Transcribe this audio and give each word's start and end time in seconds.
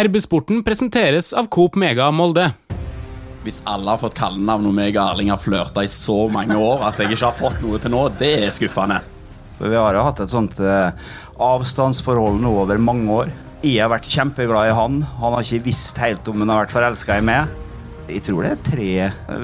RB-sporten 0.00 0.62
presenteres 0.64 1.34
av 1.36 1.48
Coop 1.52 1.74
Mega 1.76 2.06
Molde. 2.14 2.46
Hvis 3.44 3.58
alle 3.68 3.92
har 3.92 4.00
fått 4.00 4.16
kallenavn 4.16 4.70
og 4.70 4.74
meg 4.76 4.96
og 4.96 5.02
Erling 5.02 5.32
har 5.32 5.40
flørta 5.40 5.84
i 5.84 5.90
så 5.92 6.22
mange 6.32 6.56
år 6.56 6.86
at 6.88 7.02
jeg 7.02 7.12
ikke 7.12 7.26
har 7.26 7.36
fått 7.36 7.58
noe 7.60 7.80
til 7.82 7.92
nå, 7.92 8.06
det 8.20 8.30
er 8.46 8.54
skuffende. 8.54 9.00
For 9.58 9.68
vi 9.68 9.76
har 9.76 9.98
jo 9.98 10.04
hatt 10.06 10.22
et 10.24 10.32
sånt 10.32 10.56
eh, 10.64 11.10
avstandsforhold 11.36 12.40
nå 12.40 12.54
over 12.62 12.80
mange 12.80 13.12
år. 13.12 13.34
Jeg 13.60 13.82
har 13.82 13.92
vært 13.92 14.08
kjempeglad 14.08 14.70
i 14.70 14.78
han. 14.78 15.02
Han 15.20 15.36
har 15.36 15.44
ikke 15.44 15.66
visst 15.68 16.00
helt 16.00 16.32
om 16.32 16.46
han 16.46 16.54
har 16.54 16.62
vært 16.62 16.76
forelska 16.78 17.20
i 17.20 17.26
meg. 17.28 17.52
Jeg 18.08 18.24
tror 18.24 18.46
det 18.46 18.54
er 18.54 18.64
tre, 18.70 18.92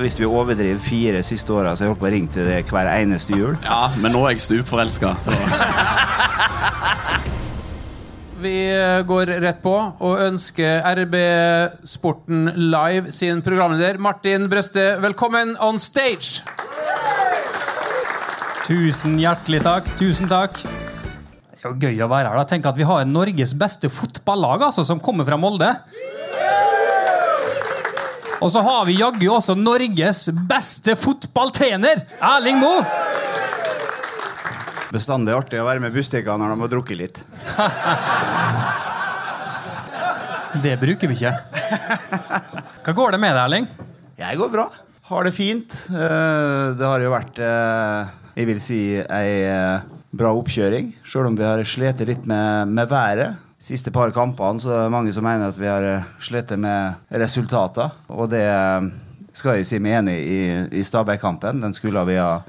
hvis 0.01 0.17
vi 0.19 0.27
overdriver 0.27 0.81
fire 0.83 1.21
siste 1.27 1.53
åra, 1.53 1.77
så 1.77 1.85
jeg 1.85 1.93
holdt 1.93 2.01
på 2.01 2.09
å 2.09 2.15
ringe 2.17 2.33
til 2.33 2.49
det 2.49 2.63
hver 2.71 2.89
eneste 2.97 3.37
jul. 3.37 3.53
Ja, 3.67 3.91
men 4.01 4.17
nå 4.17 4.25
er 4.25 4.39
jeg 4.39 4.47
stupforelska. 4.49 5.19
Vi 8.41 8.57
går 9.09 9.31
rett 9.41 9.63
på 9.65 9.73
og 9.75 10.19
ønsker 10.21 10.85
RB 10.99 11.15
Sporten 11.89 12.51
Live 12.69 13.13
sin 13.15 13.41
programleder 13.45 13.97
Martin 13.97 14.45
Brøste 14.53 14.85
velkommen 15.01 15.55
on 15.65 15.81
stage! 15.81 16.45
Tusen 18.67 19.15
hjertelig 19.23 19.63
takk. 19.63 19.89
Tusen 19.97 20.29
takk. 20.29 20.59
Det 20.59 21.63
er 21.63 21.71
jo 21.71 21.77
gøy 21.81 22.03
å 22.03 22.11
være 22.11 22.33
her. 22.33 22.41
da. 22.41 22.45
Tenk 22.51 22.67
at 22.67 22.77
Vi 22.77 22.85
har 22.89 23.07
Norges 23.09 23.55
beste 23.57 23.89
fotballag 23.89 24.67
altså, 24.69 24.85
som 24.85 25.01
kommer 25.01 25.25
fra 25.29 25.39
Molde. 25.41 25.71
Og 28.43 28.51
så 28.53 28.61
har 28.67 28.85
vi 28.89 28.99
jaggu 28.99 29.31
også 29.33 29.57
Norges 29.57 30.27
beste 30.51 30.97
fotballtrener, 30.99 32.03
Erling 32.21 32.61
Moe! 32.61 32.83
Bestandig 34.95 35.35
artig 35.35 35.59
å 35.61 35.67
være 35.67 35.83
med 35.83 35.95
Bustika 35.95 36.37
når 36.39 36.53
de 36.55 36.61
har 36.63 36.71
drukket 36.73 37.01
litt. 37.01 37.23
Det 40.63 40.75
bruker 40.81 41.11
vi 41.11 41.17
ikke. 41.19 41.33
Hva 42.87 42.95
går 42.97 43.17
det 43.17 43.21
med 43.21 43.35
deg, 43.35 43.43
Erling? 43.43 43.67
Jeg 44.17 44.39
går 44.41 44.53
bra. 44.53 44.67
Har 45.11 45.27
det 45.27 45.35
fint. 45.37 45.75
Eh, 45.91 46.75
Det 46.79 46.87
har 46.87 47.03
jo 47.03 47.11
vært, 47.13 47.39
eh, 47.39 48.07
jeg 48.39 48.47
vil 48.49 48.61
si, 48.61 48.79
ei 48.99 49.43
eh, 49.47 49.81
bra 50.17 50.33
oppkjøring. 50.35 50.95
Sjøl 51.05 51.29
om 51.29 51.37
vi 51.37 51.45
har 51.45 51.63
slitt 51.65 52.01
litt 52.07 52.27
med, 52.27 52.69
med 52.69 52.89
været. 52.89 53.37
Siste 53.61 53.91
par 53.91 54.11
kampene 54.15 54.61
så 54.63 54.71
er 54.73 54.83
det 54.87 54.95
mange 54.95 55.13
som 55.13 55.25
mener 55.27 55.51
at 55.51 55.59
vi 55.59 55.67
har 55.67 56.07
slitt 56.21 56.51
med 56.59 56.95
resultater. 57.11 57.91
Og 58.09 58.31
det 58.31 58.47
skal 59.37 59.57
jeg 59.59 59.67
si 59.67 59.79
meg 59.83 59.99
enig 60.01 60.17
i 60.23 60.41
i 60.81 60.85
Stabæk-kampen. 60.87 61.61
Den 61.61 61.75
skulle 61.75 62.05
vi 62.07 62.17
ha 62.17 62.41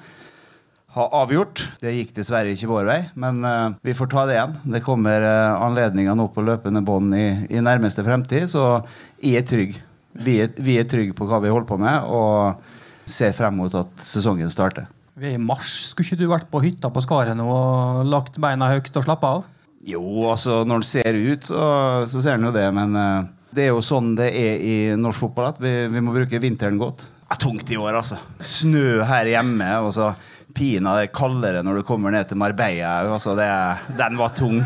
ha 0.96 1.06
avgjort. 1.22 1.64
Det 1.82 1.92
gikk 1.94 2.14
dessverre 2.16 2.54
ikke 2.54 2.70
vår 2.70 2.88
vei, 2.88 3.00
men 3.20 3.42
uh, 3.46 3.76
vi 3.86 3.96
får 3.98 4.10
ta 4.14 4.26
det 4.28 4.38
igjen. 4.38 4.56
Det 4.78 4.84
kommer 4.86 5.26
uh, 5.26 5.60
anledninger 5.66 6.16
nå 6.18 6.30
på 6.34 6.46
løpende 6.46 6.84
bånd 6.86 7.16
i, 7.18 7.28
i 7.52 7.64
nærmeste 7.64 8.06
fremtid, 8.08 8.48
så 8.52 8.80
jeg 9.20 9.42
er 9.42 9.48
trygg. 9.48 9.78
Vi 10.18 10.40
er, 10.46 10.54
vi 10.64 10.80
er 10.80 10.88
trygge 10.90 11.14
på 11.18 11.28
hva 11.30 11.42
vi 11.44 11.52
holder 11.54 11.70
på 11.70 11.80
med, 11.82 12.08
og 12.08 12.64
ser 13.08 13.36
frem 13.38 13.60
mot 13.60 13.74
at 13.78 13.92
sesongen 14.04 14.50
starter. 14.52 14.88
Vi 15.18 15.32
er 15.32 15.38
i 15.38 15.42
mars. 15.42 15.92
Skulle 15.92 16.12
ikke 16.12 16.24
du 16.24 16.32
vært 16.32 16.50
på 16.52 16.62
hytta 16.62 16.90
på 16.94 17.02
Skaret 17.02 17.38
nå 17.38 17.46
og 17.50 18.08
lagt 18.10 18.38
beina 18.42 18.70
høyt 18.70 18.92
og 18.94 19.06
slappa 19.06 19.38
av? 19.40 19.48
Jo, 19.88 20.04
altså 20.32 20.64
når 20.68 20.84
det 20.84 20.90
ser 20.90 21.18
ut, 21.18 21.48
så, 21.48 21.68
så 22.10 22.22
ser 22.24 22.38
en 22.38 22.48
jo 22.50 22.54
det, 22.56 22.66
men 22.76 22.98
uh, 22.98 23.28
det 23.56 23.68
er 23.68 23.72
jo 23.72 23.84
sånn 23.86 24.16
det 24.18 24.32
er 24.36 24.64
i 24.64 24.78
norsk 25.00 25.28
fotball, 25.28 25.52
at 25.54 25.62
vi, 25.62 25.74
vi 25.92 26.04
må 26.04 26.16
bruke 26.16 26.42
vinteren 26.42 26.80
godt. 26.82 27.08
Det 27.28 27.36
er 27.36 27.44
tungt 27.44 27.72
i 27.72 27.78
år, 27.80 28.00
altså. 28.00 28.18
Snø 28.40 29.04
her 29.08 29.30
hjemme, 29.30 29.70
og 29.84 29.94
så 29.96 30.12
pina 30.56 30.96
det 31.00 31.12
kaldere 31.16 31.64
når 31.66 31.80
du 31.80 31.88
kommer 31.88 32.14
ned 32.14 32.30
til 32.30 32.40
Marbella. 32.40 33.00
Altså, 33.08 33.36
det, 33.38 33.50
den 33.98 34.18
var 34.20 34.36
tung. 34.38 34.62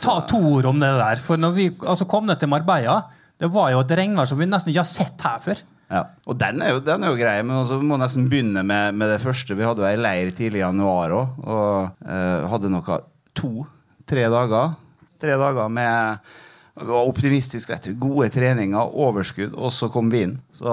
Ta 0.00 0.20
to 0.28 0.40
ord 0.56 0.70
om 0.70 0.80
det 0.80 0.90
der. 1.00 1.22
For 1.24 1.40
når 1.40 1.56
vi 1.56 1.68
altså, 1.80 2.06
kom 2.10 2.28
ned 2.28 2.40
til 2.40 2.50
Marbella, 2.52 3.02
det 3.40 3.48
var 3.52 3.70
jo 3.72 3.82
et 3.82 3.94
regnvær 3.96 4.28
som 4.28 4.40
vi 4.40 4.48
nesten 4.48 4.72
ikke 4.72 4.84
har 4.84 4.90
sett 4.90 5.26
her 5.26 5.40
før. 5.42 5.62
Ja. 5.90 6.04
Og 6.30 6.36
den 6.38 6.60
er 6.62 6.76
jo, 6.76 6.82
den 6.86 7.02
er 7.02 7.10
jo 7.10 7.18
grei, 7.18 7.38
men 7.42 7.64
vi 7.66 7.88
må 7.88 7.98
nesten 7.98 8.28
begynne 8.30 8.62
med, 8.66 8.94
med 8.94 9.10
det 9.10 9.18
første. 9.24 9.56
Vi 9.58 9.66
hadde 9.66 9.82
jo 9.82 9.88
ei 9.88 9.98
leir 9.98 10.30
tidlig 10.36 10.60
i 10.60 10.62
januar 10.62 11.16
òg, 11.16 11.40
og 11.42 12.04
eh, 12.06 12.46
hadde 12.52 12.70
noe 12.70 13.00
to-tre 13.40 14.28
dager. 14.30 14.76
Tre 15.20 15.40
dager 15.40 15.72
med 15.72 16.30
vi 16.78 16.86
var 16.86 17.08
optimistiske, 17.10 17.72
vet 17.74 17.88
du. 17.90 17.94
Gode 18.00 18.28
treninger, 18.32 18.94
overskudd, 18.94 19.52
og 19.58 19.72
så 19.74 19.88
kom 19.92 20.08
vi 20.12 20.22
inn. 20.26 20.36
Så 20.54 20.70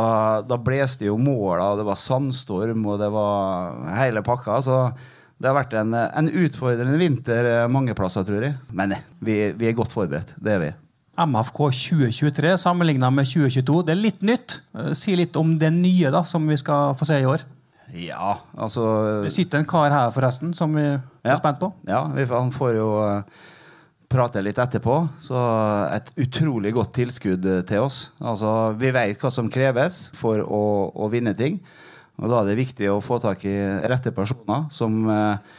da 0.48 0.58
blåste 0.62 1.08
jo 1.10 1.18
måla, 1.20 1.72
og 1.74 1.80
det 1.82 1.86
var 1.90 1.98
sandstorm, 2.00 2.86
og 2.86 3.00
det 3.02 3.10
var 3.12 3.74
hele 3.98 4.22
pakka. 4.24 4.60
Så 4.64 4.78
det 5.42 5.50
har 5.50 5.58
vært 5.58 5.74
en, 5.82 5.94
en 5.94 6.30
utfordrende 6.32 6.98
vinter 7.02 7.68
mange 7.70 7.94
plasser, 7.98 8.24
tror 8.28 8.46
jeg. 8.48 8.56
Men 8.74 8.96
eh, 8.96 9.04
vi, 9.20 9.40
vi 9.58 9.68
er 9.72 9.76
godt 9.78 9.92
forberedt. 9.94 10.36
Det 10.38 10.54
er 10.56 10.64
vi. 10.64 10.72
MFK 11.18 11.60
2023 11.74 12.54
sammenligna 12.62 13.10
med 13.10 13.26
2022. 13.26 13.84
Det 13.88 13.94
er 13.96 14.02
litt 14.02 14.22
nytt. 14.26 14.60
Eh, 14.78 14.92
Si 14.98 15.16
litt 15.18 15.36
om 15.42 15.56
det 15.58 15.74
nye 15.74 16.12
da, 16.14 16.22
som 16.24 16.46
vi 16.48 16.58
skal 16.62 16.94
få 16.98 17.08
se 17.10 17.20
i 17.24 17.28
år. 17.30 17.44
Ja, 17.96 18.34
altså 18.60 18.84
Det 19.24 19.32
sitter 19.32 19.62
en 19.62 19.68
kar 19.70 19.94
her 19.96 20.10
forresten 20.12 20.50
som 20.54 20.74
vi 20.76 20.82
er 20.84 21.00
Ja. 21.24 21.36
spent 21.40 21.60
på. 21.62 21.70
Ja, 21.88 22.02
vi, 22.12 22.26
han 22.28 22.52
får 22.52 22.74
jo 22.76 22.88
eh, 23.06 23.22
prate 24.08 24.42
litt 24.44 24.60
etterpå. 24.62 25.00
Så 25.24 25.38
et 25.94 26.12
utrolig 26.24 26.74
godt 26.76 26.96
tilskudd 26.98 27.48
til 27.68 27.84
oss. 27.84 28.08
Altså, 28.22 28.74
vi 28.80 28.92
vet 28.96 29.22
hva 29.22 29.32
som 29.34 29.52
kreves 29.52 30.08
for 30.18 30.42
å, 30.44 30.64
å 30.96 31.12
vinne 31.12 31.36
ting. 31.38 31.60
Og 32.18 32.32
da 32.32 32.42
er 32.42 32.50
det 32.50 32.60
viktig 32.62 32.90
å 32.90 33.02
få 33.04 33.20
tak 33.22 33.44
i 33.46 33.56
rette 33.86 34.14
personer 34.16 34.66
som 34.74 35.04
eh, 35.14 35.58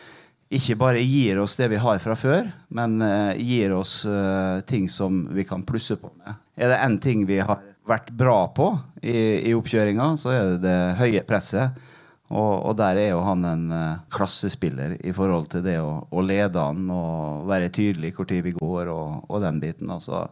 ikke 0.59 0.79
bare 0.81 1.05
gir 1.05 1.39
oss 1.43 1.55
det 1.59 1.69
vi 1.71 1.79
har 1.79 2.01
fra 2.03 2.17
før, 2.19 2.49
men 2.75 2.99
eh, 3.05 3.39
gir 3.39 3.77
oss 3.77 4.01
eh, 4.09 4.59
ting 4.67 4.89
som 4.91 5.27
vi 5.35 5.47
kan 5.47 5.63
plusse 5.67 5.99
på 6.01 6.11
med. 6.17 6.41
Er 6.59 6.73
det 6.73 6.81
én 6.83 6.99
ting 7.03 7.27
vi 7.29 7.39
har 7.39 7.63
vært 7.89 8.11
bra 8.17 8.41
på 8.53 8.73
i, 9.03 9.49
i 9.49 9.55
oppkjøringa, 9.57 10.11
så 10.21 10.35
er 10.35 10.51
det 10.51 10.59
det 10.67 10.79
høye 10.99 11.23
presset. 11.29 11.79
Og, 12.29 12.53
og 12.69 12.77
der 12.77 12.99
er 13.01 13.11
jo 13.15 13.23
han 13.25 13.45
en 13.49 13.65
uh, 13.73 14.01
klassespiller 14.13 14.99
i 15.01 15.15
forhold 15.17 15.49
til 15.55 15.63
det 15.65 15.79
å, 15.81 16.03
å 16.13 16.25
lede 16.25 16.61
han 16.61 16.91
og 16.93 17.49
være 17.49 17.73
tydelig 17.73 18.13
hvor 18.17 18.29
tid 18.29 18.45
vi 18.45 18.53
går 18.59 18.91
og, 18.93 19.23
og 19.31 19.41
den 19.45 19.61
biten. 19.63 19.89
Altså, 19.95 20.27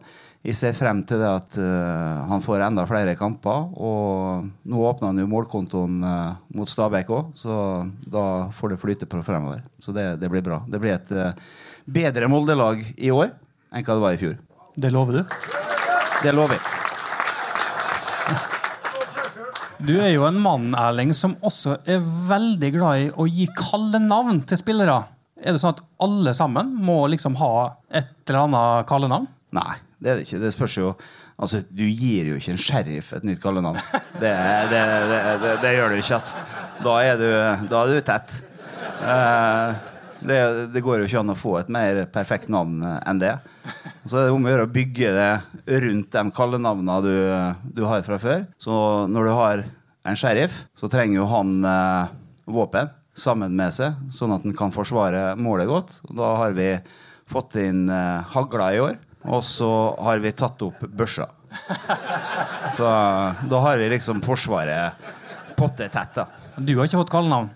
jeg 0.45 0.59
ser 0.59 0.77
frem 0.77 1.01
til 1.09 1.23
det 1.23 1.31
at 1.31 1.57
uh, 1.57 2.21
han 2.29 2.45
får 2.45 2.67
enda 2.67 2.85
flere 2.89 3.17
kamper. 3.17 3.73
Og 3.81 4.45
nå 4.69 4.85
åpner 4.91 5.09
han 5.09 5.23
jo 5.23 5.31
målkontoen 5.33 5.97
uh, 6.05 6.37
mot 6.53 6.69
Stabæk 6.69 7.11
òg, 7.17 7.33
så 7.41 7.57
da 8.05 8.27
får 8.53 8.75
det 8.75 8.81
flyte 8.85 9.09
på 9.09 9.25
fremover. 9.25 9.65
Så 9.81 9.95
det, 9.95 10.11
det 10.21 10.29
blir 10.29 10.45
bra. 10.45 10.61
Det 10.69 10.81
blir 10.83 10.99
et 10.99 11.13
bedre 11.87 12.29
Molde-lag 12.29 12.85
i 12.93 13.09
år 13.15 13.33
enn 13.73 13.83
hva 13.83 13.97
det 13.97 14.05
var 14.05 14.17
i 14.17 14.21
fjor. 14.21 14.41
Det 14.77 14.93
lover 14.93 15.23
du. 15.23 15.37
Det 16.21 16.33
lover 16.35 16.59
jeg. 16.59 16.76
Du 19.77 19.93
er 20.01 20.09
jo 20.15 20.25
en 20.25 20.39
mann 20.41 20.71
Erling, 20.77 21.11
som 21.13 21.35
også 21.45 21.77
er 21.85 22.01
veldig 22.01 22.69
glad 22.73 23.03
i 23.03 23.09
å 23.13 23.27
gi 23.29 23.45
kallenavn 23.57 24.41
til 24.49 24.59
spillere. 24.59 24.97
Er 25.37 25.53
det 25.53 25.61
sånn 25.61 25.75
at 25.75 25.83
alle 26.01 26.33
sammen 26.33 26.71
må 26.81 27.03
liksom 27.11 27.37
ha 27.37 27.51
et 27.93 28.09
eller 28.25 28.47
annet 28.47 28.89
kallenavn? 28.89 29.27
Nei, 29.53 29.75
det 30.01 30.09
er 30.09 30.17
det 30.19 30.27
ikke. 30.27 30.41
Det 30.43 30.53
spørs 30.55 30.81
jo 30.81 30.91
Altså, 31.37 31.59
Du 31.69 31.83
gir 31.85 32.31
jo 32.31 32.39
ikke 32.39 32.55
en 32.55 32.57
sheriff 32.57 33.11
et 33.13 33.25
nytt 33.27 33.37
kallenavn. 33.43 33.77
Det, 34.17 34.31
det, 34.71 34.79
det, 35.11 35.51
det, 35.61 35.73
gjør 35.75 35.93
du 35.93 35.99
ikke, 35.99 36.17
altså. 36.17 36.39
Da 36.81 36.95
er 37.05 37.19
du, 37.21 37.27
da 37.69 37.81
er 37.83 37.91
du 37.91 38.07
tett. 38.07 38.39
Eh, 39.05 39.83
det, 40.21 40.39
det 40.73 40.83
går 40.85 41.01
jo 41.01 41.07
ikke 41.09 41.21
an 41.21 41.33
å 41.33 41.37
få 41.37 41.57
et 41.59 41.71
mer 41.73 42.03
perfekt 42.13 42.49
navn 42.53 42.81
enn 42.83 43.21
det. 43.21 43.35
Så 44.07 44.19
er 44.19 44.27
det 44.27 44.35
om 44.35 44.45
å 44.45 44.51
gjøre 44.53 44.67
å 44.67 44.71
bygge 44.71 45.09
det 45.15 45.31
rundt 45.83 46.13
de 46.15 46.23
kallenavnene 46.35 46.99
du, 47.03 47.17
du 47.77 47.83
har 47.89 48.05
fra 48.07 48.19
før. 48.21 48.45
Så 48.61 48.77
når 49.11 49.27
du 49.27 49.33
har 49.35 49.65
en 50.07 50.15
sheriff, 50.19 50.61
så 50.77 50.87
trenger 50.91 51.19
jo 51.19 51.27
han 51.31 51.57
eh, 51.67 52.13
våpen 52.47 52.91
sammen 53.17 53.55
med 53.57 53.73
seg, 53.75 53.97
sånn 54.13 54.35
at 54.35 54.45
han 54.45 54.55
kan 54.55 54.73
forsvare 54.75 55.33
målet 55.39 55.67
godt. 55.69 55.97
Og 56.07 56.15
da 56.19 56.31
har 56.43 56.55
vi 56.57 56.69
fått 57.27 57.57
inn 57.59 57.87
eh, 57.91 58.31
hagla 58.35 58.69
i 58.75 58.81
år, 58.83 58.95
og 59.27 59.43
så 59.43 59.71
har 60.07 60.23
vi 60.23 60.31
tatt 60.37 60.63
opp 60.63 60.85
børsa. 60.87 61.27
Så 62.77 62.87
eh, 62.87 63.43
da 63.51 63.61
har 63.63 63.79
vi 63.81 63.91
liksom 63.91 64.23
Forsvaret 64.23 65.07
potte 65.57 65.87
tett, 65.89 66.15
da. 66.15 66.27
Du 66.57 66.75
har 66.77 66.87
ikke 66.87 67.01
fått 67.01 67.13
kallenavn. 67.13 67.49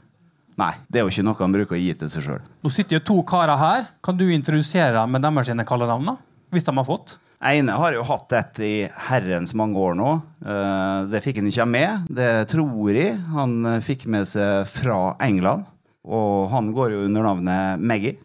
Nei, 0.60 0.74
det 0.92 1.00
er 1.00 1.06
jo 1.06 1.12
ikke 1.14 1.24
noe 1.26 1.40
han 1.40 1.56
bruker 1.56 1.78
å 1.78 1.80
gi 1.82 1.94
til 1.98 2.10
seg 2.12 2.26
sjøl. 2.26 2.42
Nå 2.64 2.72
sitter 2.74 2.98
jo 3.00 3.04
to 3.08 3.18
karer 3.28 3.58
her. 3.58 3.88
Kan 4.04 4.18
du 4.20 4.26
introdusere 4.30 4.94
dem 4.98 5.12
med 5.16 5.24
deres 5.24 5.48
sine 5.52 5.66
kallenavn? 5.68 6.18
Hvis 6.52 6.68
de 6.68 6.76
har 6.76 6.88
fått? 6.88 7.18
ene 7.42 7.74
har 7.74 7.96
jo 7.96 8.04
hatt 8.06 8.34
et 8.38 8.60
i 8.62 8.74
herrens 9.10 9.56
mange 9.58 9.80
år 9.82 9.96
nå. 9.98 10.12
Eh, 10.46 11.06
Det 11.10 11.24
fikk 11.24 11.40
han 11.42 11.48
ikke 11.50 11.66
med. 11.66 12.08
Det 12.14 12.32
tror 12.52 12.92
jeg 12.94 13.18
han 13.34 13.82
fikk 13.82 14.06
med 14.06 14.28
seg 14.30 14.68
fra 14.70 15.16
England. 15.20 15.66
Og 16.06 16.50
han 16.52 16.72
går 16.74 16.92
jo 16.96 17.06
under 17.06 17.24
navnet 17.24 17.80
Maggie. 17.82 18.18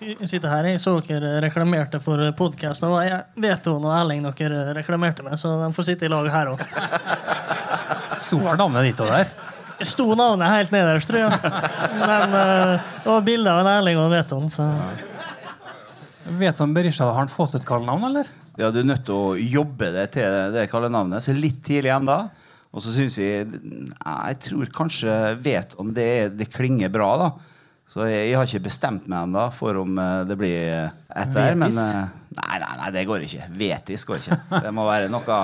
Jeg 0.00 0.28
sitter 0.30 0.48
her, 0.48 0.64
jeg 0.64 0.80
så 0.80 0.94
dere 1.04 1.42
reklamerte 1.44 1.98
for 2.00 2.22
podkast. 2.38 2.82
Jeg 3.04 3.18
vet 3.36 3.66
jo 3.68 3.74
når 3.82 3.98
Erling 3.98 4.22
dere 4.24 4.72
reklamerte 4.78 5.22
med, 5.26 5.36
så 5.36 5.58
de 5.60 5.68
får 5.76 5.90
sitte 5.90 6.08
i 6.08 6.12
lag 6.12 6.24
her 6.32 6.54
òg. 6.54 6.62
Sto 8.20 8.38
her 8.44 8.58
navnet 8.60 8.90
ditt 8.90 9.00
og 9.04 9.10
der? 9.12 9.30
Sto 9.86 10.10
navnet 10.18 10.50
helt 10.52 10.72
nederst, 10.74 11.08
tror 11.08 11.22
jeg. 11.24 11.52
Men 12.02 12.34
uh, 12.36 12.74
det 13.00 13.08
var 13.08 13.22
bilde 13.24 13.52
av 13.54 13.62
en 13.62 13.70
Erling 13.78 13.96
og 14.00 14.08
en 14.10 14.12
Veton, 14.18 14.50
så 14.52 14.66
Vet 16.30 16.58
du 16.58 16.62
om 16.66 16.74
Berisha 16.76 17.06
har 17.08 17.16
han 17.16 17.30
fått 17.32 17.56
et 17.58 17.64
kallenavn, 17.66 18.04
eller? 18.10 18.28
Ja, 18.60 18.68
du 18.70 18.82
er 18.82 18.86
nødt 18.86 19.06
til 19.08 19.16
å 19.16 19.32
jobbe 19.40 19.88
det 19.94 20.04
til 20.18 20.52
det 20.54 20.66
kallenavnet. 20.70 21.24
Så 21.24 21.32
litt 21.34 21.62
tidlig 21.66 21.90
ennå. 21.94 22.18
Og 22.70 22.84
så 22.84 22.92
syns 22.94 23.16
jeg 23.18 23.48
Jeg 23.50 24.36
tror 24.44 24.68
kanskje 24.76 25.14
vet 25.42 25.72
om 25.80 25.88
det, 25.96 26.04
er- 26.20 26.28
det 26.38 26.46
klinger 26.52 26.92
bra, 26.92 27.08
da. 27.18 27.30
Så 27.90 28.04
jeg, 28.06 28.28
jeg 28.28 28.36
har 28.38 28.46
ikke 28.46 28.62
bestemt 28.68 29.08
meg 29.10 29.24
ennå 29.26 29.48
for 29.56 29.80
om 29.80 29.96
eh, 29.98 30.20
det 30.28 30.36
blir 30.38 30.60
etter. 31.10 31.56
Men 31.58 31.72
Vetis? 31.72 31.80
Men, 31.96 32.36
nei, 32.38 32.58
nei, 32.62 32.74
nei, 32.84 32.90
det 32.94 33.06
går 33.08 33.24
ikke. 33.26 33.48
Vetis 33.64 34.04
går 34.06 34.20
ikke. 34.20 34.38
Det 34.68 34.70
må 34.76 34.84
være 34.86 35.08
noe 35.10 35.40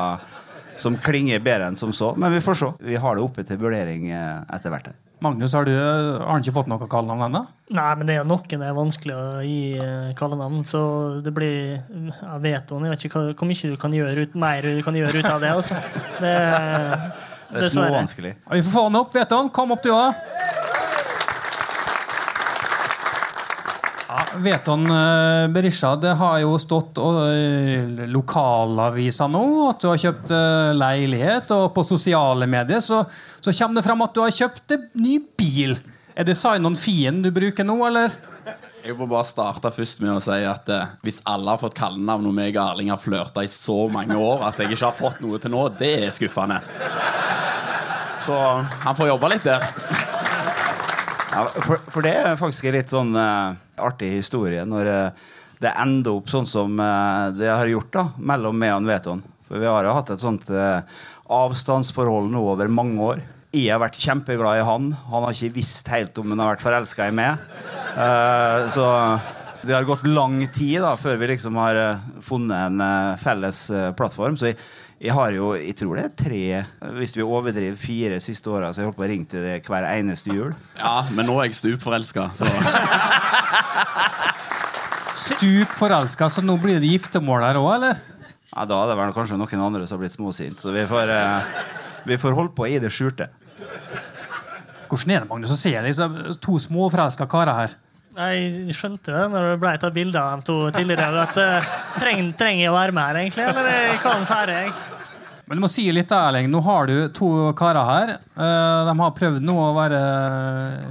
som 0.81 0.97
klinger 1.01 1.43
bedre 1.45 1.71
enn 1.71 1.79
som 1.81 1.93
så. 1.97 2.13
Men 2.17 2.35
vi 2.35 2.43
får 2.45 2.61
se. 2.61 2.71
Vi 2.85 2.97
har 3.01 3.17
det 3.17 3.25
oppe 3.25 3.45
til 3.47 3.61
vurdering 3.61 4.11
eh, 4.13 4.57
etter 4.57 4.73
hvert. 4.73 4.93
Magnus, 5.25 5.55
har 5.57 5.65
du 5.65 5.73
har 5.73 6.27
han 6.29 6.43
ikke 6.45 6.53
fått 6.59 6.69
noe 6.69 6.89
kallenavn 6.93 7.25
ennå? 7.31 7.41
Nei, 7.77 7.93
men 7.97 8.09
det 8.09 8.19
er 8.21 8.27
noen 8.29 8.45
det 8.53 8.67
er 8.69 8.75
vanskelig 8.77 9.15
å 9.17 9.23
gi 9.47 9.61
eh, 9.81 10.11
kallenavn, 10.19 10.61
så 10.69 10.81
det 11.25 11.33
blir 11.35 11.79
Jeg 11.81 12.43
vet 12.45 12.75
jeg 12.77 12.91
vet 12.93 13.07
ikke 13.09 13.23
hvor 13.33 13.49
mye 13.49 13.71
du 13.73 13.79
kan 13.81 13.97
gjøre 13.97 14.27
ut, 14.27 14.37
mer 14.37 14.69
du 14.69 14.83
kan 14.85 14.99
gjøre 14.99 15.23
ut 15.23 15.31
av 15.31 15.41
det. 15.41 15.55
Altså. 15.57 15.81
Det, 16.21 16.35
Det 17.47 17.63
er 17.63 17.71
småvanskelig. 17.71 18.35
Vi 18.53 18.63
får 18.67 18.73
få 18.75 18.85
han 18.89 19.01
opp, 19.01 19.15
vet 19.15 19.33
han. 19.33 19.49
Kom 19.55 19.73
opp, 19.73 19.83
du 19.85 19.93
òg. 19.95 20.21
Ja, 24.17 24.25
vet 24.41 24.67
han, 24.67 24.87
eh, 24.91 25.49
Berisha, 25.53 25.91
det 25.97 26.15
har 26.17 26.39
jo 26.41 26.55
stått 26.59 26.97
i 26.97 28.07
lokalavisa 28.09 29.27
nå 29.29 29.43
at 29.69 29.83
du 29.83 29.91
har 29.91 30.01
kjøpt 30.01 30.33
eh, 30.33 30.71
leilighet, 30.73 31.53
og 31.53 31.75
på 31.75 31.85
sosiale 31.85 32.49
medier 32.49 32.81
så, 32.81 33.03
så 33.45 33.53
kommer 33.53 33.83
det 33.83 33.85
fram 33.85 34.07
at 34.07 34.15
du 34.17 34.23
har 34.25 34.33
kjøpt 34.33 34.73
en 34.79 34.89
ny 35.05 35.19
bil. 35.37 35.77
Er 36.17 36.25
det 36.25 36.33
designen 36.33 36.81
Fien 36.81 37.21
du 37.21 37.29
bruker 37.35 37.69
nå, 37.69 37.77
eller? 37.91 38.17
Jeg 38.87 38.97
må 38.97 39.05
bare 39.11 39.27
starte 39.29 39.69
først 39.75 40.01
med 40.01 40.15
å 40.15 40.23
si 40.23 40.41
at 40.49 40.73
eh, 40.73 40.97
hvis 41.05 41.21
alle 41.29 41.53
har 41.53 41.61
fått 41.61 41.77
kallenavn 41.77 42.31
og 42.31 42.37
meg 42.41 42.57
og 42.57 42.63
Erling 42.71 42.95
har 42.95 43.03
flørta 43.03 43.45
i 43.45 43.53
så 43.53 43.83
mange 43.93 44.17
år 44.17 44.49
at 44.49 44.65
jeg 44.65 44.73
ikke 44.73 44.87
har 44.87 44.97
fått 44.97 45.21
noe 45.27 45.43
til 45.43 45.53
nå, 45.53 45.67
det 45.77 45.93
er 46.07 46.15
skuffende. 46.15 46.63
Så 48.25 48.37
han 48.87 48.97
får 48.97 49.13
jobbe 49.13 49.35
litt 49.37 49.45
der. 49.45 50.06
Ja, 51.33 51.47
for, 51.59 51.81
for 51.91 52.07
det 52.07 52.15
er 52.21 52.39
faktisk 52.39 52.69
en 52.69 52.77
litt 52.77 52.93
sånn 52.93 53.17
uh, 53.19 53.57
artig 53.83 54.13
historie 54.15 54.63
når 54.69 54.91
uh, 54.91 55.31
det 55.63 55.73
ender 55.83 56.15
opp 56.15 56.31
sånn 56.31 56.47
som 56.47 56.77
uh, 56.79 57.33
det 57.35 57.49
har 57.51 57.67
gjort 57.71 57.91
da, 57.97 58.05
mellom 58.19 58.59
meg 58.61 58.77
og 58.77 58.87
Veton. 58.91 59.25
For 59.47 59.63
vi 59.63 59.71
har 59.71 59.87
jo 59.87 59.95
hatt 59.95 60.11
et 60.11 60.23
sånt 60.23 60.49
avstandsforhold 61.31 62.33
nå 62.33 62.41
over 62.51 62.67
mange 62.67 62.99
år. 62.99 63.21
Jeg 63.55 63.71
har 63.71 63.79
vært 63.79 64.01
kjempeglad 64.01 64.59
i 64.59 64.65
han. 64.67 64.89
Han 65.07 65.23
har 65.23 65.37
ikke 65.37 65.55
visst 65.55 65.87
helt 65.93 66.19
om 66.19 66.33
han 66.33 66.43
har 66.43 66.57
vært 66.57 66.65
forelska 66.65 67.07
i 67.07 67.15
meg. 67.15 67.45
Så 68.75 68.89
det 69.63 69.77
har 69.77 69.87
gått 69.87 70.03
lang 70.11 70.41
tid 70.51 70.83
da, 70.83 70.97
før 70.99 71.21
vi 71.23 71.31
liksom 71.31 71.61
har 71.63 71.79
funnet 72.27 72.59
en 72.59 72.83
felles 73.23 73.61
plattform. 73.95 74.35
Så 74.35 74.51
jeg, 74.51 74.59
jeg 74.97 75.13
har 75.13 75.35
jo, 75.37 75.51
jeg 75.61 75.75
tror 75.77 75.99
det 75.99 76.05
er 76.07 76.13
tre, 76.17 76.43
hvis 76.97 77.13
vi 77.19 77.25
overdriver 77.25 77.77
fire 77.77 78.21
siste 78.25 78.49
åra, 78.49 78.71
så 78.73 78.81
jeg 78.81 78.89
holdt 78.89 78.97
på 78.97 79.05
å 79.05 79.11
ringe 79.11 79.29
til 79.29 79.45
det 79.45 79.59
hver 79.69 79.85
eneste 79.91 80.33
jul. 80.33 80.55
Ja, 80.81 81.03
men 81.13 81.29
nå 81.29 81.37
er 81.41 81.51
jeg 81.51 81.59
stupforelska, 81.61 82.31
så 82.37 82.49
Stupforelska, 85.27 86.29
så 86.29 86.43
nå 86.45 86.57
blir 86.61 86.81
det 86.81 86.91
giftermål 86.93 87.45
her 87.47 87.59
òg, 87.61 87.71
eller? 87.79 88.01
Ja, 88.53 88.65
Da 88.65 88.79
hadde 88.81 88.93
det 88.93 88.99
vel 89.01 89.15
kanskje 89.17 89.39
noen 89.41 89.65
andre 89.65 89.87
som 89.89 89.97
har 89.97 90.05
blitt 90.05 90.17
småsint. 90.17 90.61
Så 90.61 90.73
vi 90.73 90.85
får, 90.89 91.11
eh, 91.13 91.65
vi 92.09 92.17
får 92.21 92.37
holde 92.37 92.55
på 92.57 92.69
i 92.69 92.79
det 92.81 92.93
skjulte. 92.93 93.29
Hvordan 94.89 95.11
er 95.13 95.25
det, 95.25 95.29
Magnus, 95.29 95.53
å 95.53 95.59
se 95.59 95.73
liksom, 95.83 96.17
to 96.41 96.59
småforelska 96.63 97.27
karer 97.29 97.53
her? 97.65 97.75
Jeg 98.17 98.75
skjønte 98.77 99.13
det 99.13 99.25
når 99.33 99.51
det 99.51 99.57
ble 99.61 99.73
tatt 99.83 99.97
bilde 99.97 100.21
av 100.21 100.41
de 100.41 100.47
to 100.49 100.59
tidligere, 100.73 101.25
at 101.27 101.37
uh, 101.37 101.73
trenger, 101.99 102.31
trenger 102.39 102.63
jeg 102.65 102.71
å 102.73 102.77
være 102.79 102.95
med 102.97 103.09
her, 103.11 103.19
egentlig? 103.23 103.49
Eller 103.53 103.69
jeg 103.91 103.99
kan 104.05 104.25
færre, 104.29 104.61
jeg? 104.67 104.77
Men 105.47 105.61
du 105.61 105.63
må 105.63 105.69
si 105.71 105.85
litt, 105.95 106.11
Erling. 106.11 106.49
Nå 106.51 106.61
har 106.67 106.89
du 106.91 106.95
to 107.15 107.29
karer 107.55 107.87
her. 107.87 108.09
Eh, 108.35 108.81
De 108.89 108.95
har 108.99 109.13
prøvd 109.15 109.45
nå 109.47 109.55
å 109.63 109.75
være 109.77 110.01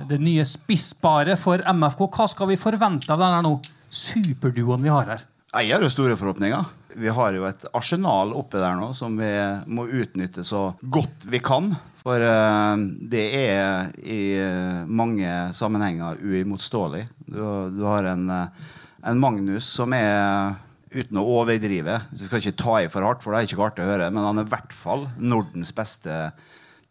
det 0.07 0.19
nye 0.24 0.45
spissparet 0.48 1.36
for 1.42 1.60
MFK. 1.60 2.06
Hva 2.16 2.27
skal 2.31 2.48
vi 2.54 2.56
forvente 2.60 3.12
av 3.12 3.19
denne 3.19 3.42
nå? 3.44 3.57
superduoen 3.95 4.83
vi 4.83 4.92
har 4.92 5.12
her? 5.12 5.25
Jeg 5.56 5.72
har 5.72 5.83
jo 5.83 5.92
store 5.92 6.16
forhåpninger. 6.19 6.72
Vi 7.00 7.12
har 7.12 7.36
jo 7.36 7.45
et 7.48 7.68
arsenal 7.75 8.31
oppe 8.36 8.60
der 8.60 8.75
nå 8.80 8.94
som 8.95 9.16
vi 9.19 9.31
må 9.72 9.86
utnytte 9.88 10.44
så 10.48 10.69
godt 10.83 11.27
vi 11.31 11.39
kan. 11.44 11.74
For 12.05 12.21
uh, 12.21 12.77
det 13.09 13.23
er 13.33 13.87
i 14.05 14.37
eh, 14.37 14.81
mange 14.85 15.29
sammenhenger 15.57 16.19
uimotståelig. 16.21 17.07
Du, 17.25 17.41
du 17.73 17.81
har 17.87 18.05
en, 18.11 18.27
eh, 18.29 18.75
en 19.09 19.21
Magnus 19.21 19.71
som 19.79 19.95
er 19.97 20.61
Uten 20.95 21.17
å 21.19 21.25
overdrive, 21.41 21.97
så 22.13 22.21
jeg 22.21 22.27
skal 22.29 22.39
ikke 22.39 22.59
ta 22.61 22.73
i 22.79 22.85
for 22.87 23.03
hardt, 23.03 23.19
for 23.19 23.33
det 23.33 23.39
er 23.41 23.47
ikke 23.49 23.63
artig 23.65 23.83
å 23.83 23.87
høre, 23.89 24.05
men 24.15 24.23
han 24.23 24.37
er 24.39 24.45
i 24.45 24.51
hvert 24.53 24.71
fall 24.71 25.01
Nordens 25.19 25.73
beste 25.75 26.29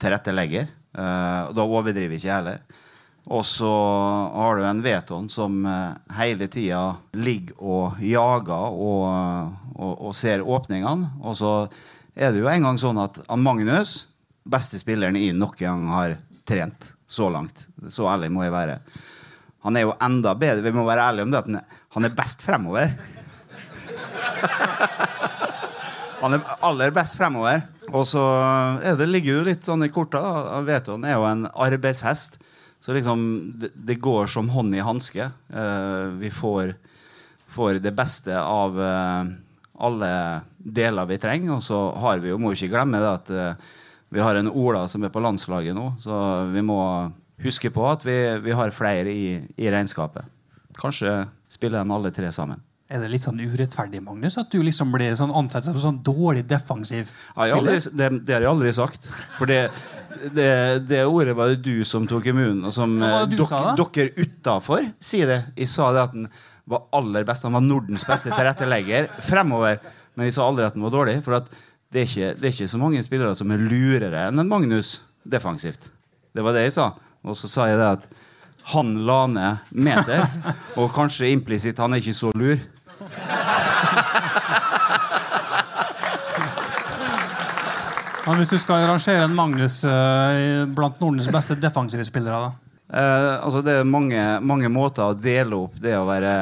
tilrettelegger. 0.02 0.66
Uh, 0.93 1.46
og 1.46 1.55
da 1.56 1.64
overdriver 1.64 2.12
jeg 2.12 2.20
ikke 2.20 2.34
heller. 2.34 2.82
Og 3.32 3.46
så 3.49 3.70
har 4.34 4.58
du 4.58 4.66
en 4.69 4.82
Veton 4.84 5.31
som 5.32 5.64
hele 6.19 6.50
tida 6.52 6.82
ligger 7.16 7.56
og 7.64 8.02
jager 8.05 8.76
og, 8.76 9.55
og, 9.78 9.94
og 10.11 10.12
ser 10.19 10.44
åpningene. 10.44 11.14
Og 11.25 11.38
så 11.40 11.55
er 12.12 12.34
det 12.34 12.43
jo 12.43 12.50
en 12.52 12.69
gang 12.69 12.82
sånn 12.82 13.00
at 13.00 13.22
Magnus, 13.40 14.02
beste 14.44 14.79
spilleren 14.81 15.17
jeg 15.19 15.35
noen 15.37 15.56
gang 15.58 15.88
har 15.93 16.17
trent 16.44 16.93
så 17.08 17.31
langt, 17.32 17.67
så 17.88 18.08
ærlig 18.12 18.31
må 18.32 18.44
jeg 18.44 18.52
være, 18.55 18.79
han 19.64 19.76
er 19.79 19.87
jo 19.87 19.94
enda 20.05 20.35
bedre. 20.37 20.64
Vi 20.67 20.75
må 20.76 20.85
være 20.85 21.06
ærlige 21.08 21.25
om 21.25 21.32
det 21.32 21.41
at 21.41 21.49
han 21.94 22.05
er, 22.05 22.12
best 22.12 22.43
fremover. 22.44 22.91
Han 26.25 26.32
er 26.32 26.44
aller 26.64 26.93
best 26.94 27.19
fremover. 27.19 27.61
Og 27.93 28.06
så 28.08 28.23
det 28.96 29.06
ligger 29.11 29.38
jo 29.38 29.43
litt 29.44 29.67
sånn 29.67 29.85
i 29.85 29.91
korta. 29.93 30.23
Veton 30.64 31.05
er 31.05 31.19
jo 31.19 31.26
en 31.29 31.44
arbeidshest. 31.52 32.38
Så 32.81 32.94
liksom, 32.97 33.20
det, 33.61 33.70
det 33.76 33.99
går 34.00 34.31
som 34.32 34.49
hånd 34.52 34.73
i 34.76 34.85
hanske. 34.85 35.26
Eh, 35.52 36.05
vi 36.20 36.31
får, 36.32 36.73
får 37.52 37.81
det 37.85 37.93
beste 37.97 38.37
av 38.40 38.81
eh, 38.81 39.32
alle 39.85 40.11
deler 40.56 41.08
vi 41.12 41.20
trenger. 41.20 41.58
Og 41.58 41.64
så 41.64 41.81
har 42.00 42.25
vi 42.25 42.32
jo, 42.32 42.40
må 42.40 42.52
vi 42.52 42.61
ikke 42.62 42.75
glemme 42.76 43.00
det 43.05 43.12
at 43.12 43.32
eh, 43.32 43.73
vi 44.14 44.22
har 44.22 44.38
en 44.38 44.50
Ola 44.50 44.84
som 44.90 45.02
er 45.05 45.11
på 45.12 45.22
landslaget 45.22 45.75
nå. 45.75 45.88
Så 46.02 46.14
vi 46.55 46.62
må 46.62 46.78
huske 47.43 47.70
på 47.75 47.82
at 47.90 48.05
vi, 48.06 48.14
vi 48.44 48.55
har 48.55 48.70
flere 48.75 49.11
i, 49.11 49.26
i 49.58 49.70
regnskapet. 49.75 50.28
Kanskje 50.78 51.25
spiller 51.50 51.82
de 51.82 51.94
alle 51.96 52.12
tre 52.14 52.31
sammen. 52.34 52.62
Er 52.93 53.00
det 53.00 53.08
litt 53.11 53.25
sånn 53.25 53.40
urettferdig, 53.40 54.02
Magnus, 54.05 54.37
at 54.38 54.52
du 54.52 54.61
liksom 54.62 54.90
blir 54.93 55.14
sånn 55.19 55.32
ansett 55.34 55.64
som 55.66 55.78
sånn 55.80 55.99
dårlig 56.04 56.44
defensiv 56.47 57.09
Ja, 57.33 57.56
aldri, 57.56 57.78
spiller? 57.80 58.12
det, 58.12 58.25
det 58.28 58.35
har 58.37 58.44
jeg 58.44 58.50
aldri 58.52 58.73
sagt. 58.76 59.09
For 59.38 59.50
det, 59.50 59.61
det, 60.37 60.49
det 60.90 61.00
ordet 61.09 61.35
var 61.38 61.54
det 61.54 61.62
du 61.64 61.80
som 61.88 62.06
tok 62.06 62.28
i 62.30 62.35
munnen. 62.37 62.62
Og 62.68 62.75
som 62.76 62.99
var 63.00 63.25
eh, 63.25 63.33
dere, 63.35 63.75
dere 63.80 64.26
utafor 64.28 64.90
sier 65.02 65.33
det. 65.33 65.40
Jeg 65.64 65.73
sa 65.73 65.90
det 65.97 66.04
at 66.04 66.14
han 66.18 66.28
var 66.71 66.85
aller 67.00 67.26
best. 67.26 67.49
Han 67.49 67.56
var 67.56 67.64
Nordens 67.64 68.04
beste 68.09 68.30
tilrettelegger 68.30 69.09
fremover. 69.26 69.80
Men 70.14 70.28
jeg 70.28 70.37
sa 70.37 70.47
aldri 70.47 70.68
at 70.68 70.76
han 70.76 70.85
var 70.87 70.94
dårlig. 70.94 71.18
For 71.25 71.40
at 71.40 71.50
det, 71.95 72.01
er 72.03 72.09
ikke, 72.11 72.35
det 72.35 72.49
er 72.49 72.55
ikke 72.57 72.67
så 72.73 72.79
mange 72.83 73.03
spillere 73.07 73.35
som 73.39 73.53
er 73.55 73.61
lurere 73.63 74.27
enn 74.27 74.43
en 74.43 74.49
Magnus 74.51 74.97
defensivt. 75.23 75.93
Det 76.35 76.43
var 76.43 76.53
det 76.57 76.65
jeg 76.67 76.75
sa. 76.75 76.91
Og 77.23 77.39
så 77.39 77.47
sa 77.49 77.69
jeg 77.71 77.79
det 77.79 77.91
at 78.01 78.09
han 78.75 78.91
la 79.07 79.21
ned 79.31 79.57
meter, 79.87 80.25
og 80.81 80.91
kanskje 80.97 81.31
implisitt 81.31 81.79
han 81.79 81.95
er 81.95 82.03
ikke 82.03 82.17
så 82.19 82.33
lur. 82.35 82.59
Men 88.25 88.41
hvis 88.41 88.55
du 88.55 88.59
skal 88.59 88.87
rangere 88.89 89.27
en 89.29 89.35
Magnus 89.37 89.85
uh, 89.85 90.65
blant 90.75 90.99
Nordens 90.99 91.29
beste 91.31 91.55
defensive 91.61 92.05
spillere, 92.09 92.41
da? 92.41 92.51
Uh, 92.91 93.45
altså 93.47 93.63
det 93.63 93.79
er 93.79 93.87
mange, 93.87 94.41
mange 94.43 94.69
måter 94.73 95.05
å 95.07 95.15
dele 95.15 95.55
opp 95.67 95.79
det 95.83 95.95
å 95.99 96.09
være 96.09 96.33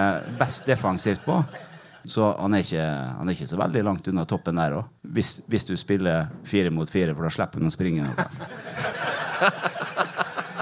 best 0.41 0.65
defensivt 0.71 1.25
på. 1.27 1.43
Så 2.05 2.33
han 2.39 2.55
er 2.57 2.65
ikke, 2.65 2.87
han 3.19 3.29
er 3.29 3.37
ikke 3.37 3.51
så 3.51 3.59
veldig 3.61 3.83
langt 3.87 4.09
unna 4.11 4.25
toppen 4.29 4.59
der 4.59 4.79
òg. 4.81 4.89
Hvis, 5.15 5.37
hvis 5.51 5.69
du 5.69 5.77
spiller 5.79 6.33
fire 6.49 6.73
mot 6.75 6.91
fire, 6.91 7.15
for 7.15 7.27
da 7.27 7.33
slipper 7.35 7.63
han 7.63 7.71
å 7.71 7.75
springe. 7.75 8.09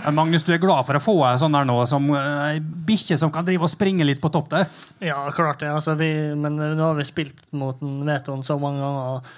Men 0.05 0.17
Magnus, 0.17 0.45
du 0.45 0.55
er 0.55 0.63
glad 0.63 0.87
for 0.89 0.97
å 0.97 1.03
få 1.03 1.15
ei 1.29 1.37
sånn 1.41 1.55
der 1.55 1.67
nå, 1.69 1.77
som 1.89 2.07
eh, 2.17 2.55
ei 2.55 2.61
bikkje 2.61 3.19
som 3.21 3.33
kan 3.35 3.45
drive 3.47 3.67
og 3.67 3.73
springe 3.73 4.07
litt 4.07 4.21
på 4.23 4.31
topp 4.33 4.49
der? 4.55 4.71
Ja, 5.05 5.19
klart 5.37 5.61
det. 5.61 5.69
Altså, 5.75 5.95
vi, 6.01 6.09
men 6.37 6.57
nå 6.57 6.81
har 6.81 6.97
vi 6.99 7.07
spilt 7.09 7.43
mot 7.57 7.81
en 7.85 8.01
Veton 8.09 8.45
så 8.47 8.57
mange 8.61 8.81
ganger. 8.81 9.33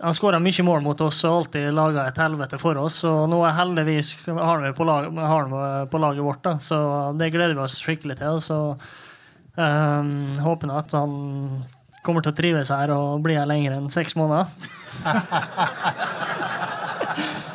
Han 0.00 0.16
skåra 0.16 0.40
mye 0.40 0.64
mål 0.64 0.80
mot 0.80 1.00
oss 1.04 1.18
og 1.28 1.42
alltid 1.42 1.74
laga 1.76 2.06
et 2.08 2.18
helvete 2.22 2.56
for 2.60 2.80
oss. 2.80 3.02
Og 3.08 3.26
nå 3.28 3.42
er 3.44 3.58
heldigvis 3.58 4.14
har 4.24 4.64
vi 4.64 4.72
på, 4.76 4.88
lag, 4.88 5.10
har 5.20 5.44
han 5.44 5.90
på 5.92 6.00
laget 6.00 6.24
vårt, 6.24 6.42
da. 6.46 6.56
så 6.64 6.80
det 7.20 7.28
gleder 7.34 7.58
vi 7.58 7.64
oss 7.66 7.76
skikkelig 7.84 8.16
til. 8.22 8.40
Så 8.40 8.60
um, 9.60 10.38
håper 10.40 10.70
jeg 10.70 10.84
at 10.84 10.96
han 10.96 11.12
kommer 12.04 12.24
til 12.24 12.32
å 12.32 12.36
trives 12.36 12.72
her 12.72 12.92
og 12.94 13.20
blir 13.24 13.38
her 13.40 13.48
lenger 13.48 13.76
enn 13.76 13.90
seks 13.92 14.16
måneder. 14.16 14.48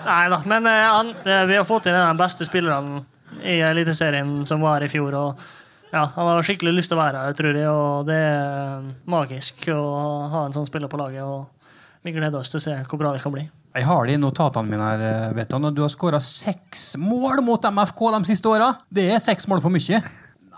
Nei 0.06 0.24
da, 0.30 0.40
men 0.46 0.70
uh, 0.70 0.86
han, 1.00 1.12
eh, 1.26 1.44
vi 1.50 1.58
har 1.58 1.66
fått 1.68 1.90
inn 1.90 1.98
en 1.98 2.06
av 2.06 2.14
de 2.14 2.22
beste 2.22 2.46
spillerne 2.46 3.02
i 3.46 3.58
Eliteserien 3.66 4.46
som 4.46 4.62
var 4.62 4.86
i 4.86 4.90
fjor. 4.92 5.18
og 5.18 5.42
ja, 5.92 6.06
han 6.14 6.28
har 6.30 6.46
skikkelig 6.46 6.76
lyst 6.78 6.92
til 6.92 6.98
å 7.00 7.04
være 7.04 7.26
her, 7.26 7.36
tror 7.38 7.58
jeg, 7.58 7.70
og 7.72 8.08
det 8.10 8.18
er 8.20 8.88
magisk 9.10 9.68
å 9.74 9.84
ha 10.32 10.46
en 10.46 10.56
sånn 10.56 10.68
spiller 10.68 10.92
på 10.92 11.00
laget. 11.00 11.24
og 11.24 11.48
Vi 12.06 12.14
gleder 12.14 12.40
oss 12.40 12.52
til 12.54 12.62
å 12.62 12.66
se 12.66 12.76
hvor 12.86 13.02
bra 13.02 13.14
det 13.16 13.24
kan 13.24 13.34
bli. 13.34 13.46
Jeg 13.76 13.84
har 13.84 14.06
det 14.08 14.14
i 14.16 14.20
notatene 14.22 14.70
mine. 14.70 14.84
her, 14.84 15.02
eh, 15.02 15.34
vet 15.34 15.50
du, 15.50 15.56
og 15.56 15.76
Du 15.76 15.82
har 15.82 15.90
skåra 15.90 16.22
seks 16.22 16.96
mål 16.98 17.42
mot 17.44 17.62
MFK 17.62 18.12
de 18.12 18.24
siste 18.26 18.48
åra. 18.48 18.78
Det 18.92 19.12
er 19.12 19.20
seks 19.20 19.48
mål 19.48 19.62
for 19.62 19.70
mye. 19.70 20.02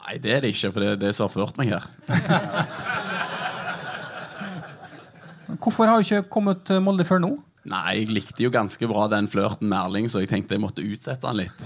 Nei, 0.07 0.21
det 0.23 0.31
er 0.31 0.39
det 0.45 0.53
ikke, 0.53 0.69
for 0.71 0.79
det 0.79 0.87
er 0.93 0.99
det 1.01 1.09
som 1.15 1.27
har 1.27 1.33
ført 1.33 1.57
meg 1.59 1.67
her. 1.73 1.83
Hvorfor 5.59 5.89
har 5.89 5.99
du 5.99 6.03
ikke 6.05 6.29
kommet 6.31 6.69
Molde 6.83 7.03
før 7.07 7.19
nå? 7.23 7.31
Nei, 7.67 7.97
jeg 7.99 8.11
likte 8.15 8.43
jo 8.45 8.49
ganske 8.53 8.87
bra 8.87 9.07
den 9.11 9.27
flørten 9.27 9.67
med 9.67 9.79
Erling, 9.81 10.07
så 10.07 10.19
jeg 10.23 10.29
tenkte 10.31 10.55
jeg 10.55 10.63
måtte 10.63 10.85
utsette 10.85 11.27
han 11.27 11.35
litt. 11.41 11.59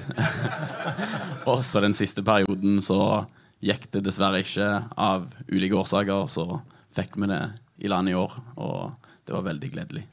og 1.51 1.61
så 1.65 1.81
den 1.85 1.93
siste 1.93 2.23
perioden 2.25 2.81
så 2.81 3.25
gikk 3.61 3.85
det 3.93 4.01
dessverre 4.07 4.41
ikke 4.41 4.69
av 4.97 5.29
ulike 5.51 5.77
årsaker. 5.77 6.25
Så 6.25 6.57
fikk 6.97 7.13
vi 7.21 7.29
det 7.29 7.43
i 7.85 7.87
land 7.93 8.09
i 8.09 8.17
år, 8.17 8.33
og 8.57 8.97
det 9.27 9.37
var 9.37 9.45
veldig 9.51 9.69
gledelig. 9.75 10.03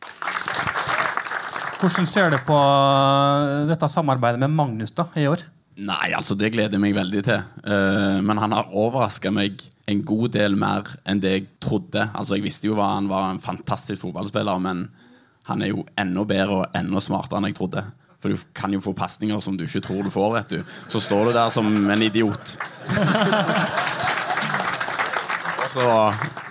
Hvordan 1.79 2.07
ser 2.11 2.35
du 2.35 2.39
på 2.45 2.59
eh, 2.59 3.69
dette 3.71 3.89
samarbeidet 3.89 4.41
med 4.43 4.53
Magnus 4.53 4.93
da, 4.93 5.09
i 5.17 5.25
år? 5.31 5.47
Nei, 5.79 6.11
altså 6.17 6.35
det 6.35 6.51
gleder 6.57 6.75
jeg 6.75 6.83
meg 6.83 6.97
veldig 6.97 7.21
til. 7.27 7.43
Uh, 7.63 8.19
men 8.27 8.41
han 8.43 8.55
har 8.57 8.73
overraska 8.75 9.31
meg 9.31 9.63
en 9.89 10.03
god 10.05 10.33
del 10.35 10.57
mer 10.59 10.89
enn 11.09 11.21
det 11.23 11.35
jeg 11.35 11.47
trodde. 11.65 12.09
Altså 12.19 12.37
Jeg 12.37 12.45
visste 12.49 12.69
jo 12.69 12.75
at 12.81 12.97
han 12.97 13.11
var 13.11 13.31
en 13.31 13.41
fantastisk 13.43 14.03
fotballspiller, 14.03 14.59
men 14.61 14.89
han 15.49 15.63
er 15.63 15.71
jo 15.71 15.87
enda 15.99 16.25
bedre 16.29 16.59
og 16.59 16.77
enda 16.77 17.01
smartere 17.01 17.39
enn 17.39 17.49
jeg 17.49 17.57
trodde. 17.61 17.85
For 18.19 18.35
du 18.35 18.43
kan 18.59 18.75
jo 18.75 18.83
få 18.83 18.93
pasninger 18.99 19.39
som 19.41 19.57
du 19.57 19.65
ikke 19.65 19.85
tror 19.87 20.03
du 20.03 20.11
får. 20.11 20.33
vet 20.35 20.51
du 20.51 20.63
Så 20.91 21.01
står 21.01 21.31
du 21.31 21.39
der 21.39 21.51
som 21.55 21.67
en 21.71 22.03
idiot. 22.03 22.57
og 25.63 25.69
så 25.71 25.87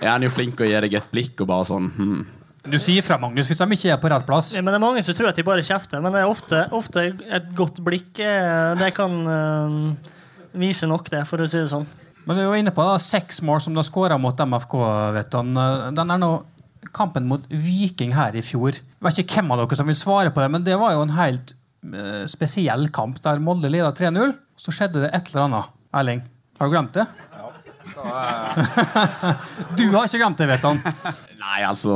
er 0.00 0.10
han 0.14 0.24
jo 0.24 0.32
flink 0.32 0.60
å 0.60 0.68
gi 0.68 0.80
deg 0.86 0.94
et 0.96 1.10
blikk 1.12 1.44
og 1.44 1.50
bare 1.52 1.68
sånn 1.68 1.92
hm. 1.98 2.24
Du 2.68 2.76
sier 2.80 3.04
fra, 3.04 3.16
Magnus, 3.20 3.48
hvis 3.48 3.60
de 3.60 3.66
ikke 3.76 3.92
er 3.94 4.00
på 4.00 4.10
rett 4.12 4.26
plass. 4.28 4.52
Ja, 4.56 4.62
men 4.62 4.74
Det 4.74 4.78
er 4.78 4.84
mange 4.84 5.02
som 5.04 5.16
tror 5.16 5.30
at 5.30 5.38
de 5.38 5.46
bare 5.46 5.64
kjefter, 5.64 6.02
men 6.04 6.12
det 6.14 6.20
er 6.20 6.28
ofte, 6.28 6.66
ofte 6.76 7.04
et 7.08 7.48
godt 7.56 7.80
blikk 7.84 8.20
eh, 8.20 8.74
Det 8.78 8.90
kan 8.96 9.14
uh, 9.24 10.12
vise 10.58 10.88
nok, 10.90 11.08
det, 11.12 11.24
for 11.28 11.40
å 11.40 11.48
si 11.48 11.60
det 11.60 11.70
sånn. 11.72 11.86
Men 12.28 12.36
du 12.36 12.44
var 12.44 12.60
inne 12.60 12.74
på 12.74 12.84
da, 12.84 12.98
seks 13.00 13.40
mål 13.46 13.62
som 13.64 13.72
du 13.72 13.80
har 13.80 13.88
skåra 13.88 14.18
mot 14.20 14.36
MFK. 14.36 14.74
vet 15.16 15.32
du. 15.32 15.52
Den 15.96 16.12
er 16.12 16.20
nå 16.20 16.32
kampen 16.92 17.28
mot 17.28 17.44
Viking 17.48 18.12
her 18.16 18.36
i 18.36 18.44
fjor. 18.44 18.76
Jeg 18.76 19.04
vet 19.04 19.22
ikke 19.22 19.40
hvem 19.40 19.54
av 19.54 19.62
dere 19.62 19.78
som 19.80 19.88
vil 19.88 19.96
svare 19.96 20.32
på 20.34 20.44
det, 20.44 20.50
men 20.52 20.66
det 20.66 20.76
var 20.80 20.96
jo 20.96 21.06
en 21.06 21.16
helt 21.16 21.54
uh, 21.88 22.24
spesiell 22.28 22.90
kamp 22.92 23.20
der 23.24 23.40
Molde 23.40 23.72
leda 23.72 23.94
3-0. 23.96 24.34
Så 24.60 24.74
skjedde 24.74 25.06
det 25.06 25.14
et 25.16 25.32
eller 25.32 25.46
annet. 25.46 25.74
Erling, 25.96 26.20
har 26.58 26.68
du 26.68 26.74
glemt 26.74 26.96
det? 26.96 27.06
du 29.78 29.84
har 29.92 30.06
ikke 30.06 30.20
glemt 30.20 30.40
det, 30.40 30.48
vet 30.50 30.66
han. 30.66 30.80
Nei, 31.38 31.60
altså 31.66 31.94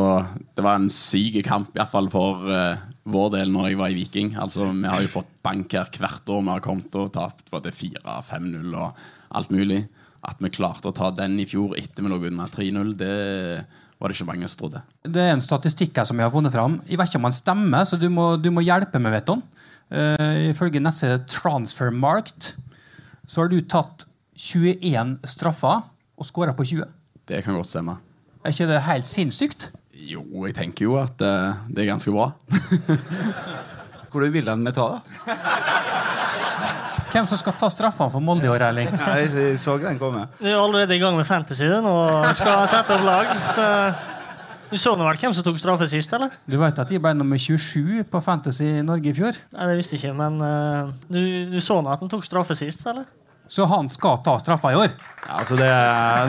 Det 0.56 0.64
var 0.64 0.78
en 0.78 0.90
syk 0.92 1.40
kamp, 1.46 1.72
iallfall 1.76 2.08
for 2.12 2.46
uh, 2.48 2.80
vår 3.10 3.32
del 3.36 3.52
når 3.52 3.70
jeg 3.70 3.80
var 3.80 3.92
i 3.92 3.98
Viking. 3.98 4.32
Altså 4.40 4.70
Vi 4.70 4.88
har 4.88 5.02
jo 5.02 5.10
fått 5.12 5.30
bank 5.44 5.74
her 5.76 5.90
hvert 5.98 6.32
år 6.32 6.42
vi 6.42 6.52
har 6.54 6.64
kommet 6.64 6.98
og 7.00 7.12
tapt 7.14 7.52
det 7.64 7.74
4-5-0 7.76 8.72
og 8.72 9.04
alt 9.38 9.54
mulig. 9.54 9.82
At 10.22 10.42
vi 10.42 10.52
klarte 10.54 10.90
å 10.90 10.96
ta 10.96 11.10
den 11.14 11.38
i 11.42 11.48
fjor 11.48 11.74
etter 11.78 12.04
vi 12.04 12.12
lå 12.12 12.20
under 12.28 12.50
3-0, 12.52 12.92
det 13.00 13.14
var 13.98 14.10
det 14.10 14.16
ikke 14.18 14.28
mange 14.28 14.50
som 14.50 14.60
trodde. 14.60 14.82
Det 15.02 15.22
er 15.22 15.32
en 15.34 15.42
statistikk 15.42 15.98
her 15.98 16.06
som 16.06 16.18
jeg 16.18 16.26
har 16.26 16.34
funnet 16.34 16.54
fram. 16.54 16.78
Jeg 16.86 16.98
vet 16.98 17.10
ikke 17.10 17.20
om 17.22 17.26
han 17.26 17.34
stemmer, 17.34 17.86
så 17.86 17.98
du 17.98 18.08
må, 18.10 18.36
du 18.38 18.50
må 18.54 18.62
hjelpe 18.62 19.02
meg, 19.02 19.16
vet 19.18 19.30
du. 19.30 19.42
Uh, 19.92 20.48
ifølge 20.48 20.80
nettstedet 20.80 21.26
Transfermarkt 21.28 22.54
så 23.28 23.42
har 23.42 23.50
du 23.52 23.58
tatt 23.64 24.06
21 24.36 25.18
straffer 25.28 25.84
og 26.16 26.28
skåra 26.28 26.54
på 26.56 26.64
20. 26.64 26.88
Det 27.28 27.42
kan 27.44 27.56
godt 27.56 27.70
stemme. 27.72 27.98
Er 28.42 28.54
ikke 28.54 28.68
det 28.70 28.82
helt 28.86 29.06
sinnssykt? 29.06 29.70
Jo, 29.94 30.24
jeg 30.48 30.56
tenker 30.56 30.88
jo 30.88 30.96
at 30.98 31.20
uh, 31.22 31.60
det 31.70 31.84
er 31.84 31.92
ganske 31.92 32.10
bra. 32.10 32.32
Hvor 34.10 34.24
du 34.24 34.32
vil 34.34 34.46
den 34.46 34.64
med 34.64 34.74
ta, 34.76 34.88
da? 34.98 35.36
Hvem 37.12 37.28
som 37.28 37.36
skal 37.36 37.54
ta 37.60 37.68
straffene 37.68 38.12
for 38.12 38.24
Molde 38.24 38.48
i 38.48 38.50
år, 38.50 38.64
Erling? 38.70 38.88
Jeg, 38.88 39.58
så 39.60 39.76
den 39.80 40.00
komme. 40.00 40.26
Du 40.40 40.48
er 40.48 40.56
allerede 40.56 40.96
i 40.96 41.00
gang 41.00 41.16
med 41.16 41.28
fantasy 41.28 41.68
du, 41.68 41.76
og 41.88 42.26
skal 42.36 42.64
sette 42.72 42.96
opp 42.96 43.04
lag. 43.04 43.30
Så 43.52 43.66
du 44.72 44.78
så 44.80 44.94
nå 44.96 45.04
vel 45.04 45.18
hvem 45.20 45.34
som 45.36 45.44
tok 45.44 45.58
straffe 45.60 45.84
sist, 45.90 46.12
eller? 46.16 46.32
Du 46.48 46.56
vet 46.56 46.78
at 46.80 46.88
de 46.88 47.00
ble 47.04 47.12
nummer 47.12 47.36
27 47.36 48.06
på 48.08 48.20
Fantasy 48.24 48.64
i 48.78 48.84
Norge 48.86 49.12
i 49.12 49.16
fjor? 49.16 49.36
Nei, 49.52 49.66
det 49.68 49.76
visste 49.76 49.98
jeg 49.98 50.06
ikke, 50.06 50.16
men 50.16 50.40
uh, 50.40 50.94
du, 51.12 51.20
du, 51.52 51.58
så 51.60 51.82
nå 51.84 51.92
at 51.92 52.00
han 52.00 52.12
tok 52.12 52.24
straffe 52.24 52.56
sist, 52.56 52.86
eller? 52.88 53.04
Så 53.52 53.64
han 53.64 53.88
skal 53.88 54.22
ta 54.24 54.38
straffa 54.38 54.72
i 54.72 54.76
år? 54.76 54.88
Ja, 55.26 55.32
altså 55.42 55.58
det, 55.60 55.68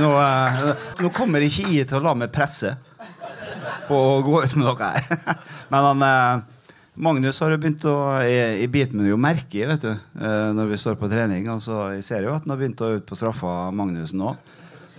nå, 0.02 0.10
eh, 0.20 0.64
nå 1.00 1.12
kommer 1.16 1.46
ikke 1.46 1.70
jeg 1.72 1.88
til 1.88 2.02
å 2.02 2.04
la 2.04 2.12
meg 2.20 2.34
presse 2.36 2.74
på 3.88 3.96
å 3.96 4.18
gå 4.26 4.42
ut 4.44 4.56
med 4.60 4.68
dere 4.68 4.90
her. 4.92 5.38
Men 5.72 5.88
han 5.88 6.04
eh, 6.04 6.60
Magnus 7.08 7.40
har 7.40 7.56
jo 7.56 7.62
begynt 7.64 7.88
å 7.88 7.96
Jeg, 8.28 8.60
jeg 8.60 8.74
biter 8.76 9.08
jo 9.08 9.22
merke 9.24 9.62
i 9.62 9.72
vet 9.72 9.88
du, 9.88 9.94
eh, 9.96 10.50
når 10.52 10.74
vi 10.74 10.82
står 10.84 11.00
på 11.00 11.12
trening. 11.16 11.48
Altså, 11.48 11.80
jeg 11.96 12.04
ser 12.04 12.28
jo 12.28 12.36
at 12.36 12.44
han 12.44 12.58
har 12.58 12.60
begynt 12.60 12.84
å 12.84 12.92
ut 12.98 13.08
på 13.08 13.22
straffa 13.22 13.72
Magnus, 13.72 14.12
nå. 14.12 14.36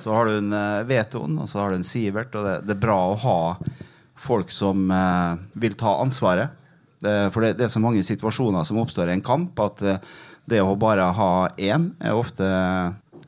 Så 0.01 0.17
har 0.17 0.25
du 0.25 0.41
en 0.41 0.59
Veton, 0.89 1.37
og 1.45 1.53
så 1.53 1.61
har 1.61 1.75
du 1.75 1.83
en 1.83 1.89
Sivert. 1.93 2.33
Og 2.33 2.49
det, 2.49 2.59
det 2.65 2.79
er 2.79 2.85
bra 2.89 3.03
å 3.13 3.21
ha 3.21 3.39
folk 4.17 4.49
som 4.49 4.89
vil 5.61 5.77
ta 5.77 5.99
ansvaret. 6.01 6.57
For 7.05 7.45
det, 7.45 7.59
det, 7.59 7.69
er 7.69 7.71
så 7.77 7.85
mange 7.85 8.01
situasjoner 8.03 8.65
som 8.65 8.81
oppstår 8.81 9.13
i 9.13 9.19
en 9.19 9.23
kamp, 9.29 9.61
at 9.61 9.85
det 10.51 10.61
å 10.63 10.75
bare 10.77 11.09
ha 11.17 11.31
én 11.57 11.91
er 12.03 12.17
ofte 12.17 12.45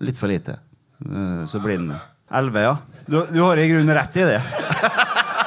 litt 0.04 0.18
for 0.20 0.30
lite. 0.30 0.58
Eh, 1.04 1.44
så 1.49 1.61
blir 1.62 1.80
den 1.80 1.94
elleve, 2.30 2.66
ja. 2.66 2.76
Du, 3.06 3.20
du, 3.30 3.40
har 3.40 3.58
i 3.58 3.68
grunnen 3.70 3.94
rett 3.94 4.16
i 4.18 4.26
det. 4.26 4.40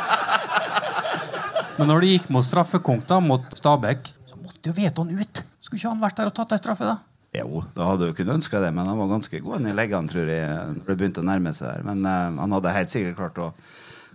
Men 1.80 1.92
når 1.92 2.02
det 2.04 2.14
gikk 2.14 2.32
mot 2.34 2.46
straffekonk 2.46 3.06
da, 3.08 3.20
mot 3.24 3.46
Stabæk, 3.56 4.10
så 4.32 4.40
måtte 4.40 4.72
jo 4.72 4.76
Veton 4.76 5.12
ut. 5.16 5.44
Skulle 5.64 5.80
ikke 5.80 5.92
han 5.92 6.02
vært 6.04 6.20
der 6.20 6.32
og 6.32 6.36
tatt 6.40 6.56
ei 6.56 6.62
straffe, 6.62 6.88
da? 6.88 6.98
Jo, 7.36 7.62
da 7.76 7.92
hadde 7.92 8.10
du 8.10 8.16
kunnet 8.18 8.40
ønske 8.40 8.60
det, 8.64 8.72
men 8.74 8.88
han 8.90 8.98
var 8.98 9.12
ganske 9.12 9.40
god 9.44 9.68
i 9.70 9.76
leggene, 9.78 10.10
tror 10.10 10.32
jeg, 10.34 10.50
når 10.80 10.88
det 10.88 10.98
begynte 10.98 11.22
å 11.22 11.28
nærme 11.28 11.54
seg 11.54 11.70
der. 11.70 11.86
Men 11.86 12.02
uh, 12.08 12.40
han 12.42 12.56
hadde 12.58 12.74
helt 12.74 12.94
sikkert 12.94 13.20
klart 13.20 13.38
å 13.44 13.52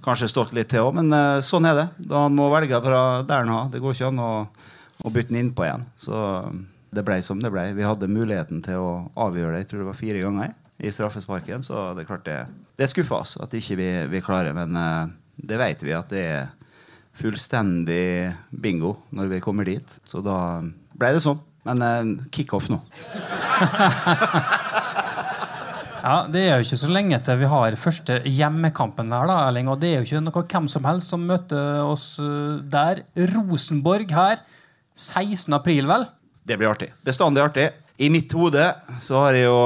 kanskje 0.04 0.28
stått 0.32 0.54
litt 0.56 0.72
til 0.72 0.88
òg, 0.88 0.96
men 0.98 1.14
uh, 1.14 1.38
sånn 1.44 1.68
er 1.68 1.78
det. 1.78 1.86
Da 2.10 2.24
han 2.26 2.34
må 2.34 2.48
velge 2.52 2.80
fra 2.82 3.22
der 3.22 3.44
han 3.44 3.52
har. 3.54 3.68
Det 3.70 3.80
går 3.84 3.94
ikke 3.94 4.10
an 4.10 4.22
å, 4.24 4.32
å 5.04 5.12
bytte 5.14 5.30
den 5.30 5.44
innpå 5.44 5.68
igjen. 5.68 5.86
Så 5.94 6.16
det 6.94 7.04
ble 7.06 7.18
som 7.24 7.40
det 7.42 7.50
ble. 7.52 7.66
Vi 7.76 7.86
hadde 7.86 8.10
muligheten 8.10 8.62
til 8.64 8.80
å 8.80 8.92
avgjøre 9.26 9.56
det 9.56 9.64
jeg 9.64 9.72
tror 9.72 9.82
det 9.82 9.90
var 9.90 9.98
fire 9.98 10.22
ganger 10.24 10.54
i 10.78 10.92
straffesparken. 10.92 11.64
Så 11.66 11.86
det 11.94 12.04
er 12.04 12.10
klart 12.10 12.28
det, 12.28 12.38
det 12.80 12.90
skuffer 12.90 13.22
oss 13.22 13.36
at 13.42 13.54
ikke 13.56 13.78
vi 13.80 13.88
ikke 14.04 14.26
klarer. 14.28 14.56
Men 14.56 14.78
uh, 14.78 15.12
det 15.36 15.60
vet 15.60 15.86
vi 15.86 15.96
at 15.96 16.12
det 16.12 16.24
er 16.24 16.52
fullstendig 17.18 18.32
bingo 18.50 18.96
når 19.14 19.36
vi 19.36 19.44
kommer 19.44 19.68
dit. 19.68 19.98
Så 20.08 20.22
da 20.24 20.36
ble 20.94 21.14
det 21.14 21.24
sånn. 21.24 21.40
Men 21.64 21.84
uh, 21.84 22.26
kickoff 22.34 22.68
nå. 22.72 22.80
ja, 26.04 26.16
Det 26.28 26.42
er 26.42 26.58
jo 26.58 26.66
ikke 26.66 26.82
så 26.82 26.90
lenge 26.92 27.20
til 27.24 27.40
vi 27.40 27.52
har 27.54 27.78
første 27.80 28.18
hjemmekampen 28.26 29.14
her. 29.14 29.30
da, 29.30 29.38
Erling, 29.48 29.70
og 29.72 29.80
Det 29.80 29.92
er 29.92 30.02
jo 30.02 30.08
ikke 30.08 30.26
noe 30.26 30.44
hvem 30.50 30.66
som 30.68 30.90
helst 30.90 31.14
som 31.14 31.24
møter 31.24 31.80
oss 31.86 32.18
eh, 32.20 32.60
der. 32.68 33.06
Rosenborg 33.32 34.12
her. 34.12 34.44
16. 34.94 35.50
april, 35.56 35.88
vel? 35.90 36.04
Det 36.44 36.58
blir 36.60 36.68
artig. 36.68 36.90
Bestandig 37.04 37.40
artig. 37.40 37.70
I 37.96 38.10
mitt 38.10 38.32
hode 38.36 38.66
så 39.00 39.20
har 39.22 39.36
jeg 39.36 39.46
jo 39.46 39.58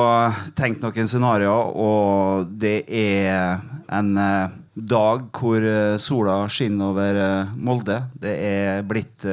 tenkt 0.55 0.83
noen 0.85 1.09
scenarioer, 1.11 1.71
og 1.75 2.51
det 2.61 2.83
er 2.87 3.57
en 3.97 4.11
uh, 4.21 4.53
dag 4.77 5.25
hvor 5.35 5.65
uh, 5.65 5.97
sola 5.99 6.43
skinner 6.53 6.93
over 6.93 7.19
uh, 7.19 7.55
Molde. 7.57 7.97
Det 8.15 8.35
er 8.47 8.85
blitt 8.87 9.27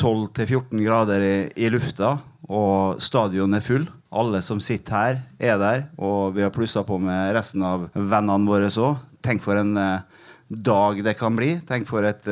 12-14 0.00 0.80
grader 0.80 1.26
i, 1.26 1.34
i, 1.60 1.68
lufta, 1.68 2.14
og 2.48 3.02
stadion 3.04 3.58
er 3.58 3.66
full. 3.66 3.84
Alle 4.10 4.40
som 4.42 4.62
sitter 4.64 4.96
her, 4.96 5.20
er 5.36 5.60
der, 5.60 5.84
og 6.00 6.38
vi 6.38 6.46
har 6.46 6.54
plussa 6.54 6.86
på 6.86 6.96
med 7.02 7.34
resten 7.36 7.66
av 7.66 7.90
vennene 7.92 8.48
våre 8.48 8.70
òg. 8.70 9.04
Tenk 9.20 9.44
for 9.44 9.60
en 9.60 9.76
dag 10.48 11.04
det 11.04 11.18
kan 11.18 11.36
bli. 11.36 11.52
Tenk 11.68 11.84
for 11.90 12.06
et 12.08 12.24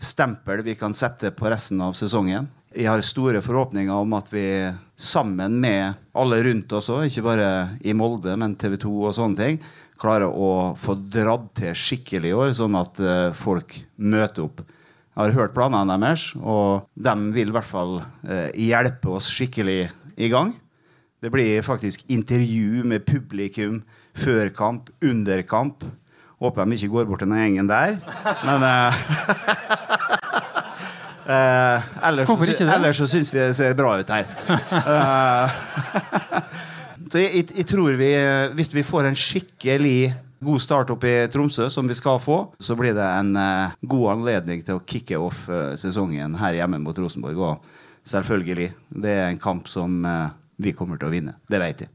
stempel 0.00 0.64
vi 0.64 0.78
kan 0.78 0.96
sette 0.96 1.34
på 1.36 1.50
resten 1.52 1.82
av 1.84 1.98
sesongen. 1.98 2.48
Jeg 2.72 2.88
har 2.88 3.02
store 3.04 3.42
forhåpninger 3.44 3.92
om 3.92 4.14
at 4.16 4.30
vi 4.32 4.46
sammen 4.96 5.58
med 5.60 5.98
alle 6.16 6.38
rundt 6.46 6.72
oss 6.76 6.88
òg, 6.92 7.06
ikke 7.08 7.24
bare 7.26 7.48
i 7.84 7.94
Molde, 7.96 8.32
men 8.38 8.54
TV 8.56 8.78
2 8.80 8.92
og 9.08 9.16
sånne 9.16 9.38
ting, 9.38 9.58
klarer 10.00 10.30
å 10.30 10.72
få 10.80 10.96
dratt 11.12 11.50
til 11.58 11.76
skikkelig 11.76 12.32
i 12.32 12.36
år, 12.36 12.52
sånn 12.56 12.78
at 12.78 13.00
uh, 13.02 13.34
folk 13.36 13.76
møter 13.96 14.46
opp. 14.46 14.62
Jeg 15.12 15.20
har 15.20 15.36
hørt 15.36 15.54
planene 15.56 15.98
deres, 16.00 16.30
og 16.40 16.88
de 16.96 17.14
vil 17.36 17.52
i 17.52 17.56
hvert 17.56 17.68
fall 17.68 17.98
uh, 18.00 18.48
hjelpe 18.56 19.12
oss 19.18 19.30
skikkelig 19.32 19.80
i 20.16 20.30
gang. 20.32 20.54
Det 21.22 21.30
blir 21.30 21.62
faktisk 21.66 22.08
intervju 22.10 22.86
med 22.88 23.04
publikum 23.06 23.82
før 24.18 24.50
kamp, 24.56 24.90
under 25.04 25.44
kamp. 25.46 25.84
Håper 26.42 26.66
de 26.66 26.78
ikke 26.78 26.94
går 26.96 27.10
bort 27.10 27.22
til 27.22 27.30
den 27.30 27.44
gjengen 27.44 27.70
der. 27.70 28.00
Men 28.42 28.64
uh, 28.66 29.98
Eh, 31.22 31.82
ellers, 32.08 32.26
Hvorfor 32.26 32.50
ikke 32.50 32.66
det? 32.66 32.74
Ellers 32.74 32.98
så 32.98 33.06
syns 33.06 33.30
jeg 33.34 33.52
det 33.52 33.56
ser 33.58 33.74
bra 33.78 33.94
ut 34.00 34.10
her. 34.10 34.26
eh, 34.82 35.48
Så 37.12 37.20
jeg, 37.20 37.30
jeg, 37.36 37.46
jeg 37.60 37.66
tror 37.68 37.92
vi, 38.00 38.08
eh, 38.16 38.50
hvis 38.56 38.70
vi 38.72 38.82
får 38.86 39.10
en 39.10 39.18
skikkelig 39.18 40.14
god 40.42 40.62
start 40.64 40.90
opp 40.94 41.04
i 41.06 41.12
Tromsø, 41.30 41.68
som 41.70 41.86
vi 41.86 41.94
skal 41.94 42.16
få, 42.22 42.38
så 42.58 42.74
blir 42.78 42.96
det 42.96 43.04
en 43.04 43.36
eh, 43.38 43.74
god 43.84 44.06
anledning 44.16 44.62
til 44.64 44.78
å 44.80 44.84
kicke 44.88 45.20
off 45.20 45.44
eh, 45.52 45.74
sesongen 45.78 46.38
her 46.40 46.56
hjemme 46.56 46.80
mot 46.82 46.96
Rosenborg. 46.98 47.38
Og 47.38 48.08
selvfølgelig, 48.08 48.70
det 49.04 49.12
er 49.18 49.28
en 49.28 49.42
kamp 49.42 49.68
som 49.70 50.00
eh, 50.08 50.32
vi 50.62 50.72
kommer 50.78 50.98
til 50.98 51.10
å 51.10 51.14
vinne. 51.14 51.36
Det 51.52 51.60
vet 51.62 51.84
jeg. 51.84 51.92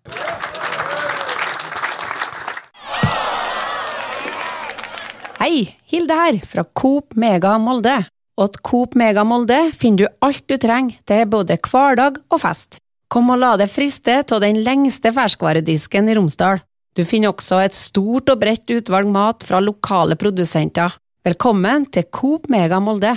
Hei, 5.37 5.77
Hilde 5.91 6.15
her, 6.17 6.39
fra 6.49 6.63
Coop 6.77 7.15
Mega 7.19 7.55
Molde. 7.61 7.99
Og 8.37 8.51
at 8.51 8.57
Coop 8.61 8.93
Mega 8.93 9.23
Molde 9.25 9.57
finner 9.73 10.03
du 10.03 10.17
alt 10.21 10.43
du 10.45 10.59
trenger 10.61 10.99
til 11.09 11.23
både 11.25 11.55
hverdag 11.57 12.19
og 12.29 12.41
fest. 12.43 12.77
Kom 13.09 13.31
og 13.33 13.39
la 13.41 13.55
deg 13.57 13.71
friste 13.71 14.19
av 14.21 14.41
den 14.43 14.59
lengste 14.61 15.09
ferskvaredisken 15.15 16.11
i 16.11 16.17
Romsdal. 16.17 16.59
Du 16.93 17.01
finner 17.05 17.31
også 17.31 17.63
et 17.63 17.73
stort 17.73 18.29
og 18.29 18.37
bredt 18.43 18.69
utvalg 18.75 19.09
mat 19.09 19.45
fra 19.47 19.61
lokale 19.63 20.17
produsenter. 20.21 20.93
Velkommen 21.25 21.87
til 21.89 22.05
Coop 22.13 22.45
Mega 22.53 22.77
Molde. 22.77 23.15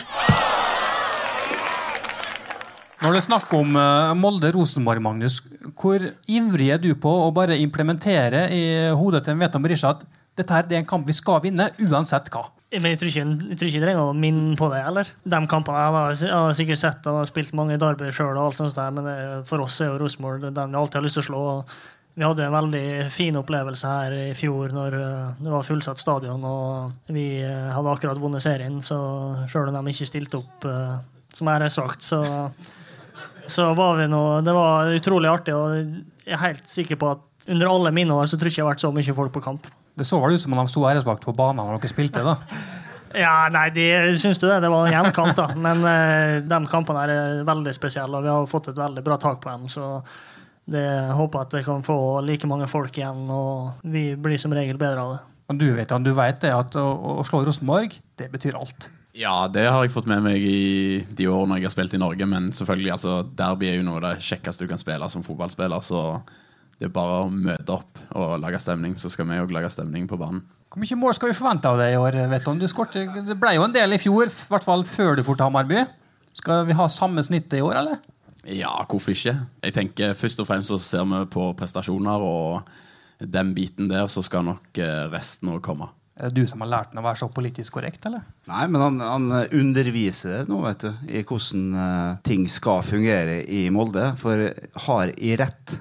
Når 3.00 3.12
det 3.12 3.21
er 3.21 3.27
snakk 3.27 3.53
om 3.57 3.77
eh, 3.81 4.15
Molde-Rosenborg, 4.21 5.03
Magnus, 5.05 5.39
hvor 5.77 6.00
ivrig 6.29 6.71
er 6.73 6.81
du 6.81 6.95
på 7.00 7.12
å 7.27 7.29
bare 7.33 7.61
implementere 7.61 8.47
i 8.53 8.65
hodet 8.97 9.27
til 9.29 9.37
Veton 9.41 9.65
Berisha 9.65 9.93
at 9.97 10.09
dette 10.37 10.62
er 10.62 10.81
en 10.81 10.89
kamp 10.89 11.09
vi 11.09 11.17
skal 11.17 11.41
vinne, 11.45 11.69
uansett 11.89 12.33
hva? 12.33 12.47
Men 12.71 12.93
jeg 12.93 13.00
tror 13.00 13.11
ikke 13.11 13.23
jeg 13.25 13.57
tror 13.59 13.69
ikke 13.69 13.79
jeg 13.81 13.83
trenger 13.83 14.00
å 14.07 14.15
minne 14.15 14.57
på 14.59 14.69
det. 14.71 14.83
eller? 14.87 15.09
De 15.27 15.41
kampene 15.50 15.79
Jeg 15.81 15.95
har, 15.97 16.35
har 16.39 16.53
sikkert 16.55 16.83
sett 16.83 17.09
og 17.11 17.25
spilt 17.27 17.55
mange 17.59 17.79
Derby 17.83 18.12
sjøl, 18.15 18.39
men 18.95 19.09
for 19.49 19.65
oss 19.65 19.81
er 19.83 19.91
jo 19.91 19.99
Rosenborg 20.05 20.47
den 20.47 20.71
vi 20.71 20.79
alltid 20.79 21.00
har 21.00 21.09
lyst 21.09 21.19
til 21.19 21.25
å 21.25 21.31
slå. 21.31 21.43
Vi 22.15 22.27
hadde 22.27 22.45
en 22.45 22.53
veldig 22.53 23.11
fin 23.11 23.37
opplevelse 23.39 23.91
her 23.91 24.15
i 24.17 24.35
fjor 24.37 24.75
når 24.75 24.97
eh, 24.99 25.29
det 25.41 25.53
var 25.53 25.67
fullsatt 25.67 26.00
stadion. 26.03 26.43
og 26.45 27.11
Vi 27.15 27.41
eh, 27.41 27.71
hadde 27.73 27.95
akkurat 27.95 28.19
vunnet 28.21 28.45
serien, 28.45 28.81
så 28.83 28.99
sjøl 29.50 29.71
om 29.71 29.79
de 29.79 29.95
ikke 29.95 30.09
stilte 30.11 30.41
opp, 30.41 30.67
eh, 30.67 30.99
som 31.33 31.49
jeg 31.49 31.62
har 31.62 31.73
sagt, 31.73 32.05
så, 32.05 32.21
så 33.47 33.71
var 33.79 34.00
vi 34.00 34.09
nå 34.11 34.23
Det 34.45 34.55
var 34.57 34.91
utrolig 34.99 35.31
artig. 35.31 35.55
og 35.55 36.27
Jeg 36.27 36.37
er 36.37 36.45
helt 36.49 36.67
sikker 36.69 36.99
på 37.00 37.15
at 37.15 37.49
under 37.49 37.71
alle 37.71 37.95
mine 37.95 38.12
år 38.12 38.29
så 38.29 38.37
tror 38.37 38.50
jeg 38.50 38.59
ikke 38.59 38.61
jeg 38.61 38.67
har 38.67 38.75
vært 38.75 38.85
så 38.85 38.93
mye 38.95 39.17
folk 39.23 39.37
på 39.39 39.47
kamp. 39.47 39.71
Det 40.00 40.09
så 40.09 40.21
vel 40.23 40.37
ut 40.37 40.42
som 40.42 40.57
om 40.57 40.62
de 40.62 40.73
sto 40.73 40.85
æresvakt 40.88 41.26
på 41.28 41.37
banen 41.37 41.62
når 41.62 41.80
dere 41.80 41.92
spilte. 41.92 42.26
da. 42.26 42.38
Ja, 43.11 43.49
nei, 43.50 43.64
de, 43.75 43.85
syns 44.23 44.38
du 44.38 44.45
det? 44.47 44.61
Det 44.62 44.69
var 44.71 44.87
en 44.87 44.92
jevn 44.95 45.14
kamp, 45.14 45.33
da. 45.35 45.49
Men 45.59 45.80
eh, 45.83 46.37
de 46.47 46.59
kampene 46.71 47.00
er 47.11 47.40
veldig 47.42 47.73
spesielle, 47.75 48.21
og 48.21 48.23
vi 48.23 48.30
har 48.30 48.47
fått 48.47 48.71
et 48.71 48.78
veldig 48.78 49.02
bra 49.02 49.16
tak 49.19 49.40
på 49.42 49.50
dem. 49.50 49.64
Så 49.73 49.88
det 50.71 50.85
håper 51.19 51.42
at 51.42 51.57
vi 51.59 51.64
kan 51.66 51.83
få 51.83 51.97
like 52.23 52.47
mange 52.47 52.69
folk 52.71 52.95
igjen, 52.95 53.25
og 53.35 53.83
vi 53.83 54.12
blir 54.14 54.38
som 54.38 54.54
regel 54.54 54.78
bedre 54.78 55.02
av 55.02 55.16
det. 55.16 55.21
Men 55.50 55.59
du 55.59 55.66
vet, 55.75 55.97
du 56.07 56.12
vet 56.14 56.38
det 56.45 56.54
at 56.54 56.78
å, 56.78 56.87
å 57.19 57.26
slå 57.26 57.42
Rosenborg, 57.42 57.97
det 58.21 58.30
betyr 58.30 58.54
alt. 58.61 58.87
Ja, 59.19 59.49
det 59.50 59.64
har 59.66 59.83
jeg 59.83 59.90
fått 59.90 60.07
med 60.07 60.23
meg 60.23 60.45
i 60.47 61.00
de 61.02 61.26
årene 61.26 61.59
jeg 61.59 61.66
har 61.66 61.75
spilt 61.75 61.97
i 61.97 62.00
Norge. 62.00 62.28
Men 62.30 62.52
selvfølgelig, 62.54 62.92
altså, 62.95 63.16
derby 63.35 63.73
er 63.73 63.80
jo 63.80 63.88
noe 63.88 63.99
av 63.99 64.04
det 64.07 64.28
kjekkeste 64.28 64.69
du 64.69 64.71
kan 64.71 64.78
spille 64.78 65.09
som 65.11 65.26
fotballspiller. 65.26 65.83
Så 65.83 66.04
det 66.81 66.89
er 66.89 66.93
bare 66.95 67.27
å 67.27 67.29
møte 67.29 67.75
opp 67.75 67.99
og 68.17 68.39
lage 68.41 68.59
stemning, 68.63 68.95
så 68.97 69.11
skal 69.13 69.29
vi 69.29 69.37
òg 69.43 69.53
lage 69.53 69.69
stemning 69.75 70.07
på 70.09 70.17
banen. 70.21 70.41
Hvor 70.71 70.81
mye 70.81 70.97
mål 70.97 71.13
skal 71.19 71.29
vi 71.29 71.37
forvente 71.37 71.69
av 71.69 71.77
deg 71.77 71.93
i 71.93 71.99
år? 72.01 72.17
vet 72.31 72.47
du? 72.47 72.63
du 72.63 72.69
skårte, 72.71 73.03
det 73.27 73.37
ble 73.37 73.57
jo 73.59 73.67
en 73.67 73.75
del 73.75 73.93
i 73.93 74.01
fjor, 74.01 74.31
i 74.31 74.49
hvert 74.55 74.65
fall 74.65 74.87
før 74.89 75.19
du 75.19 75.25
for 75.27 75.37
til 75.37 75.51
Hamarby. 75.51 75.83
Skal 76.41 76.65
vi 76.65 76.77
ha 76.79 76.87
samme 76.89 77.21
snittet 77.27 77.59
i 77.59 77.65
år, 77.67 77.83
eller? 77.83 78.01
Ja, 78.49 78.73
hvorfor 78.89 79.13
ikke? 79.13 79.35
Jeg 79.61 79.75
tenker 79.77 80.15
Først 80.17 80.41
og 80.41 80.49
fremst 80.49 80.73
så 80.73 80.79
ser 80.81 81.05
vi 81.11 81.21
på 81.35 81.51
prestasjoner, 81.59 82.25
og 82.25 82.63
den 83.21 83.53
biten 83.53 83.91
der, 83.91 84.07
så 84.09 84.25
skal 84.25 84.47
nok 84.47 84.81
eh, 84.81 85.11
resten 85.13 85.53
òg 85.53 85.61
komme. 85.67 85.91
Er 86.17 86.31
det 86.31 86.41
du 86.41 86.49
som 86.49 86.65
har 86.65 86.71
lært 86.73 86.95
den 86.95 87.03
å 87.03 87.05
være 87.05 87.21
så 87.21 87.29
politisk 87.33 87.77
korrekt, 87.77 88.09
eller? 88.09 88.25
Nei, 88.49 88.65
men 88.73 88.81
han, 88.87 89.05
han 89.05 89.29
underviser 89.57 90.49
nå, 90.49 90.62
vet 90.64 90.87
du, 90.87 90.90
i 91.12 91.23
hvordan 91.25 91.69
uh, 91.77 92.16
ting 92.25 92.49
skal 92.49 92.85
fungere 92.85 93.38
i 93.45 93.66
Molde. 93.73 94.11
For 94.21 94.49
har 94.87 95.12
i 95.16 95.37
rett 95.40 95.77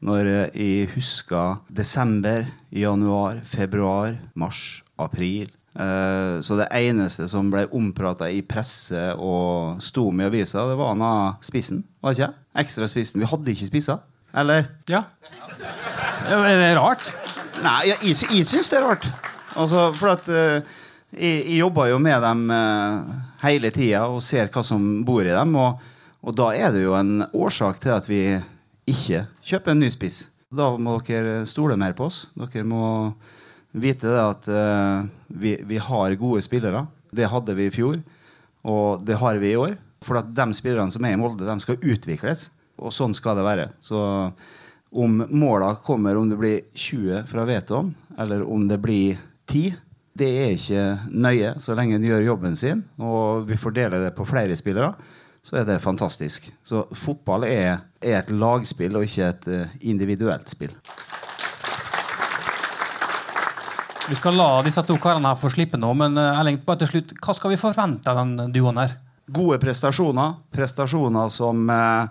når 0.00 0.28
jeg 0.56 0.88
husker 0.94 1.60
desember, 1.68 2.46
januar, 2.72 3.40
februar, 3.44 4.14
mars, 4.34 4.82
april. 4.98 5.50
Eh, 5.76 6.40
så 6.42 6.56
det 6.58 6.70
eneste 6.74 7.28
som 7.30 7.50
ble 7.52 7.66
omprata 7.76 8.30
i 8.32 8.40
presse 8.42 9.10
og 9.20 9.80
sto 9.84 10.08
med 10.10 10.30
i 10.30 10.30
avisa, 10.30 10.64
det 10.70 10.78
var 10.80 10.94
denne 10.94 11.12
spissen. 11.44 11.82
Var 12.00 12.16
ikke? 12.16 12.30
Ekstra 12.64 12.88
spissen. 12.90 13.20
Vi 13.20 13.28
hadde 13.28 13.52
ikke 13.52 13.68
spisser. 13.68 14.00
Eller? 14.40 14.70
Ja. 14.88 15.04
Er 16.30 16.46
det 16.48 16.72
rart? 16.78 17.12
Nei, 17.60 17.90
jeg, 17.90 18.00
jeg, 18.08 18.16
jeg 18.38 18.48
syns 18.48 18.70
det 18.72 18.80
er 18.80 18.86
rart. 18.88 19.08
Altså, 19.58 19.90
for 19.98 20.14
at 20.14 20.28
uh, 20.30 20.62
jeg, 21.12 21.42
jeg, 21.42 21.58
jobber 21.58 21.90
jo 21.90 21.98
med 22.00 22.22
dem 22.22 22.44
hele 23.42 23.72
tida 23.74 24.04
og 24.08 24.22
ser 24.24 24.48
hva 24.54 24.62
som 24.64 25.02
bor 25.04 25.26
i 25.26 25.34
dem. 25.34 25.56
Og, 25.60 25.82
og 26.24 26.38
da 26.38 26.52
er 26.56 26.72
det 26.72 26.86
jo 26.86 26.96
en 26.96 27.26
årsak 27.34 27.82
til 27.82 27.92
at 27.98 28.08
vi 28.08 28.22
ikke 28.90 29.24
kjøpe 29.46 29.72
en 29.72 29.82
ny 29.82 29.90
spiss. 29.92 30.24
Da 30.50 30.72
må 30.82 30.96
dere 31.06 31.44
stole 31.46 31.76
mer 31.78 31.94
på 31.98 32.08
oss. 32.10 32.24
Dere 32.34 32.66
må 32.66 32.84
vite 33.70 34.14
at 34.18 34.48
uh, 34.50 35.06
vi, 35.28 35.54
vi, 35.66 35.78
har 35.78 36.16
gode 36.18 36.42
spillere. 36.42 36.86
Det 37.14 37.28
hadde 37.30 37.54
vi 37.58 37.68
i 37.68 37.74
fjor, 37.74 38.00
og 38.66 39.04
det 39.06 39.18
har 39.20 39.38
vi 39.42 39.52
i 39.52 39.58
år. 39.58 39.76
For 40.02 40.18
at 40.20 40.30
de 40.32 40.46
spillerne 40.56 40.90
som 40.90 41.04
er 41.04 41.14
i 41.14 41.20
Molde, 41.20 41.46
de 41.46 41.56
skal 41.62 41.78
utvikles. 41.78 42.48
Og 42.80 42.94
sånn 42.94 43.14
skal 43.14 43.36
det 43.36 43.44
være. 43.44 43.68
Så 43.84 44.00
om 44.90 45.20
måla 45.30 45.74
kommer 45.84 46.18
om 46.18 46.30
det 46.30 46.38
blir 46.40 46.62
20 46.74 47.28
fra 47.30 47.44
Veton, 47.46 47.92
eller 48.18 48.42
om 48.42 48.66
det 48.68 48.80
blir 48.82 49.20
10, 49.50 49.76
det 50.18 50.30
er 50.42 50.54
ikke 50.56 51.14
nøye 51.14 51.52
så 51.62 51.76
lenge 51.78 51.96
en 51.96 52.06
gjør 52.08 52.26
jobben 52.26 52.56
sin, 52.58 52.82
og 52.98 53.46
vi 53.48 53.58
fordeler 53.60 54.02
det 54.02 54.14
på 54.16 54.26
flere 54.28 54.56
spillere 54.58 54.90
så 55.42 55.56
er 55.56 55.64
det 55.64 55.80
fantastisk. 55.80 56.50
Så 56.64 56.84
fotball 56.96 57.46
er, 57.48 57.80
er 58.02 58.18
et 58.20 58.32
lagspill 58.32 58.98
og 58.98 59.06
ikke 59.06 59.28
et 59.28 59.48
uh, 59.48 59.76
individuelt 59.80 60.50
spill. 60.52 60.74
Vi 64.10 64.18
skal 64.18 64.34
la 64.36 64.48
disse 64.66 64.82
to 64.84 64.96
karene 65.00 65.30
her 65.30 65.38
få 65.38 65.52
slippe 65.52 65.80
nå, 65.80 65.92
men 65.96 66.18
uh, 66.18 66.40
Erling, 66.40 66.60
bare 66.66 66.82
til 66.82 66.92
slutt, 66.92 67.14
hva 67.22 67.36
skal 67.36 67.54
vi 67.54 67.60
forvente 67.60 68.12
av 68.12 68.20
den 68.20 68.52
duoen 68.52 68.82
her? 68.82 68.98
Gode 69.30 69.60
prestasjoner. 69.62 70.36
Prestasjoner 70.52 71.32
som 71.32 71.64
uh, 71.72 72.10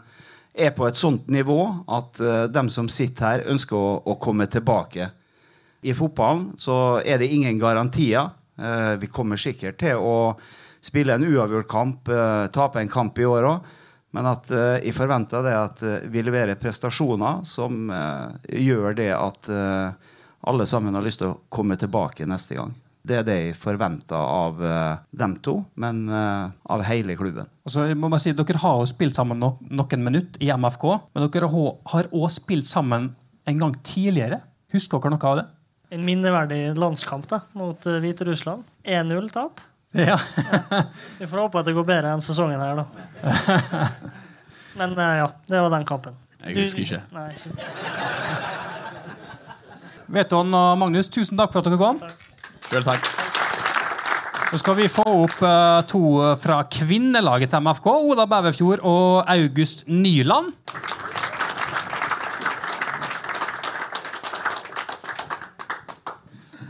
er 0.56 0.74
på 0.74 0.88
et 0.88 0.98
sånt 0.98 1.30
nivå 1.30 1.60
at 1.92 2.18
de 2.20 2.48
dem 2.56 2.72
som 2.74 2.90
sitter 2.90 3.28
her, 3.28 3.46
ønsker 3.54 3.78
å, 3.78 4.00
å, 4.10 4.18
komme 4.20 4.50
tilbake. 4.50 5.12
I 5.86 5.94
fotballen 5.96 6.56
så 6.60 7.00
er 7.06 7.22
det 7.22 7.30
ingen 7.32 7.60
garantier. 7.62 8.34
vi 9.00 9.08
kommer 9.08 9.40
sikkert 9.40 9.78
til 9.80 9.96
å 9.96 10.34
spille 10.82 11.14
en 11.14 11.26
uavgjort 11.28 11.68
kamp, 11.70 12.10
uh, 12.10 12.48
tape 12.54 12.82
en 12.82 12.92
kamp 12.92 13.20
i 13.20 13.28
år 13.28 13.48
òg. 13.50 13.72
Men 14.16 14.26
at 14.32 14.50
uh, 14.50 14.78
jeg 14.82 14.96
forventer 14.98 15.46
det 15.46 15.56
at 15.56 15.82
uh, 15.86 15.96
vi 16.10 16.24
leverer 16.26 16.60
prestasjoner 16.60 17.44
som 17.48 17.92
gjør 18.50 18.96
det 18.98 19.12
at 19.14 19.50
alle 20.40 20.66
sammen 20.70 20.96
har 20.96 21.04
lyst 21.04 21.22
til 21.22 21.34
å 21.34 21.40
komme 21.52 21.78
tilbake 21.78 22.28
neste 22.30 22.58
gang. 22.58 22.72
Det 23.10 23.16
er 23.16 23.26
det 23.26 23.36
jeg 23.38 23.58
forventer 23.58 24.20
av 24.20 24.60
dem 25.16 25.38
to, 25.44 25.56
men 25.80 26.02
av 26.12 26.84
hele 26.86 27.16
klubben. 27.18 27.48
Altså, 27.66 27.86
jeg 27.90 27.98
må 27.98 28.10
bare 28.12 28.22
si, 28.22 28.34
Dere 28.36 28.60
har 28.62 28.82
jo 28.82 28.90
spilt 28.90 29.16
sammen 29.18 29.40
no 29.40 29.54
noen 29.72 30.04
minutter 30.04 30.44
i 30.44 30.52
MFK, 30.52 30.86
men 31.16 31.30
dere 31.32 31.50
har 31.50 32.12
òg 32.12 32.28
spilt 32.36 32.68
sammen 32.70 33.10
en 33.50 33.64
gang 33.64 33.78
tidligere. 33.88 34.42
Husker 34.76 35.02
dere 35.02 35.16
noe 35.16 35.32
av 35.32 35.40
det? 35.40 35.48
En 35.96 36.06
minneverdig 36.06 36.62
landskamp 36.78 37.26
da, 37.32 37.42
mot 37.58 37.88
Hviterussland. 37.88 38.68
1-0-tap. 38.86 39.64
Ja. 39.92 40.20
Vi 41.18 41.28
får 41.28 41.38
håpe 41.38 41.60
at 41.60 41.66
det 41.66 41.74
går 41.74 41.86
bedre 41.88 42.12
enn 42.14 42.22
sesongen 42.22 42.62
her, 42.62 42.78
da. 42.78 42.86
Men 44.80 44.94
eh, 44.94 45.16
ja, 45.24 45.30
det 45.50 45.62
var 45.66 45.74
den 45.74 45.88
kampen. 45.90 46.18
Jeg 46.46 46.62
husker 46.62 46.86
ikke. 46.86 47.02
Nei, 47.16 47.32
ikke. 47.34 47.50
Veton 50.14 50.54
og 50.56 50.78
Magnus, 50.82 51.10
tusen 51.12 51.38
takk 51.38 51.52
for 51.54 51.62
at 51.62 51.68
dere 51.70 51.82
kom. 51.82 52.00
Selv 52.70 52.86
takk. 52.88 53.10
Så 54.50 54.62
skal 54.62 54.78
vi 54.80 54.88
få 54.90 55.04
opp 55.06 55.42
uh, 55.46 55.82
to 55.90 56.02
fra 56.42 56.64
kvinnelaget 56.74 57.52
til 57.52 57.62
MFK. 57.62 57.90
Oda 58.14 58.26
Bæverfjord 58.30 58.82
og 58.82 59.30
August 59.30 59.86
Nyland. 59.90 60.54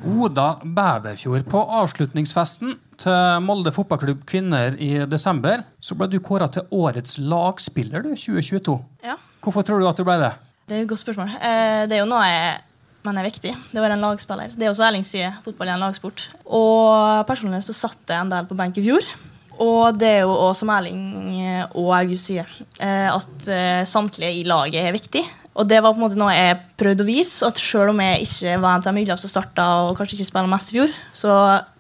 Oda 0.03 0.49
Bæverfjord, 0.63 1.47
på 1.47 1.63
avslutningsfesten 1.79 2.75
til 2.99 3.43
Molde 3.45 3.73
fotballklubb 3.75 4.25
kvinner 4.29 4.75
i 4.81 4.91
desember, 5.09 5.63
så 5.79 5.97
ble 5.97 6.09
du 6.11 6.19
kåra 6.23 6.49
til 6.51 6.67
årets 6.75 7.17
lagspiller 7.21 8.03
du, 8.05 8.11
2022. 8.13 8.77
Ja. 9.07 9.17
Hvorfor 9.43 9.65
tror 9.65 9.81
du 9.81 9.87
at 9.89 9.99
du 9.99 10.05
ble 10.07 10.17
det? 10.21 10.33
Det 10.69 10.77
er 10.77 10.83
et 10.83 10.89
godt 10.89 11.01
spørsmål. 11.01 11.31
Eh, 11.39 11.85
det 11.89 11.97
er 11.97 12.03
jo 12.03 12.09
noe 12.09 12.25
jeg 12.27 12.59
mener 13.07 13.23
er 13.23 13.29
viktig. 13.31 13.55
Det 13.71 13.79
å 13.79 13.85
være 13.85 13.95
en 13.97 14.05
lagspiller. 14.05 14.53
Det 14.53 14.67
er 14.67 14.73
også 14.73 14.85
Erling 14.89 15.07
sier, 15.07 15.33
fotball 15.45 15.71
er 15.71 15.77
en 15.77 15.87
lagsport. 15.87 16.27
Og 16.45 17.25
personlig 17.29 17.63
så 17.65 17.75
satt 17.77 18.03
jeg 18.11 18.19
en 18.19 18.31
del 18.33 18.47
på 18.49 18.57
benk 18.59 18.77
i 18.77 18.85
fjor. 18.85 19.07
Og 19.59 19.97
det 19.99 20.11
er 20.19 20.21
jo 20.23 20.35
også 20.35 20.61
som 20.61 20.71
Erling 20.71 21.01
og 21.75 21.89
August 21.97 22.29
sier, 22.29 22.47
eh, 22.79 23.09
at 23.11 23.49
eh, 23.51 23.81
samtlige 23.87 24.39
i 24.39 24.45
laget 24.47 24.83
er 24.83 24.95
viktig. 24.95 25.23
Og 25.59 25.67
det 25.67 25.81
var 25.83 25.91
på 25.91 25.99
en 25.99 26.05
måte 26.05 26.19
noe 26.19 26.35
jeg 26.35 26.59
prøvde 26.79 27.03
å 27.03 27.09
vise, 27.09 27.47
at 27.47 27.59
selv 27.59 27.91
om 27.91 27.99
jeg 28.03 28.23
ikke 28.23 28.55
var 28.63 28.77
en 28.77 28.87
av 28.91 28.99
yngste 29.01 29.17
som 29.25 29.33
starta 29.33 29.65
og 29.87 29.97
kanskje 29.97 30.19
ikke 30.19 30.29
spiller 30.29 30.51
mest 30.51 30.71
i 30.71 30.77
fjor, 30.77 30.93
så 31.11 31.33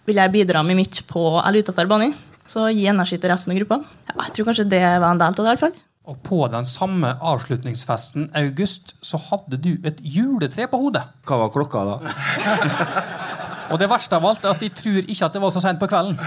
vil 0.09 0.19
jeg 0.19 0.33
bidra 0.33 0.63
med 0.65 0.79
mitt 0.79 1.03
på 1.09 1.23
eller 1.39 1.63
utenfor 1.63 1.89
banen. 1.89 2.15
Så 2.49 2.65
gi 2.73 2.87
energi 2.89 3.19
til 3.21 3.29
resten 3.29 3.53
av 3.53 3.59
gruppa. 3.61 3.77
Ja, 4.09 4.17
jeg 4.25 4.35
tror 4.35 4.49
kanskje 4.49 4.69
det 4.71 4.81
var 4.81 5.11
en 5.11 5.21
del 5.21 5.29
av 5.29 5.37
det. 5.37 5.45
i 5.45 5.51
hvert 5.53 5.65
fall. 5.67 5.77
Og 6.09 6.17
på 6.25 6.39
den 6.49 6.65
samme 6.65 7.11
avslutningsfesten, 7.21 8.31
August, 8.39 8.95
så 9.05 9.19
hadde 9.29 9.59
du 9.61 9.75
et 9.85 9.99
juletre 10.01 10.65
på 10.71 10.79
hodet. 10.81 11.03
Hva 11.29 11.43
var 11.43 11.51
klokka 11.53 11.83
da? 11.85 11.97
Og 13.69 13.77
det 13.77 13.89
verste 13.91 14.17
av 14.17 14.25
alt 14.25 14.45
er 14.45 14.55
at 14.55 14.63
de 14.63 14.71
tror 14.73 15.03
ikke 15.03 15.27
at 15.27 15.35
det 15.35 15.41
var 15.43 15.53
så 15.53 15.61
sent 15.61 15.77
på 15.81 15.89
kvelden. 15.91 16.17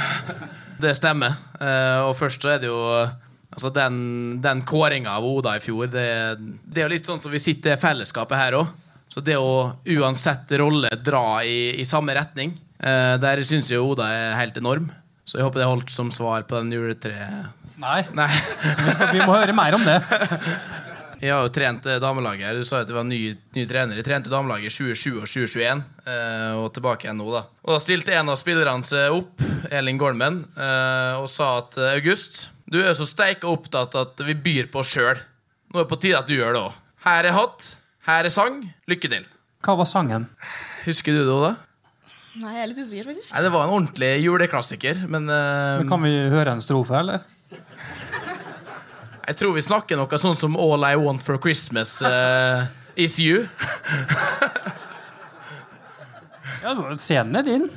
Det 0.82 0.92
stemmer. 0.94 1.34
Eh, 1.58 1.98
og 2.06 2.14
først 2.18 2.42
så 2.42 2.54
er 2.54 2.62
det 2.62 2.70
jo 2.70 2.78
Altså 3.52 3.68
Den, 3.68 3.96
den 4.40 4.62
kåringa 4.64 5.12
av 5.18 5.26
Oda 5.28 5.58
i 5.58 5.60
fjor, 5.60 5.90
det, 5.92 6.06
det 6.40 6.80
er 6.80 6.86
jo 6.86 6.92
litt 6.94 7.08
sånn 7.08 7.20
som 7.20 7.28
vi 7.28 7.40
sitter 7.42 7.74
i 7.74 7.80
fellesskapet 7.80 8.38
her 8.38 8.54
òg. 8.56 8.70
Så 9.12 9.20
det 9.20 9.34
å 9.36 9.74
uansett 9.92 10.54
rolle 10.56 10.88
dra 11.04 11.42
i, 11.44 11.74
i 11.76 11.84
samme 11.84 12.14
retning, 12.16 12.54
der 12.82 13.42
syns 13.46 13.70
jeg 13.70 13.80
Oda 13.82 14.08
er 14.10 14.36
helt 14.40 14.56
enorm. 14.58 14.90
Så 15.24 15.38
jeg 15.38 15.46
håper 15.46 15.62
det 15.62 15.68
holdt 15.70 15.92
som 15.94 16.08
svar 16.10 16.42
på 16.50 16.58
den 16.58 16.72
juletreet. 16.74 17.52
Nei, 17.82 18.00
Nei. 18.14 18.28
vi, 18.28 18.92
skal, 18.94 19.12
vi 19.14 19.22
må 19.26 19.36
høre 19.36 19.54
mer 19.56 19.74
om 19.78 19.84
det. 19.86 19.96
Jeg 21.22 21.30
har 21.30 21.44
jo 21.46 21.52
trent 21.54 21.84
eh, 21.86 22.00
damelaget. 22.02 22.46
her. 22.48 22.56
Du 22.58 22.66
sa 22.66 22.80
at 22.82 22.88
det 22.90 22.96
var 22.96 23.04
ny, 23.06 23.20
ny 23.54 23.62
trener. 23.70 23.94
Jeg 24.00 24.06
trente 24.08 24.30
damelaget 24.30 24.66
i 24.66 24.74
2020 24.74 25.20
og 25.22 25.28
2021, 25.30 25.82
eh, 26.10 26.54
og 26.58 26.66
tilbake 26.74 27.06
igjen 27.06 27.20
nå. 27.22 27.28
Da 27.30 27.44
Og 27.62 27.76
da 27.76 27.78
stilte 27.82 28.16
en 28.18 28.32
av 28.32 28.40
spillerne 28.40 28.86
seg 28.86 29.14
opp, 29.14 29.44
Elin 29.70 30.00
Gormen, 30.02 30.40
eh, 30.58 31.20
og 31.22 31.28
sa 31.30 31.52
at 31.60 31.78
eh, 31.78 31.92
August, 32.00 32.48
du 32.66 32.80
er 32.82 32.90
så 32.98 33.06
steika 33.06 33.46
opptatt 33.50 33.94
at 34.00 34.24
vi 34.26 34.34
byr 34.34 34.70
på 34.74 34.82
oss 34.82 34.90
sjøl. 34.96 35.22
Nå 35.70 35.78
er 35.78 35.86
det 35.86 35.90
på 35.94 36.00
tide 36.02 36.18
at 36.18 36.26
du 36.26 36.34
gjør 36.34 36.58
det 36.58 36.64
òg. 36.66 36.80
Her 37.06 37.30
er 37.30 37.38
hatt, 37.38 37.68
her 38.10 38.26
er 38.26 38.34
sang. 38.34 38.58
Lykke 38.90 39.10
til. 39.14 39.30
Hva 39.62 39.78
var 39.78 39.86
sangen? 39.86 40.26
Husker 40.88 41.14
du 41.14 41.22
det 41.22 41.30
òg, 41.38 41.46
da? 41.52 41.54
Nei, 42.40 42.54
jeg 42.56 42.62
er 42.62 42.70
litt 42.70 42.80
usikker, 42.80 43.08
faktisk. 43.10 43.32
Nei, 43.34 43.42
Det 43.44 43.52
var 43.52 43.66
en 43.66 43.74
ordentlig 43.76 44.10
juleklassiker, 44.24 45.02
men 45.12 45.28
eh, 45.28 45.82
Kan 45.90 46.00
vi 46.04 46.12
høre 46.32 46.54
en 46.56 46.64
strofe, 46.64 46.96
eller? 47.02 47.26
jeg 49.22 49.36
tror 49.38 49.52
vi 49.54 49.62
snakker 49.64 49.98
noe 50.00 50.18
sånn 50.18 50.38
som 50.40 50.56
All 50.58 50.82
I 50.88 50.96
Want 50.98 51.22
for 51.22 51.38
Christmas 51.42 51.98
uh, 52.02 52.64
Is 52.96 53.18
You. 53.22 53.44
Ja, 56.62 56.72
Scenen 56.96 57.36
er 57.40 57.46
din. 57.46 57.68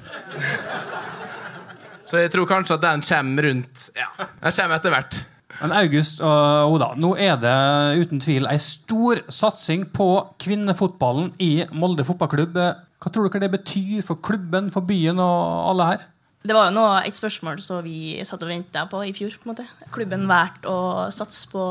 Så 2.06 2.22
jeg 2.22 2.32
tror 2.34 2.48
kanskje 2.50 2.78
at 2.78 2.84
den 2.84 3.02
kommer 3.02 3.48
rundt 3.50 3.88
Ja, 3.98 4.12
den 4.20 4.54
kommer 4.54 4.78
etter 4.78 4.94
hvert. 4.94 5.18
Men 5.56 5.72
August 5.74 6.20
og 6.22 6.76
Oda, 6.76 6.92
nå 7.00 7.14
er 7.18 7.38
det 7.40 7.56
uten 8.04 8.20
tvil 8.22 8.46
ei 8.52 8.58
stor 8.62 9.22
satsing 9.32 9.88
på 9.96 10.10
kvinnefotballen 10.44 11.32
i 11.42 11.64
Molde 11.74 12.06
fotballklubb. 12.06 12.60
Hva 13.04 13.12
tror 13.12 13.30
dere 13.30 13.46
det 13.46 13.54
betyr 13.58 14.04
for 14.06 14.22
klubben, 14.24 14.72
for 14.74 14.86
byen 14.88 15.20
og 15.22 15.72
alle 15.72 15.90
her? 15.92 16.06
Det 16.46 16.54
var 16.54 16.70
jo 16.70 16.76
noe, 16.76 17.00
et 17.08 17.18
spørsmål 17.18 17.58
som 17.64 17.82
vi 17.82 18.22
satt 18.28 18.44
og 18.46 18.52
venta 18.52 18.84
på 18.90 19.02
i 19.08 19.14
fjor. 19.18 19.34
på 19.42 19.48
en 19.48 19.56
måte. 19.56 19.66
Klubben 19.94 20.28
valgte 20.30 20.70
å 20.70 21.08
satse 21.14 21.50
på 21.50 21.62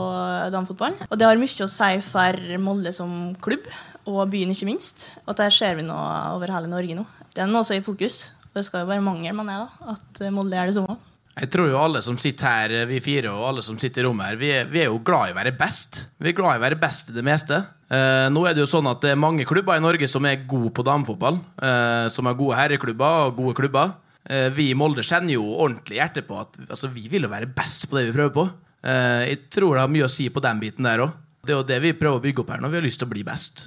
damefotballen. 0.51 1.07
Og 1.11 1.19
det 1.19 1.29
har 1.29 1.39
mye 1.39 1.67
å 1.67 1.71
si 1.71 1.91
for 2.03 2.59
Molde 2.59 2.93
som 2.97 3.37
klubb, 3.45 3.69
og 4.11 4.27
byen 4.33 4.51
ikke 4.51 4.69
minst. 4.69 5.13
Og 5.29 5.39
der 5.39 5.55
ser 5.55 5.79
vi 5.79 5.87
noe 5.87 6.35
over 6.35 6.51
hele 6.51 6.71
Norge 6.71 6.99
nå. 6.99 7.07
Det 7.35 7.45
er 7.45 7.51
noe 7.51 7.63
som 7.63 7.77
er 7.77 7.85
i 7.85 7.87
fokus. 7.87 8.35
Og 8.51 8.59
det 8.59 8.67
skal 8.67 8.83
jo 8.83 8.91
bare 8.91 9.05
mangle, 9.05 9.33
man 9.35 9.53
er, 9.53 9.63
da, 9.63 9.95
at 9.95 10.25
Molde 10.35 10.59
gjør 10.59 10.73
det 10.73 10.79
samme. 10.81 10.99
Jeg 11.35 11.51
tror 11.51 11.67
jo 11.67 11.79
alle 11.81 11.99
som 12.05 12.15
sitter 12.21 12.47
her, 12.47 12.73
vi 12.87 13.01
fire 13.03 13.33
og 13.35 13.49
alle 13.49 13.63
som 13.67 13.79
sitter 13.81 14.05
i 14.05 14.07
rommet 14.07 14.29
her, 14.29 14.37
vi 14.39 14.51
er, 14.55 14.69
vi 14.71 14.85
er 14.85 14.87
jo 14.87 15.01
glad 15.03 15.33
i 15.33 15.35
å 15.35 15.39
være 15.41 15.53
best. 15.59 16.05
Vi 16.23 16.31
er 16.31 16.37
glad 16.39 16.55
i 16.55 16.61
å 16.61 16.63
være 16.63 16.79
best 16.79 17.11
i 17.11 17.15
det 17.17 17.25
meste. 17.27 17.59
Eh, 17.91 18.27
nå 18.31 18.45
er 18.47 18.55
det 18.55 18.63
jo 18.63 18.69
sånn 18.71 18.87
at 18.87 19.03
det 19.03 19.11
er 19.13 19.19
mange 19.19 19.47
klubber 19.49 19.75
i 19.75 19.83
Norge 19.83 20.07
som 20.11 20.25
er 20.31 20.45
gode 20.47 20.71
på 20.77 20.85
damefotball. 20.87 21.41
Eh, 21.59 22.07
som 22.15 22.31
har 22.31 22.39
gode 22.39 22.59
herreklubber 22.61 23.27
og 23.27 23.41
gode 23.41 23.57
klubber. 23.59 23.97
Eh, 24.31 24.47
vi 24.55 24.69
i 24.71 24.77
Molde 24.79 25.03
kjenner 25.05 25.35
jo 25.35 25.43
ordentlig 25.59 25.99
hjertet 25.99 26.29
på 26.29 26.39
at 26.39 26.55
altså, 26.69 26.89
vi 26.95 27.09
vil 27.11 27.27
jo 27.27 27.33
være 27.35 27.51
best 27.57 27.89
på 27.91 27.99
det 27.99 28.07
vi 28.09 28.15
prøver 28.15 28.33
på. 28.39 28.47
Eh, 28.87 29.25
jeg 29.33 29.43
tror 29.59 29.75
det 29.75 29.83
har 29.85 29.93
mye 29.97 30.07
å 30.07 30.13
si 30.15 30.29
på 30.31 30.45
den 30.45 30.63
biten 30.63 30.87
der 30.87 31.03
òg. 31.09 31.19
Det 31.45 31.53
er 31.53 31.59
jo 31.59 31.67
det 31.69 31.81
vi 31.83 31.97
prøver 31.99 32.23
å 32.23 32.25
bygge 32.25 32.45
opp 32.45 32.55
her 32.55 32.63
nå. 32.63 32.71
Vi 32.73 32.79
har 32.79 32.87
lyst 32.87 33.03
til 33.03 33.11
å 33.11 33.13
bli 33.13 33.27
best 33.27 33.67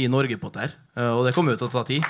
i 0.00 0.08
Norge 0.10 0.40
på 0.40 0.48
dette 0.48 0.64
her. 0.64 0.74
Eh, 0.96 1.12
og 1.12 1.28
det 1.28 1.36
kommer 1.36 1.52
jo 1.52 1.60
til 1.60 1.68
å 1.68 1.74
ta 1.76 1.84
tid. 1.92 2.08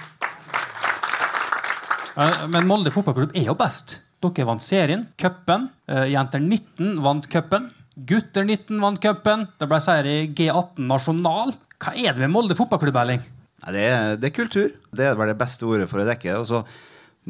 Eh, 2.14 2.46
Men 2.54 2.70
Molde 2.70 2.94
fotballklubb 2.94 3.34
er 3.34 3.50
jo 3.50 3.58
best. 3.58 3.98
Dere 4.22 4.46
vant 4.46 4.62
serien, 4.62 5.06
cupen. 5.18 5.66
Eh, 5.90 6.12
Jenter 6.12 6.38
19 6.38 7.00
vant 7.02 7.26
cupen. 7.26 7.66
Gutter 7.96 8.46
19 8.46 8.78
vant 8.78 9.00
cupen. 9.02 9.48
Det 9.58 9.66
ble 9.66 9.80
seier 9.82 10.06
i 10.06 10.16
G18 10.30 10.86
nasjonal. 10.86 11.50
Hva 11.82 11.94
er 11.98 12.14
det 12.14 12.22
med 12.22 12.30
Molde 12.30 12.54
fotballklubb, 12.58 13.00
Erling? 13.02 13.24
Det, 13.62 13.84
det 14.22 14.30
er 14.30 14.34
kultur. 14.36 14.70
Det 14.94 15.08
er 15.08 15.18
vel 15.18 15.32
det 15.32 15.40
beste 15.40 15.66
ordet 15.66 15.88
for 15.90 16.02
å 16.02 16.06
dekke. 16.06 16.38
Og 16.38 16.46
så 16.46 16.62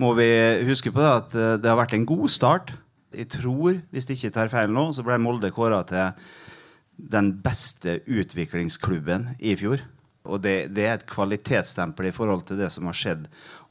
må 0.00 0.12
vi 0.18 0.28
huske 0.68 0.92
på 0.92 1.00
det 1.00 1.12
at 1.16 1.36
eh, 1.38 1.56
det 1.62 1.72
har 1.72 1.80
vært 1.80 1.96
en 1.96 2.08
god 2.08 2.28
start. 2.32 2.74
Jeg 3.16 3.30
tror, 3.38 3.80
hvis 3.92 4.08
jeg 4.08 4.20
ikke 4.20 4.36
tar 4.36 4.52
feil 4.52 4.72
nå, 4.72 4.90
så 4.92 5.04
ble 5.04 5.16
Molde 5.20 5.52
kåra 5.52 5.80
til 5.88 6.12
den 7.12 7.32
beste 7.44 8.02
utviklingsklubben 8.04 9.32
i 9.40 9.56
fjor. 9.56 9.80
Og 10.28 10.44
det, 10.44 10.70
det 10.76 10.84
er 10.86 10.98
et 10.98 11.08
kvalitetsstempel 11.08 12.08
i 12.10 12.14
forhold 12.14 12.44
til 12.46 12.60
det 12.60 12.68
som 12.72 12.86
har 12.88 12.96
skjedd 12.96 13.26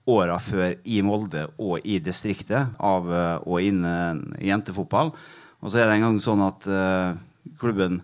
åra 0.10 0.40
før 0.42 0.74
i 0.90 1.02
Molde 1.06 1.46
og 1.62 1.86
i 1.86 2.00
distriktet 2.02 2.74
av 2.82 3.12
eh, 3.12 3.38
og 3.46 3.62
innen 3.62 4.24
jentefotball. 4.42 5.14
Og 5.62 5.70
så 5.70 5.82
er 5.82 5.90
det 5.90 6.00
en 6.00 6.08
gang 6.08 6.18
sånn 6.18 6.42
at 6.42 6.66
uh, 6.66 7.14
klubben 7.62 8.00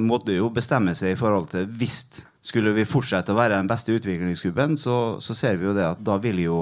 måtte 0.00 0.32
jo 0.32 0.48
bestemme 0.48 0.94
seg 0.96 1.12
i 1.12 1.18
forhold 1.20 1.50
til 1.52 1.66
hvis 1.76 2.24
skulle 2.46 2.72
vi 2.72 2.86
fortsette 2.88 3.34
å 3.34 3.36
være 3.36 3.58
den 3.58 3.68
beste 3.68 3.92
utviklingsklubben, 3.92 4.78
så, 4.80 5.18
så 5.20 5.36
ser 5.36 5.58
vi 5.60 5.68
jo 5.68 5.74
det 5.76 5.84
at 5.84 6.00
da 6.00 6.16
vil 6.22 6.40
jo 6.40 6.60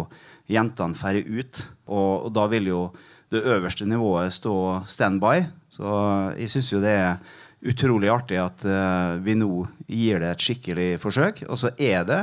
jentene 0.50 0.98
færre 0.98 1.22
ut. 1.22 1.60
Og, 1.86 2.26
og 2.26 2.34
da 2.34 2.48
vil 2.50 2.70
jo 2.72 2.80
det 3.30 3.44
øverste 3.46 3.86
nivået 3.86 4.34
stå 4.34 4.56
standby. 4.90 5.44
Så 5.70 5.86
jeg 6.40 6.50
syns 6.50 6.72
jo 6.72 6.82
det 6.82 6.96
er 6.98 7.38
utrolig 7.64 8.10
artig 8.12 8.40
at 8.42 8.66
uh, 8.66 9.20
vi 9.24 9.36
nå 9.38 9.52
gir 9.86 10.18
det 10.24 10.34
et 10.34 10.48
skikkelig 10.48 10.88
forsøk. 11.02 11.44
Og 11.46 11.60
så 11.60 11.72
er 11.78 12.02
det 12.08 12.22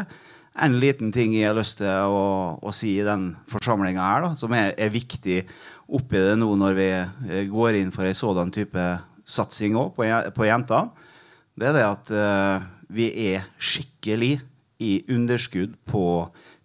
en 0.59 0.79
liten 0.81 1.11
ting 1.15 1.33
jeg 1.35 1.47
har 1.47 1.55
lyst 1.55 1.79
til 1.79 1.87
å, 1.87 2.57
å 2.59 2.73
si 2.75 2.97
i 2.99 3.05
den 3.07 3.31
forsamlinga 3.51 4.03
her, 4.03 4.25
da, 4.25 4.31
som 4.39 4.51
er, 4.55 4.73
er 4.75 4.91
viktig 4.91 5.43
oppi 5.91 6.19
det 6.19 6.35
nå 6.39 6.49
når 6.59 6.77
vi 6.77 6.89
eh, 6.91 7.47
går 7.51 7.79
inn 7.79 7.93
for 7.95 8.07
en 8.07 8.17
sådan 8.17 8.51
type 8.53 8.85
satsing 9.27 9.77
òg 9.79 9.93
på, 9.95 10.07
på 10.35 10.47
jentene. 10.47 11.07
Det 11.55 11.67
er 11.67 11.75
det 11.75 11.83
at 11.85 12.11
uh, 12.15 12.63
vi 12.91 13.09
er 13.31 13.45
skikkelig 13.59 14.37
i 14.81 14.93
underskudd 15.11 15.75
på 15.87 16.05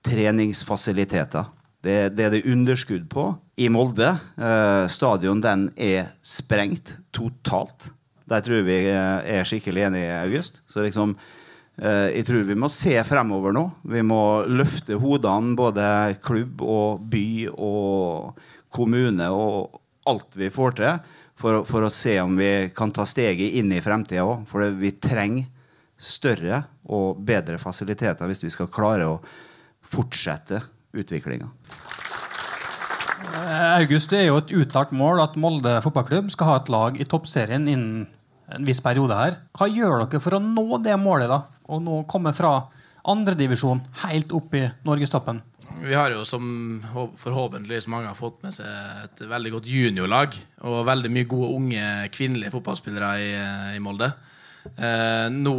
treningsfasiliteter. 0.07 1.51
Det, 1.85 1.96
det 2.16 2.27
er 2.27 2.33
det 2.35 2.46
underskudd 2.49 3.09
på 3.12 3.29
i 3.61 3.68
Molde. 3.72 4.09
Eh, 4.38 4.87
stadion 4.90 5.42
den 5.42 5.68
er 5.77 6.14
sprengt 6.25 6.96
totalt. 7.14 7.90
Der 8.27 8.42
tror 8.42 8.64
vi 8.66 8.79
er 8.88 9.46
skikkelig 9.46 9.85
enige, 9.90 10.16
August. 10.22 10.62
Så 10.70 10.83
liksom, 10.83 11.14
jeg 11.76 12.24
tror 12.24 12.46
vi 12.48 12.54
må 12.56 12.70
se 12.72 12.94
fremover 13.04 13.52
nå. 13.52 13.62
Vi 13.92 14.00
må 14.06 14.20
løfte 14.48 14.96
hodene, 14.96 15.52
både 15.58 15.84
klubb 16.24 16.62
og 16.64 17.02
by 17.12 17.26
og 17.52 18.38
kommune 18.72 19.28
og 19.28 19.82
alt 20.08 20.38
vi 20.38 20.48
får 20.52 20.76
til, 20.78 21.12
for, 21.36 21.64
for 21.68 21.84
å 21.84 21.92
se 21.92 22.14
om 22.22 22.36
vi 22.38 22.70
kan 22.76 22.92
ta 22.94 23.04
steget 23.08 23.58
inn 23.60 23.74
i 23.74 23.82
fremtida 23.84 24.24
òg. 24.24 24.46
For 24.48 24.64
vi 24.78 24.94
trenger 24.96 25.50
større 25.96 26.62
og 26.92 27.20
bedre 27.26 27.58
fasiliteter 27.60 28.28
hvis 28.28 28.44
vi 28.44 28.52
skal 28.52 28.72
klare 28.72 29.08
å 29.08 29.20
fortsette 29.86 30.60
utviklinga. 30.96 31.48
Eh, 33.36 33.70
August, 33.80 34.12
det 34.12 34.22
er 34.22 34.28
jo 34.30 34.40
et 34.40 34.52
uttalt 34.56 34.92
mål 34.96 35.22
at 35.24 35.38
Molde 35.40 35.78
fotballklubb 35.84 36.30
skal 36.32 36.50
ha 36.50 36.58
et 36.60 36.70
lag 36.72 37.00
i 37.00 37.08
toppserien 37.08 37.66
innen 37.68 38.06
en 38.54 38.66
viss 38.66 38.82
periode 38.85 39.16
her. 39.18 39.40
Hva 39.56 39.68
gjør 39.70 40.04
dere 40.04 40.22
for 40.22 40.38
å 40.38 40.42
nå 40.42 40.80
det 40.85 40.96
målet, 41.00 41.30
da? 41.30 41.42
Og 41.72 41.82
nå 41.82 42.02
komme 42.11 42.32
fra 42.37 42.59
andredivisjon 43.06 43.82
helt 44.04 44.32
opp 44.37 44.54
i 44.59 44.64
norgestoppen? 44.87 45.42
Vi 45.82 45.94
har 45.94 46.12
jo, 46.14 46.22
som 46.24 46.44
forhåpentligvis 47.20 47.88
mange 47.92 48.09
har 48.09 48.16
fått 48.16 48.40
med 48.46 48.54
seg, 48.54 48.70
et 49.04 49.26
veldig 49.28 49.52
godt 49.59 49.68
juniorlag. 49.68 50.38
Og 50.64 50.87
veldig 50.88 51.11
mye 51.12 51.28
gode 51.28 51.50
unge 51.59 51.85
kvinnelige 52.14 52.54
fotballspillere 52.54 53.11
i, 53.20 53.28
i 53.76 53.82
Molde. 53.82 54.09
Eh, 54.74 55.28
nå 55.35 55.56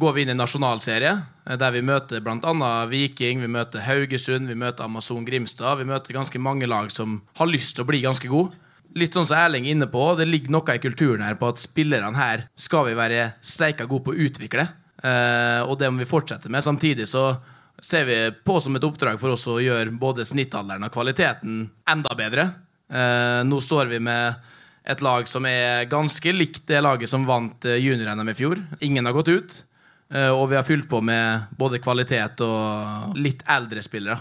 går 0.00 0.14
vi 0.14 0.22
inn 0.22 0.32
i 0.32 0.38
nasjonalserie 0.38 1.10
eh, 1.10 1.56
der 1.58 1.74
vi 1.74 1.82
møter 1.84 2.22
bl.a. 2.24 2.70
Viking, 2.88 3.42
vi 3.42 3.50
møter 3.50 3.84
Haugesund, 3.84 4.48
vi 4.48 4.58
møter 4.58 4.86
Amazon 4.86 5.26
Grimstad. 5.26 5.80
Vi 5.80 5.88
møter 5.88 6.16
ganske 6.16 6.42
mange 6.42 6.68
lag 6.70 6.92
som 6.94 7.18
har 7.40 7.50
lyst 7.50 7.76
til 7.76 7.84
å 7.84 7.90
bli 7.90 8.04
ganske 8.06 8.30
gode. 8.30 8.54
Litt 8.98 9.14
sånn 9.14 9.26
som 9.28 9.38
Erling 9.38 9.68
er 9.68 9.76
inne 9.76 9.86
på, 9.90 10.02
det 10.18 10.26
ligger 10.26 10.50
noe 10.56 10.74
i 10.74 10.82
kulturen 10.82 11.22
her 11.22 11.36
på 11.38 11.52
at 11.52 11.60
spillerne 11.62 12.16
her 12.16 12.46
skal 12.58 12.88
vi 12.88 12.96
være 12.98 13.28
steika 13.38 13.86
gode 13.86 14.08
på 14.08 14.14
å 14.14 14.22
utvikle. 14.26 14.66
Eh, 15.02 15.60
og 15.64 15.78
det 15.80 15.88
må 15.90 16.02
vi 16.02 16.08
fortsette 16.08 16.50
med. 16.52 16.64
Samtidig 16.64 17.06
så 17.08 17.32
ser 17.80 18.04
vi 18.08 18.18
på 18.44 18.58
som 18.60 18.76
et 18.76 18.84
oppdrag 18.84 19.20
for 19.20 19.32
oss 19.32 19.46
å 19.48 19.60
gjøre 19.62 19.94
både 20.00 20.26
snittalderen 20.28 20.84
og 20.84 20.92
kvaliteten 20.92 21.62
enda 21.88 22.16
bedre. 22.18 22.50
Eh, 22.90 23.40
nå 23.46 23.60
står 23.64 23.92
vi 23.94 24.02
med 24.04 24.56
et 24.90 25.02
lag 25.04 25.28
som 25.28 25.46
er 25.46 25.86
ganske 25.88 26.32
likt 26.34 26.64
det 26.68 26.80
laget 26.82 27.10
som 27.12 27.26
vant 27.28 27.64
eh, 27.68 27.80
junior-NM 27.80 28.32
i 28.32 28.36
fjor. 28.36 28.60
Ingen 28.84 29.06
har 29.08 29.16
gått 29.16 29.32
ut. 29.32 29.60
Og 30.10 30.48
vi 30.50 30.56
har 30.58 30.64
fylt 30.66 30.88
på 30.90 30.98
med 31.06 31.52
både 31.54 31.78
kvalitet 31.78 32.40
og 32.42 33.12
litt 33.14 33.44
eldre 33.46 33.78
spillere. 33.78 34.16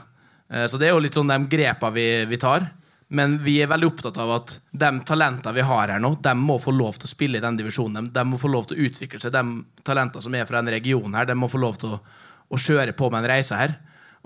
Så 0.69 0.77
det 0.77 0.85
er 0.85 0.93
jo 0.93 0.99
litt 1.01 1.15
sånn 1.17 1.31
de 1.31 1.39
grepa 1.49 1.89
vi, 1.89 2.03
vi 2.29 2.37
tar. 2.37 2.67
Men 3.09 3.39
vi 3.41 3.55
er 3.57 3.69
veldig 3.71 3.87
opptatt 3.89 4.17
av 4.21 4.31
at 4.35 4.51
de 4.69 4.89
talentene 5.07 5.55
vi 5.55 5.63
har 5.65 5.89
her 5.89 6.01
nå, 6.01 6.11
de 6.21 6.33
må 6.37 6.59
få 6.61 6.69
lov 6.75 6.99
til 7.01 7.09
å 7.09 7.13
spille 7.15 7.39
i 7.39 7.41
den 7.41 7.57
divisjonen. 7.57 8.11
De, 8.13 8.23
må 8.25 8.37
få 8.37 8.51
lov 8.53 8.67
til 8.69 8.77
å 8.77 8.85
utvikle 8.85 9.17
seg. 9.23 9.33
De 9.33 9.83
talentene 9.87 10.21
som 10.21 10.35
er 10.37 10.45
fra 10.45 10.59
denne 10.59 10.75
regionen 10.75 11.17
her, 11.17 11.25
de 11.25 11.33
må 11.37 11.49
få 11.49 11.57
lov 11.61 11.79
til 11.81 11.95
å, 11.97 11.99
å 12.53 12.59
kjøre 12.61 12.93
på 12.93 13.09
med 13.09 13.23
en 13.23 13.31
reise 13.33 13.57
her. 13.57 13.73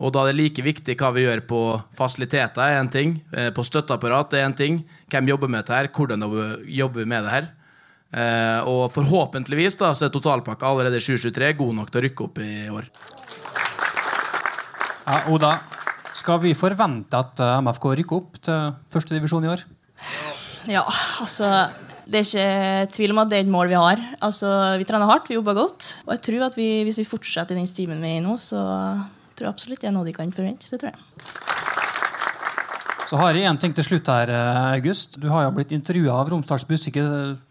Og 0.03 0.11
da 0.11 0.25
er 0.25 0.33
det 0.33 0.39
like 0.41 0.65
viktig 0.65 0.97
hva 0.99 1.13
vi 1.15 1.23
gjør 1.23 1.45
på 1.47 1.61
fasiliteter, 1.95 2.59
er 2.65 2.81
en 2.81 2.91
ting. 2.91 3.15
eh, 3.31 3.51
På 3.55 3.63
støtteapparat 3.63 4.33
er 4.35 4.47
en 4.49 4.55
ting. 4.57 4.81
Hvem 5.07 5.31
jobber 5.31 5.51
med 5.53 5.61
dette 5.63 5.77
her? 5.77 5.87
Hvordan 5.93 6.27
jobber 6.67 7.03
vi 7.05 7.09
med 7.13 7.23
det 7.23 7.35
her? 7.37 7.51
Eh, 8.13 8.67
og 8.67 8.91
forhåpentligvis 8.93 9.79
da, 9.79 9.93
så 9.95 10.09
er 10.09 10.11
totalpakka 10.13 10.67
allerede 10.67 10.99
i 10.99 11.05
2023 11.07 11.53
god 11.61 11.77
nok 11.79 11.93
til 11.93 12.01
å 12.01 12.05
rykke 12.09 12.25
opp 12.27 12.41
i 12.43 12.51
år. 12.73 12.89
Ja, 15.05 15.15
Oda, 15.31 15.53
skal 16.23 16.39
vi 16.43 16.55
forvente 16.55 17.19
at 17.19 17.41
eh, 17.43 17.57
MFK 17.63 17.89
rykker 17.99 18.19
opp 18.21 18.39
til 18.43 18.75
førstedivisjon 18.93 19.47
i 19.47 19.51
år? 19.51 19.65
Ja, 20.71 20.83
altså 21.19 21.49
Det 22.03 22.19
er 22.19 22.27
ikke 22.27 22.91
tvil 22.95 23.13
om 23.13 23.21
at 23.23 23.31
det 23.31 23.37
er 23.37 23.45
et 23.45 23.51
mål 23.51 23.69
vi 23.71 23.79
har. 23.79 23.99
Altså, 24.23 24.47
Vi 24.79 24.87
trener 24.87 25.07
hardt, 25.07 25.29
vi 25.29 25.37
jobber 25.37 25.55
godt. 25.55 25.99
Og 26.07 26.15
jeg 26.15 26.23
tror 26.27 26.47
at 26.49 26.57
vi, 26.59 26.83
hvis 26.83 26.99
vi 26.99 27.07
fortsetter 27.07 27.55
i 27.55 27.61
den 27.61 27.69
stimen 27.69 28.01
vi 28.03 28.15
er 28.15 28.21
i 28.21 28.23
nå, 28.23 28.35
så 28.39 28.59
tror 29.33 29.47
jeg 29.47 29.53
absolutt 29.53 29.83
det 29.83 29.89
er 29.89 29.95
noe 29.95 30.07
de 30.07 30.15
kan 30.15 30.31
forvente. 30.35 30.67
Det 30.71 30.79
tror 30.81 30.91
jeg. 30.91 30.99
Så 33.07 33.19
har 33.19 33.35
jeg 33.37 33.45
en 33.45 33.59
ting 33.61 33.75
til 33.75 33.85
slutt 33.85 34.07
her, 34.09 34.31
eh, 34.31 34.73
August. 34.79 35.19
Du 35.21 35.29
har 35.29 35.45
jo 35.45 35.55
blitt 35.55 35.71
intervjua 35.75 36.15
av 36.19 36.31
Romsdals 36.31 36.65
Bustikke 36.67 37.03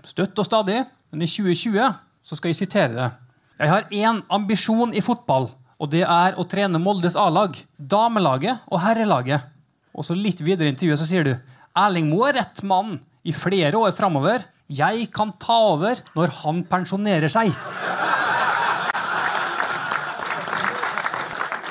støtt 0.05 0.39
og 0.39 0.49
stadig. 0.49 0.83
Men 1.13 1.25
i 1.25 1.29
2020 1.29 1.93
så 2.25 2.39
skal 2.39 2.53
jeg 2.53 2.61
sitere 2.61 2.93
det. 2.97 3.11
Jeg 3.61 3.69
har 3.71 3.89
én 3.93 4.23
ambisjon 4.33 4.95
i 4.97 5.03
fotball, 5.05 5.51
og 5.83 5.91
det 5.91 6.05
er 6.07 6.37
å 6.39 6.47
trene 6.47 6.79
Moldes 6.79 7.17
A-lag, 7.19 7.57
damelaget 7.77 8.69
og 8.71 8.83
herrelaget. 8.85 9.49
Og 9.93 10.07
så 10.07 10.15
litt 10.15 10.41
videre 10.47 10.71
i 10.71 10.73
intervjuet 10.73 11.01
så 11.01 11.09
sier 11.09 11.27
du 11.27 11.33
Erling 11.79 12.07
Moe 12.07 12.31
er 12.31 12.39
rett 12.39 12.63
mann 12.63 13.01
i 13.27 13.35
flere 13.35 13.81
år 13.81 13.91
framover. 13.97 14.45
Jeg 14.71 15.09
kan 15.13 15.35
ta 15.43 15.59
over 15.73 15.99
når 16.15 16.35
han 16.43 16.63
pensjonerer 16.71 17.33
seg. 17.33 17.51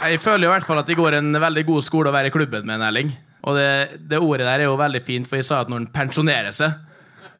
Jeg 0.01 0.19
føler 0.19 0.47
i 0.47 0.51
hvert 0.51 0.65
fall 0.65 0.81
at 0.81 0.89
det 0.89 0.97
går 0.97 1.19
en 1.19 1.31
veldig 1.39 1.63
god 1.69 1.85
skole 1.85 2.09
å 2.09 2.15
være 2.15 2.31
i 2.31 2.33
klubben 2.33 2.65
med 2.67 2.79
en 2.79 2.87
Erling. 2.89 3.11
Og 3.47 3.55
det, 3.57 3.99
det 4.11 4.19
ordet 4.19 4.47
der 4.47 4.63
er 4.63 4.67
jo 4.67 4.79
veldig 4.79 5.01
fint, 5.05 5.29
for 5.29 5.39
jeg 5.39 5.47
sa 5.47 5.61
at 5.63 5.69
når 5.71 5.85
han 5.85 5.91
pensjonerer 5.93 6.53
seg 6.53 6.75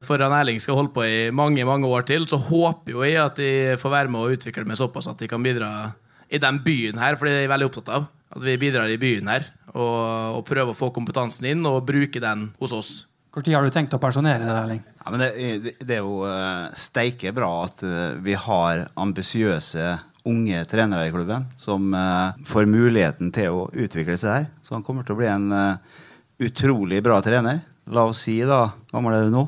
For 0.02 0.18
han 0.18 0.34
Erling 0.34 0.58
skal 0.62 0.80
holde 0.80 0.94
på 0.96 1.04
i 1.06 1.18
mange 1.36 1.66
mange 1.68 1.90
år 1.90 2.08
til, 2.08 2.24
så 2.30 2.40
håper 2.42 2.96
jo 2.96 3.04
jeg 3.06 3.20
at 3.22 3.38
de 3.38 3.52
får 3.82 3.94
være 3.94 4.14
med 4.14 4.22
å 4.24 4.32
utvikle 4.38 4.66
meg 4.70 4.80
såpass 4.80 5.12
at 5.12 5.20
de 5.22 5.30
kan 5.30 5.44
bidra 5.44 5.92
i 6.32 6.40
den 6.40 6.60
byen 6.64 7.00
her, 7.02 7.18
for 7.20 7.28
det 7.28 7.36
er 7.36 7.46
jeg 7.46 7.52
veldig 7.52 7.70
opptatt 7.70 7.94
av. 7.98 8.10
At 8.32 8.44
vi 8.46 8.56
bidrar 8.60 8.88
i 8.88 9.00
byen 9.00 9.28
her, 9.28 9.48
og, 9.74 10.38
og 10.38 10.46
prøver 10.48 10.72
å 10.72 10.78
få 10.78 10.92
kompetansen 10.96 11.50
inn 11.50 11.66
og 11.68 11.84
bruke 11.88 12.22
den 12.24 12.48
hos 12.62 12.76
oss. 12.76 12.92
Når 13.32 13.48
har 13.56 13.68
du 13.68 13.72
tenkt 13.72 13.94
å 13.96 14.00
pensjonere 14.00 14.44
deg, 14.44 14.56
Erling? 14.56 14.80
Ja, 15.02 15.12
men 15.12 15.22
det, 15.24 15.30
det, 15.64 15.74
det 15.88 15.98
er 15.98 16.02
jo 16.04 16.24
uh, 16.28 16.72
steike 16.76 17.32
bra 17.36 17.50
at 17.64 17.84
uh, 17.88 18.16
vi 18.24 18.36
har 18.36 18.86
ambisiøse 19.00 19.94
unge 20.28 20.64
trenere 20.70 21.08
i 21.08 21.14
klubben 21.14 21.48
som 21.60 21.94
uh, 21.96 22.36
får 22.48 22.68
muligheten 22.70 23.32
til 23.36 23.56
å 23.56 23.70
utvikle 23.72 24.18
seg 24.20 24.36
her. 24.36 24.50
Så 24.64 24.76
han 24.76 24.84
kommer 24.84 25.08
til 25.08 25.16
å 25.16 25.22
bli 25.22 25.32
en 25.32 25.48
uh, 25.52 26.04
utrolig 26.44 27.00
bra 27.04 27.22
trener. 27.24 27.64
La 27.92 28.06
oss 28.08 28.28
si, 28.28 28.38
da 28.46 28.68
Hvor 28.70 29.00
gammel 29.00 29.18
er 29.18 29.28
du 29.28 29.34
nå? 29.34 29.48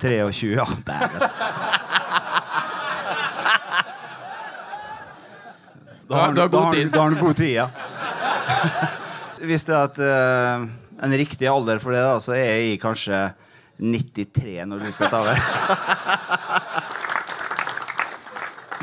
23. 0.00 0.50
Ja, 0.56 0.66
dæven. 0.88 1.88
Da 6.10 6.24
har 6.24 6.34
Du 6.34 6.40
har 6.42 6.48
god 6.50 6.74
tid. 6.74 6.90
Da 6.94 7.02
har 7.04 7.10
du 7.10 7.20
god 7.20 7.36
tid, 7.38 7.52
ja. 7.54 7.68
Hvis 9.48 9.64
det 9.64 9.74
er 9.76 9.84
at, 9.86 9.98
uh, 10.02 10.66
en 11.04 11.14
riktig 11.16 11.48
alder 11.48 11.78
for 11.80 11.94
det, 11.94 12.02
da, 12.04 12.18
så 12.20 12.34
er 12.36 12.58
jeg 12.58 12.80
kanskje 12.82 13.20
93 13.80 14.66
når 14.68 14.82
du 14.84 14.90
skal 14.92 15.08
ta 15.12 15.22
over. 15.22 15.38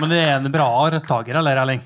Men 0.02 0.14
det 0.14 0.22
er 0.22 0.36
en 0.38 0.52
bra 0.54 0.66
arvtaker, 0.86 1.40
eller, 1.40 1.58
Erling? 1.62 1.82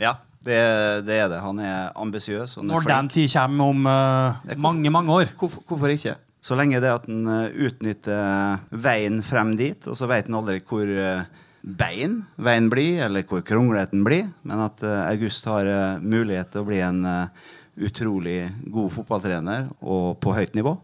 Ja, 0.00 0.14
det, 0.44 0.60
det 1.08 1.18
er 1.18 1.28
det. 1.32 1.40
Han 1.44 1.58
er 1.60 1.90
ambisiøs. 1.96 2.58
Er 2.60 2.68
Når 2.68 2.88
den 2.88 3.08
tid 3.12 3.32
kommer 3.32 3.72
om 3.72 3.86
eh, 3.90 4.56
mange, 4.60 4.92
mange 4.92 5.12
år. 5.12 5.32
Hvorfor, 5.40 5.64
hvorfor 5.68 5.92
ikke? 5.92 6.14
Så 6.44 6.56
lenge 6.58 6.80
det 6.84 6.92
at 6.92 7.08
han 7.08 7.26
eh, 7.32 7.56
utnytter 7.68 8.60
veien 8.70 9.22
frem 9.24 9.56
dit, 9.58 9.88
og 9.88 9.96
så 9.98 10.08
vet 10.10 10.28
han 10.28 10.38
aldri 10.38 10.60
hvor 10.68 10.84
eh, 10.86 11.24
bein 11.66 12.20
veien 12.38 12.70
blir, 12.70 13.02
eller 13.06 13.26
hvor 13.26 13.42
kronglete 13.46 13.96
den 13.96 14.04
blir, 14.06 14.28
men 14.46 14.62
at 14.62 14.82
eh, 14.86 15.10
August 15.10 15.46
har 15.50 15.66
eh, 15.66 16.02
mulighet 16.02 16.52
til 16.52 16.62
å 16.62 16.68
bli 16.68 16.78
en 16.84 17.00
eh, 17.10 17.46
utrolig 17.86 18.46
god 18.72 18.92
fotballtrener 18.94 19.66
og 19.82 20.14
på 20.22 20.34
høyt 20.36 20.54
nivå. 20.56 20.76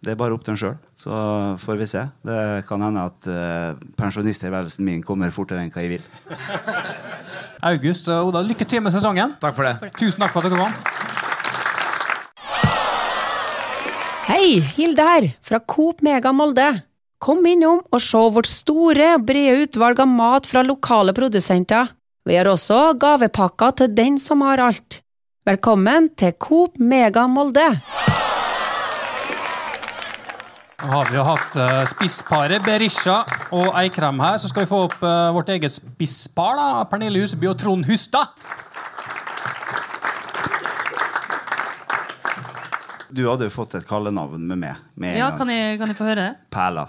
Det 0.00 0.14
er 0.14 0.16
bare 0.16 0.32
opp 0.32 0.40
til 0.46 0.54
han 0.54 0.60
sjøl. 0.62 0.76
Så 0.96 1.12
får 1.60 1.76
vi 1.76 1.86
se. 1.90 2.06
Det 2.24 2.64
kan 2.64 2.80
hende 2.80 3.02
at 3.04 3.26
uh, 3.28 3.76
pensjonisttilværelsen 4.00 4.80
min 4.86 5.02
kommer 5.04 5.28
fortere 5.28 5.60
enn 5.60 5.68
hva 5.74 5.84
jeg 5.84 5.98
vil. 5.98 6.06
August 7.70 8.08
og 8.08 8.30
Oda, 8.30 8.40
lykke 8.40 8.64
til 8.64 8.80
med 8.80 8.96
sesongen. 8.96 9.36
Takk 9.44 9.60
for 9.60 9.68
det. 9.68 9.92
Tusen 10.00 10.24
takk 10.24 10.32
for 10.32 10.40
at 10.40 10.48
dere 10.48 10.64
kom. 10.64 10.72
Hei, 14.30 14.64
Hilde 14.78 15.04
her, 15.04 15.28
fra 15.44 15.60
Coop 15.60 16.00
Mega 16.06 16.32
Molde. 16.32 16.70
Kom 17.20 17.44
innom 17.46 17.82
og 17.92 18.00
se 18.00 18.20
vårt 18.32 18.48
store, 18.48 19.10
brede 19.20 19.66
utvalg 19.66 19.98
av 20.00 20.08
mat 20.08 20.46
fra 20.48 20.62
lokale 20.64 21.12
produsenter. 21.16 21.90
Vi 22.24 22.36
har 22.36 22.48
også 22.48 22.94
gavepakker 23.00 23.74
til 23.82 23.92
den 23.96 24.16
som 24.20 24.40
har 24.44 24.60
alt. 24.64 25.00
Velkommen 25.48 26.10
til 26.20 26.32
Coop 26.40 26.78
Mega 26.80 27.26
Molde. 27.28 27.66
Nå 30.80 30.88
har 30.94 31.10
vi 31.12 31.18
jo 31.18 31.24
hatt 31.28 31.56
uh, 31.60 31.82
spissparet 31.88 32.64
Berisha 32.64 33.18
og 33.52 33.68
Eikrem 33.82 34.20
her. 34.24 34.38
Så 34.40 34.48
skal 34.48 34.64
vi 34.64 34.70
få 34.70 34.78
opp 34.86 35.02
eh, 35.04 35.26
vårt 35.36 35.50
eget 35.52 35.74
spisspar. 35.74 36.56
da, 36.56 36.68
Pernille 36.88 37.20
Huseby 37.20 37.50
og 37.50 37.58
Trond 37.60 37.84
Hustad. 37.88 38.32
Du 43.10 43.26
hadde 43.26 43.50
jo 43.50 43.52
fått 43.52 43.76
et 43.76 43.84
kallenavn 43.88 44.40
med 44.46 44.62
meg 44.62 44.80
med 44.94 45.12
en 45.12 45.18
Ja, 45.20 45.28
gang. 45.28 45.38
kan 45.42 45.52
jeg, 45.52 45.76
kan 45.82 45.92
jeg 45.92 45.98
få 46.00 46.08
høre? 46.08 46.26
Perla. 46.54 46.86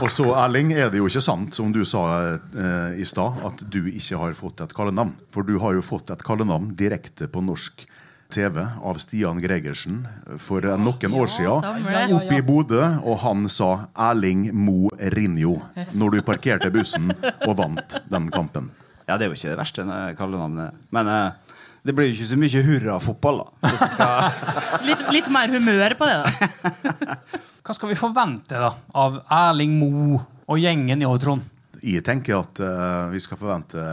Og 0.00 0.08
så, 0.08 0.24
Erling, 0.40 0.72
er 0.72 0.88
det 0.92 1.00
jo 1.00 1.08
ikke 1.10 1.20
sant, 1.24 1.54
som 1.56 1.72
du 1.74 1.82
sa 1.84 2.02
eh, 2.32 3.00
i 3.00 3.04
stad, 3.08 3.40
at 3.44 3.60
du 3.68 3.82
ikke 3.90 4.20
har 4.20 4.36
fått 4.38 4.62
et 4.64 4.72
kallenavn. 4.76 5.12
For 5.32 5.44
du 5.44 5.58
har 5.60 5.76
jo 5.76 5.84
fått 5.84 6.12
et 6.12 6.24
kallenavn 6.24 6.70
direkte 6.76 7.28
på 7.28 7.42
norsk 7.44 7.84
TV 8.30 8.60
av 8.62 9.00
Stian 9.02 9.40
Gregersen 9.42 10.06
for 10.40 10.64
eh, 10.64 10.78
noen 10.80 11.16
år 11.20 11.28
siden. 11.28 12.16
Oppe 12.16 12.38
i 12.38 12.44
Bodø, 12.46 12.80
og 13.04 13.20
han 13.26 13.48
sa 13.52 13.90
'Erling 13.92 14.48
Mo 14.56 14.88
Rinjo' 14.96 15.58
når 15.92 16.16
du 16.16 16.22
parkerte 16.24 16.70
bussen 16.72 17.12
og 17.48 17.56
vant 17.58 18.00
den 18.08 18.30
kampen. 18.32 18.70
Ja, 19.08 19.18
det 19.18 19.26
er 19.26 19.32
jo 19.32 19.36
ikke 19.36 19.52
det 19.52 19.58
verste 19.58 19.84
kallenavnet. 20.16 20.76
Men 20.94 21.10
eh, 21.10 21.49
det 21.86 21.94
blir 21.96 22.10
jo 22.10 22.16
ikke 22.18 22.28
så 22.28 22.38
mye 22.40 22.62
hurrafotball, 22.66 23.42
da. 23.42 23.70
Skal 23.80 24.40
Litt, 24.88 25.04
litt 25.14 25.30
mer 25.32 25.52
humør 25.52 25.96
på 25.98 26.08
det, 26.10 26.18
da. 26.24 27.16
Hva 27.64 27.76
skal 27.76 27.92
vi 27.92 27.98
forvente 27.98 28.58
da, 28.58 28.72
av 28.98 29.20
Erling 29.30 29.76
Mo 29.78 30.18
og 30.20 30.58
gjengen 30.58 31.00
i 31.00 31.08
år, 31.08 31.20
Trond? 31.22 31.46
Jeg 31.80 32.02
tenker 32.04 32.40
at 32.42 32.60
uh, 32.60 33.08
vi 33.12 33.20
skal 33.22 33.38
forvente 33.40 33.84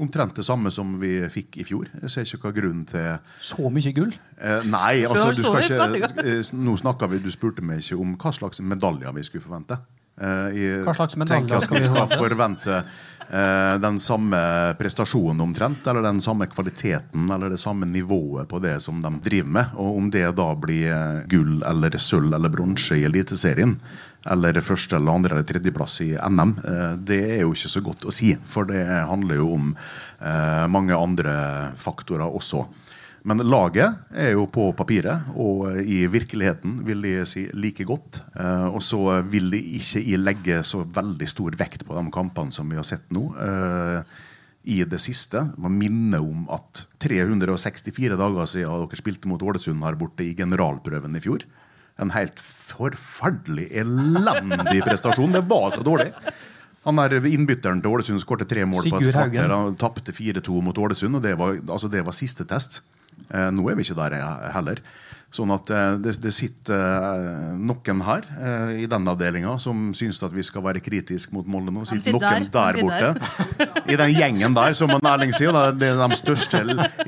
omtrent 0.00 0.36
det 0.36 0.44
samme 0.44 0.70
som 0.74 0.94
vi 1.00 1.16
fikk 1.32 1.58
i 1.60 1.66
fjor. 1.66 1.88
Jeg 2.02 2.12
ser 2.12 2.28
ikke 2.28 2.48
hva 2.48 2.54
grunnen 2.56 2.84
til 2.88 3.18
Så 3.44 3.68
mye 3.72 3.92
gull? 3.96 4.14
Eh, 4.38 4.64
nei, 4.70 5.04
altså, 5.06 5.30
du 5.34 5.42
skal 5.42 5.60
ikke 5.60 6.24
eh, 6.24 6.52
Nå 6.56 6.76
snakka 6.80 7.08
vi, 7.12 7.20
du 7.22 7.30
spurte 7.32 7.64
meg 7.64 7.82
ikke 7.84 7.98
om 8.00 8.16
hva 8.20 8.32
slags 8.34 8.62
medaljer 8.64 9.14
vi 9.16 9.26
skulle 9.26 9.44
forvente. 9.44 9.78
Eh, 10.14 10.48
jeg 10.54 10.82
Hva 10.86 10.94
slags 10.96 11.18
medaljer 11.20 11.64
skal 11.64 11.78
vi 11.78 11.82
vi 11.82 11.88
skal 11.88 12.06
forvente? 12.06 12.20
forvente 12.22 12.78
eh, 12.80 13.13
den 13.28 13.96
samme 14.00 14.38
prestasjonen 14.78 15.40
omtrent, 15.40 15.86
eller 15.86 16.04
den 16.04 16.20
samme 16.20 16.46
kvaliteten, 16.46 17.30
eller 17.30 17.50
det 17.50 17.58
samme 17.58 17.86
nivået 17.86 18.48
på 18.48 18.58
det 18.58 18.80
som 18.80 19.00
de 19.02 19.10
driver 19.24 19.48
med. 19.48 19.76
Og 19.76 19.98
om 19.98 20.10
det 20.10 20.26
da 20.36 20.48
blir 20.58 20.90
eh, 20.92 21.22
gull 21.30 21.62
eller 21.66 21.98
sølv 21.98 22.34
eller 22.34 22.52
bronse 22.52 22.98
i 22.98 23.06
Eliteserien, 23.08 23.76
eller 24.30 24.60
første 24.64 24.96
eller 24.96 25.18
andre 25.18 25.36
eller 25.36 25.48
tredjeplass 25.48 26.00
i 26.04 26.12
NM, 26.16 26.54
eh, 26.64 26.92
det 26.96 27.20
er 27.36 27.42
jo 27.44 27.52
ikke 27.56 27.72
så 27.74 27.84
godt 27.84 28.06
å 28.08 28.14
si. 28.14 28.32
For 28.48 28.68
det 28.70 28.84
handler 28.84 29.40
jo 29.40 29.50
om 29.56 29.72
eh, 29.74 30.64
mange 30.72 30.96
andre 30.96 31.36
faktorer 31.80 32.28
også. 32.28 32.64
Men 33.24 33.40
laget 33.48 34.02
er 34.12 34.34
jo 34.34 34.44
på 34.52 34.66
papiret, 34.76 35.30
og 35.40 35.78
i 35.80 36.02
virkeligheten 36.12 36.82
vil 36.84 37.06
jeg 37.08 37.28
si 37.30 37.44
like 37.56 37.86
godt. 37.88 38.20
Eh, 38.36 38.66
og 38.68 38.82
så 38.84 39.00
vil 39.24 39.48
jeg 39.56 39.78
ikke 39.80 40.18
legge 40.20 40.58
så 40.68 40.82
veldig 40.84 41.28
stor 41.32 41.56
vekt 41.56 41.86
på 41.88 41.96
de 41.96 42.12
kampene 42.12 42.52
som 42.52 42.68
vi 42.68 42.76
har 42.76 42.84
sett 42.84 43.08
nå. 43.16 43.30
Eh, 43.40 44.20
I 44.76 44.78
det 44.88 45.00
siste. 45.00 45.40
Må 45.56 45.72
minne 45.72 46.20
om 46.20 46.44
at 46.52 46.84
364 47.00 48.20
dager 48.20 48.50
siden 48.50 48.84
dere 48.84 49.00
spilte 49.00 49.30
mot 49.32 49.40
Ålesund 49.40 49.80
her 49.84 49.96
borte 49.96 50.26
i 50.26 50.36
generalprøven 50.36 51.16
i 51.16 51.24
fjor. 51.24 51.48
En 52.00 52.12
helt 52.12 52.40
forferdelig 52.44 53.70
elendig 53.72 54.82
prestasjon. 54.84 55.32
Det 55.32 55.46
var 55.48 55.70
så 55.72 55.84
dårlig. 55.86 56.10
Han 56.84 57.00
der 57.00 57.24
Innbytteren 57.24 57.80
til 57.80 57.94
Ålesund 57.96 58.20
skåret 58.20 58.50
tre 58.50 58.66
mål 58.68 58.84
på 58.84 59.00
et 59.00 59.14
kvarter. 59.14 59.48
Han 59.48 59.76
tapte 59.80 60.12
4-2 60.12 60.60
mot 60.60 60.76
Ålesund, 60.76 61.16
og 61.16 61.24
det 61.24 61.38
var, 61.40 61.56
altså 61.64 61.88
det 61.88 62.04
var 62.04 62.12
siste 62.16 62.44
test. 62.44 62.82
Eh, 63.30 63.50
nå 63.54 63.66
er 63.70 63.78
vi 63.80 63.86
ikke 63.88 63.98
der 64.02 64.20
heller. 64.54 64.80
Sånn 65.34 65.50
at 65.50 65.66
eh, 65.74 65.96
det, 65.98 66.12
det 66.22 66.30
sitter 66.30 66.78
eh, 66.78 67.54
noen 67.58 68.02
her 68.06 68.26
i 68.78 68.84
den 68.86 69.08
avdelinga 69.10 69.56
som 69.58 69.88
syns 69.98 70.20
at 70.22 70.30
vi 70.30 70.44
skal 70.46 70.62
være 70.62 70.78
kritiske 70.84 71.34
mot 71.34 71.48
Molde 71.50 71.72
nå. 71.74 71.82
Sitter 71.90 72.14
noen 72.14 72.46
der. 72.54 72.78
borte. 72.78 73.72
I 73.90 73.96
den 73.98 74.12
gjengen 74.14 74.54
der, 74.54 74.76
som 74.78 74.92
Erling 75.00 75.32
sier. 75.34 75.50
Det 75.74 75.88
er 75.90 75.98
de 75.98 76.18
største 76.20 76.60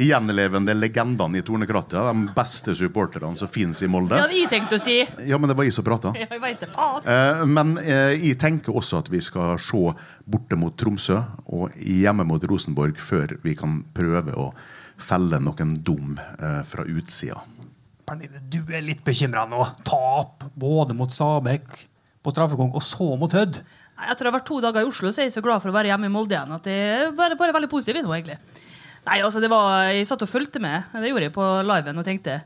gjenlevende 0.03 0.75
legendene 0.75 1.39
i 1.39 1.45
Tornekrattet. 1.47 1.95
De 2.03 2.35
beste 2.35 2.75
supporterne 2.75 3.39
som 3.39 3.47
finnes 3.53 3.79
i 3.87 3.91
Molde. 3.93 4.17
Det 4.17 4.25
hadde 4.25 4.41
jeg 4.41 4.51
tenkt 4.51 4.75
å 4.75 4.81
si. 4.83 4.97
Ja, 5.31 5.39
men 5.39 5.53
det 5.53 5.57
var 5.61 5.69
jeg 5.69 5.77
som 5.79 5.87
prata. 5.87 6.11
Eh, 6.19 7.45
Men 7.47 7.77
jeg 7.87 8.35
tenker 8.43 8.75
også 8.75 9.05
at 9.05 9.13
vi 9.13 9.21
skal 9.23 9.55
se 9.63 9.85
borte 10.27 10.59
mot 10.59 10.75
Tromsø 10.75 11.21
og 11.55 11.79
hjemme 11.79 12.27
mot 12.27 12.43
Rosenborg 12.51 12.99
før 12.99 13.37
vi 13.47 13.55
kan 13.55 13.85
prøve 13.95 14.35
å 14.35 14.51
felle 15.01 15.41
noen 15.43 15.75
dom 15.85 16.17
eh, 16.19 16.63
fra 16.67 16.85
utsida. 16.89 17.41
Pernille, 18.07 18.41
du 18.47 18.61
er 18.71 18.85
litt 18.87 19.03
bekymra 19.07 19.47
nå. 19.51 19.65
Tap 19.87 20.47
både 20.55 20.95
mot 20.95 21.11
Sabek 21.11 21.67
på 22.23 22.33
straffekonk 22.35 22.77
og 22.79 22.85
så 22.85 23.09
mot 23.19 23.33
Hødd. 23.35 23.61
Etter 24.07 24.29
å 24.29 24.31
ha 24.31 24.37
vært 24.37 24.47
to 24.49 24.61
dager 24.63 24.85
i 24.85 24.89
Oslo 24.89 25.11
så 25.11 25.23
er 25.23 25.31
jeg 25.31 25.37
så 25.39 25.43
glad 25.45 25.63
for 25.63 25.73
å 25.73 25.77
være 25.77 25.91
hjemme 25.91 26.11
i 26.11 26.13
Molde 26.13 26.37
igjen 26.37 26.53
at 26.53 26.69
jeg 26.69 26.89
er 26.93 27.15
bare, 27.17 27.39
bare 27.39 27.55
veldig 27.57 27.71
positiv 27.73 27.99
nå, 28.03 28.13
egentlig. 28.13 28.37
Nei, 29.07 29.21
altså 29.23 29.41
det 29.43 29.49
var, 29.51 29.87
Jeg 29.95 30.07
satt 30.09 30.25
og 30.27 30.31
fulgte 30.31 30.61
med, 30.63 30.89
det 30.93 31.13
gjorde 31.13 31.29
jeg 31.29 31.35
på 31.37 31.47
liven, 31.67 31.99
og 31.99 32.07
tenkte 32.07 32.41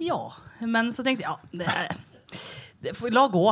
ja. 0.00 0.18
Men 0.60 0.90
så 0.92 1.04
tenkte 1.06 1.24
jeg 1.24 1.30
ja, 1.30 1.38
det 1.56 1.68
er 1.70 1.94
La 2.80 3.26
gå. 3.28 3.42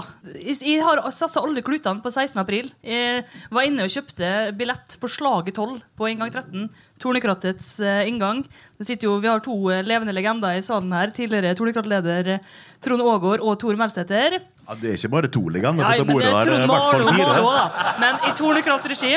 Jeg, 0.40 0.78
har 0.80 1.02
satsa 1.12 1.42
alle 1.44 1.60
klutene 1.60 2.00
på 2.00 2.08
16. 2.08 2.38
april. 2.40 2.70
Jeg 2.80 3.26
var 3.52 3.66
inne 3.68 3.84
og 3.84 3.92
kjøpte 3.92 4.30
billett 4.56 4.96
på 4.96 5.10
Slaget 5.12 5.58
12 5.58 5.82
på 6.00 6.08
inngang 6.08 6.32
13. 6.32 6.70
Tornekrattets 6.98 7.68
eh, 7.84 8.08
inngang. 8.08 8.40
Det 8.80 8.88
sitter 8.88 9.10
jo, 9.10 9.18
Vi 9.20 9.28
har 9.28 9.42
to 9.44 9.54
eh, 9.68 9.84
levende 9.84 10.14
legender 10.16 10.56
i 10.56 10.64
salen 10.64 10.94
her. 10.96 11.12
Tidligere 11.12 11.52
Tornekratt-leder 11.60 12.32
eh, 12.38 12.56
Trond 12.80 13.04
Aagaard 13.04 13.44
og 13.44 13.58
Tor 13.60 13.76
Melsæter. 13.76 14.38
Ja, 14.40 14.78
det 14.80 14.94
er 14.94 14.96
ikke 14.96 15.12
bare 15.12 15.30
to 15.36 15.44
legender 15.52 15.84
på 15.84 16.00
det 16.00 16.08
bordet 16.08 16.32
Trond. 16.48 16.66
Malo, 16.72 17.52
da. 17.52 17.94
Men 18.00 18.24
i 18.24 18.34
Tornekratt-regi. 18.40 19.12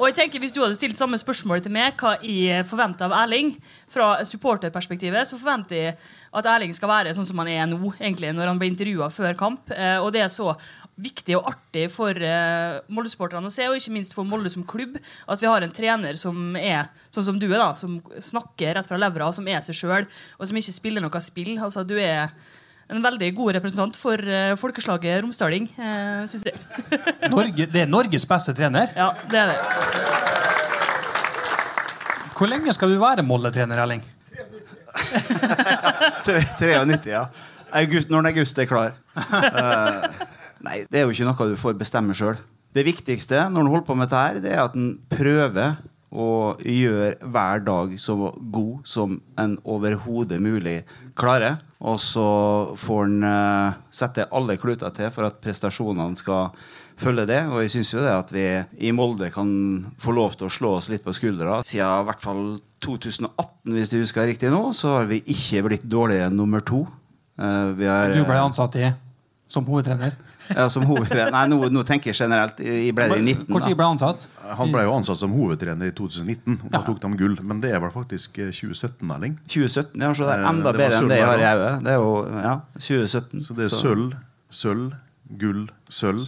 Og 0.00 0.08
jeg 0.08 0.16
tenker 0.16 0.40
Hvis 0.40 0.54
du 0.56 0.62
hadde 0.62 0.78
stilt 0.78 1.00
samme 1.00 1.18
spørsmål 1.20 1.60
til 1.60 1.74
meg 1.74 1.92
hva 2.00 2.14
jeg 2.24 2.64
forventer 2.68 3.04
av 3.04 3.16
Erling, 3.26 3.52
fra 3.90 4.20
supporterperspektivet, 4.24 5.26
så 5.26 5.36
forventer 5.36 5.76
jeg 5.76 5.94
at 6.38 6.46
Erling 6.46 6.72
skal 6.76 6.88
være 6.92 7.12
sånn 7.16 7.26
som 7.26 7.40
han 7.42 7.50
er 7.50 7.64
nå, 7.66 7.90
egentlig, 7.98 8.30
når 8.36 8.52
han 8.52 8.60
blir 8.60 8.70
intervjua 8.70 9.08
før 9.10 9.34
kamp. 9.36 9.72
Eh, 9.74 9.98
og 9.98 10.12
det 10.14 10.22
er 10.22 10.30
så 10.30 10.54
viktig 11.00 11.34
og 11.38 11.48
artig 11.50 11.86
for 11.92 12.14
uh, 12.14 12.78
Molde-sporterne 12.92 13.48
å 13.48 13.52
se, 13.52 13.66
og 13.68 13.76
ikke 13.78 13.94
minst 13.94 14.14
for 14.16 14.28
Molde 14.28 14.52
som 14.52 14.66
klubb, 14.68 14.98
at 15.00 15.42
vi 15.42 15.48
har 15.48 15.64
en 15.64 15.74
trener 15.74 16.18
som 16.20 16.54
er 16.60 16.90
sånn 17.10 17.26
som 17.32 17.40
du 17.40 17.48
er, 17.48 17.58
da, 17.58 17.72
som 17.78 17.98
snakker 18.30 18.76
rett 18.76 18.88
fra 18.88 19.00
levra, 19.00 19.30
som 19.34 19.48
er 19.50 19.64
seg 19.64 19.78
sjøl, 19.80 20.08
og 20.38 20.48
som 20.48 20.60
ikke 20.60 20.76
spiller 20.76 21.04
noe 21.04 21.24
spill. 21.24 21.54
Altså, 21.58 21.84
du 21.88 21.96
er 21.98 22.30
en 22.90 23.02
veldig 23.04 23.30
god 23.38 23.56
representant 23.58 23.98
for 23.98 24.18
uh, 24.18 24.54
folkeslaget 24.58 25.22
romsdaling, 25.24 25.68
uh, 25.78 26.24
syns 26.30 26.46
jeg. 26.48 26.56
Norge, 27.34 27.66
det 27.70 27.84
er 27.84 27.90
Norges 27.90 28.26
beste 28.28 28.54
trener. 28.56 28.90
Ja, 28.96 29.12
det 29.30 29.42
er 29.42 29.52
det. 29.52 29.58
Hvor 32.38 32.48
lenge 32.48 32.72
skal 32.72 32.90
du 32.90 32.96
være 33.00 33.22
Molde-trener, 33.26 33.82
Erling? 33.82 34.02
93, 36.26 37.06
ja. 37.10 37.26
August, 37.80 38.10
når 38.10 38.30
august 38.32 38.58
er 38.58 38.66
klar. 38.66 38.96
Uh, 39.14 40.08
nei, 40.66 40.82
det 40.90 41.00
er 41.00 41.06
jo 41.06 41.14
ikke 41.14 41.28
noe 41.28 41.50
du 41.52 41.58
får 41.60 41.78
bestemme 41.78 42.16
sjøl. 42.16 42.40
Det 42.74 42.86
viktigste 42.86 43.46
når 43.50 43.64
en 43.64 43.72
holder 43.74 43.86
på 43.86 43.96
med 43.98 44.08
dette, 44.08 44.24
her, 44.24 44.42
det 44.42 44.52
er 44.54 44.64
at 44.64 44.76
en 44.78 44.94
prøver 45.10 45.78
å 46.10 46.56
gjøre 46.58 47.28
hver 47.30 47.62
dag 47.66 47.94
så 48.02 48.16
god 48.34 48.86
som 48.88 49.18
en 49.38 49.56
overhodet 49.62 50.40
mulig 50.42 50.80
klarer. 51.18 51.60
Og 51.80 51.96
så 52.02 52.26
får 52.76 53.06
en 53.08 53.24
uh, 53.24 53.78
sette 53.94 54.26
alle 54.36 54.58
kluter 54.60 54.92
til 54.92 55.08
for 55.14 55.30
at 55.30 55.38
prestasjonene 55.40 56.18
skal 56.20 56.50
følge 57.00 57.24
det. 57.30 57.40
Og 57.48 57.62
jeg 57.64 57.72
syns 57.76 57.94
jo 57.94 58.02
det 58.04 58.12
at 58.12 58.32
vi 58.34 58.44
i 58.84 58.92
Molde 58.92 59.30
kan 59.32 59.50
få 60.00 60.12
lov 60.16 60.36
til 60.36 60.50
å 60.50 60.52
slå 60.52 60.74
oss 60.76 60.90
litt 60.92 61.06
på 61.06 61.14
skuldra. 61.16 61.62
Siden 61.64 62.04
i 62.04 62.08
hvert 62.10 62.24
fall 62.24 62.44
2018, 62.84 63.72
hvis 63.76 63.92
du 63.92 63.96
husker 64.00 64.28
riktig 64.28 64.52
nå, 64.52 64.66
så 64.76 64.98
har 64.98 65.08
vi 65.08 65.22
ikke 65.24 65.64
blitt 65.70 65.88
dårligere 65.88 66.28
enn 66.28 66.36
nummer 66.36 66.64
to. 66.64 66.84
Uh, 67.40 67.72
vi 67.78 67.88
har, 67.88 68.12
Du 68.12 68.28
ble 68.28 68.40
ansatt 68.40 68.76
i 68.76 68.90
som 69.50 69.64
hovedtrener. 69.66 70.14
Ja, 70.56 70.66
som 70.72 70.84
hovedtrener. 70.88 71.30
Nei, 71.34 71.44
nå, 71.52 71.58
nå 71.72 71.82
tenker 71.88 72.10
jeg 72.12 72.18
generelt. 72.20 72.60
Jeg 72.62 72.94
ble 72.96 73.06
det 73.10 73.18
i 73.20 73.24
19. 73.26 73.46
Hvor 73.50 73.64
tid 73.64 73.76
ble 73.78 73.86
han 73.88 73.98
ansatt? 73.98 74.26
Han 74.58 74.72
ble 74.74 74.84
jo 74.86 74.94
ansatt 74.98 75.20
som 75.22 75.32
hovedtrener 75.36 75.90
i 75.90 75.94
2019. 75.96 76.58
og 76.64 76.70
Da 76.74 76.82
tok 76.86 77.00
de 77.04 77.10
gull. 77.20 77.36
Men 77.46 77.62
det 77.62 77.70
er 77.76 77.82
vel 77.82 77.92
faktisk 77.94 78.38
eh, 78.42 78.50
2017, 78.50 79.04
Erling. 79.16 79.38
2017, 79.46 80.00
ja, 80.02 80.12
så 80.14 80.26
det 80.26 80.34
er 80.36 80.40
Eh, 80.40 80.48
enda 80.50 80.72
det 80.72 80.80
bedre 80.82 80.98
enn 81.00 81.10
det 81.10 81.18
jeg 81.20 81.28
har 81.28 81.40
i 81.42 81.48
hodet. 81.50 81.72
Det 81.84 81.92
er 81.92 82.00
jo 82.00 82.14
ja, 82.40 82.54
2017. 82.78 83.44
Så 83.46 83.56
det 83.58 83.66
er 83.66 83.74
sølv, 83.74 84.14
sølv, 84.50 84.86
gull, 85.40 85.66
sølv, 85.88 86.26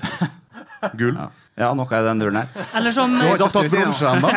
gull. 0.98 1.16
Ja. 1.22 1.30
Ja, 1.52 1.68
noe 1.76 1.84
i 1.98 2.04
den 2.06 2.20
duren 2.22 2.38
her. 2.40 2.68
Eller 2.78 2.94
som 2.96 3.12
Du 3.12 3.26
har 3.26 3.36
ikke 3.36 3.50
tatt 3.52 3.72
bronse 3.72 4.08
ennå. 4.08 4.30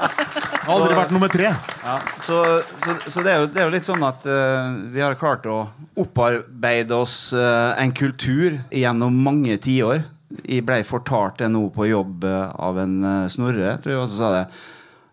Aldri 0.70 0.96
vært 0.98 1.12
nummer 1.14 1.30
tre. 1.30 1.52
Ja, 1.54 1.94
så, 2.22 2.40
så, 2.66 2.96
så 3.06 3.22
det, 3.22 3.32
er 3.32 3.44
jo, 3.44 3.50
det 3.54 3.62
er 3.62 3.68
jo 3.68 3.74
litt 3.74 3.86
sånn 3.86 4.02
at 4.06 4.26
uh, 4.26 4.74
vi 4.90 5.02
har 5.02 5.18
klart 5.18 5.46
å 5.50 5.62
opparbeide 5.98 6.98
oss 6.98 7.30
uh, 7.36 7.78
en 7.78 7.94
kultur 7.94 8.58
gjennom 8.74 9.14
mange 9.14 9.60
tiår. 9.62 10.02
Jeg 10.42 10.66
ble 10.66 10.82
fortalt 10.86 11.38
det 11.38 11.52
nå 11.54 11.64
på 11.74 11.86
jobb 11.90 12.26
uh, 12.26 12.50
av 12.58 12.82
en 12.82 12.98
Snorre, 13.30 13.76
tror 13.78 13.94
jeg 13.94 14.02
også 14.02 14.18
sa 14.18 14.34
det. 14.34 14.44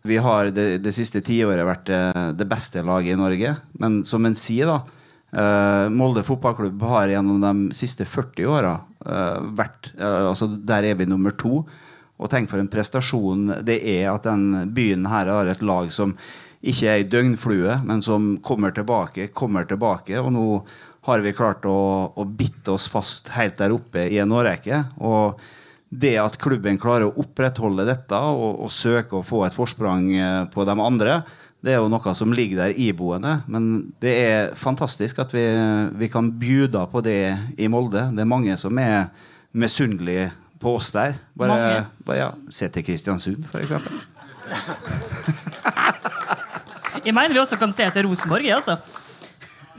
Vi 0.07 0.19
har 0.23 0.51
det, 0.55 0.67
det 0.81 0.95
siste 0.95 1.21
tiåret 1.25 1.67
vært 1.67 1.89
det 2.39 2.45
beste 2.47 2.81
laget 2.85 3.13
i 3.13 3.19
Norge. 3.19 3.57
Men 3.81 4.01
som 4.07 4.25
en 4.25 4.37
sier, 4.39 4.69
da 4.69 5.89
Molde 5.91 6.21
fotballklubb 6.23 6.85
har 6.87 7.11
gjennom 7.11 7.41
de 7.43 7.75
siste 7.75 8.05
40 8.07 8.47
åra 8.47 8.77
vært 9.05 9.91
eh, 9.97 10.23
altså 10.29 10.47
Der 10.47 10.87
er 10.87 10.97
vi 10.99 11.05
nummer 11.09 11.35
to. 11.37 11.61
Og 12.17 12.31
tenk 12.31 12.49
for 12.49 12.61
en 12.61 12.71
prestasjon 12.71 13.59
det 13.65 13.77
er 13.85 14.09
at 14.09 14.25
den 14.25 14.73
byen 14.73 15.05
her 15.05 15.29
har 15.29 15.51
et 15.51 15.61
lag 15.61 15.91
som 15.93 16.15
ikke 16.67 16.87
er 16.89 17.03
ei 17.03 17.05
døgnflue, 17.05 17.75
men 17.85 18.01
som 18.01 18.31
kommer 18.41 18.73
tilbake, 18.73 19.29
kommer 19.29 19.67
tilbake. 19.69 20.17
Og 20.17 20.31
nå 20.33 20.47
har 21.07 21.21
vi 21.23 21.35
klart 21.37 21.67
å, 21.69 21.77
å 22.09 22.25
bitte 22.25 22.73
oss 22.73 22.89
fast 22.91 23.29
helt 23.37 23.59
der 23.61 23.75
oppe 23.75 24.07
i 24.09 24.17
en 24.19 24.33
årrekke. 24.33 24.81
Og 25.05 25.37
det 25.89 26.17
at 26.19 26.35
klubben 26.41 26.79
klarer 26.81 27.07
å 27.07 27.21
opprettholde 27.21 27.85
dette 27.87 28.17
og, 28.17 28.63
og 28.65 28.73
søke 28.73 29.19
å 29.19 29.25
få 29.25 29.45
et 29.45 29.55
forsprang 29.55 30.09
eh, 30.17 30.41
på 30.51 30.65
de 30.67 30.75
andre, 30.75 31.21
det 31.65 31.73
er 31.73 31.79
jo 31.81 31.89
noe 31.89 32.13
som 32.15 32.33
ligger 32.35 32.61
der 32.61 32.75
iboende. 32.77 33.39
Men 33.49 33.93
det 34.01 34.13
er 34.23 34.51
fantastisk 34.55 35.19
at 35.23 35.33
vi, 35.33 35.45
vi 35.97 36.09
kan 36.11 36.29
bjuda 36.39 36.85
på 36.91 37.01
det 37.05 37.37
i 37.57 37.69
Molde. 37.71 38.09
Det 38.13 38.23
er 38.23 38.29
mange 38.29 38.57
som 38.61 38.77
er 38.81 39.09
misunnelige 39.57 40.29
på 40.61 40.75
oss 40.77 40.91
der. 40.93 41.17
Bare, 41.37 41.85
bare 42.05 42.19
ja, 42.19 42.29
se 42.49 42.69
til 42.73 42.85
Kristiansund, 42.85 43.43
for 43.49 43.61
eksempel. 43.61 43.97
Jeg 47.05 47.13
mener 47.13 47.33
vi 47.33 47.39
også 47.39 47.57
kan 47.59 47.71
se 47.71 47.89
til 47.93 48.07
Rosenborg. 48.07 48.45
jeg, 48.45 48.55
Altså. 48.55 48.77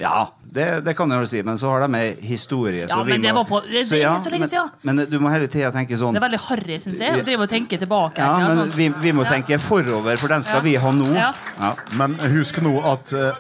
Ja, 0.01 0.31
det, 0.53 0.85
det 0.87 0.95
kan 0.97 1.09
du 1.11 1.15
jo 1.19 1.27
si, 1.29 1.43
men 1.43 1.59
så 1.61 1.71
har 1.73 1.85
de 1.87 1.99
ei 1.99 2.15
historie. 2.25 2.87
Ja, 2.89 3.03
men 3.05 3.21
det 3.23 3.33
var 3.37 3.45
på- 3.45 3.63
det- 3.67 3.85
det 3.91 3.99
ja, 4.01 4.15
så 4.19 4.31
lenge 4.31 4.47
men, 4.47 4.49
siden. 4.49 4.71
Men 4.83 4.97
du 5.11 5.19
må 5.21 5.31
hele 5.31 5.49
tida 5.49 5.71
tenke 5.75 5.97
sånn 5.99 6.15
Det 6.15 6.23
er 6.23 6.27
veldig 6.29 6.41
harry, 6.49 6.79
syns 6.79 6.99
jeg, 7.01 7.13
å 7.21 7.25
drive 7.25 7.43
og 7.47 7.51
tenke 7.51 7.79
tilbake. 7.79 8.19
Ja, 8.19 8.39
men 8.49 8.57
sånn. 8.59 8.73
vi, 8.77 8.89
vi 8.89 9.13
må 9.13 9.25
Ja. 9.25 9.31
tenke 9.37 9.59
forover, 9.61 10.17
for 10.19 10.29
den 10.29 10.43
skal 10.43 10.57
Ja. 10.57 10.61
vi 10.65 10.75
ha 10.77 10.91
nå. 10.93 11.13
Ja. 11.15 11.33
Ja. 11.59 11.75
Men 11.95 12.15
husk 12.15 12.61
nå 12.63 12.77
at 12.85 13.13
eh, 13.13 13.33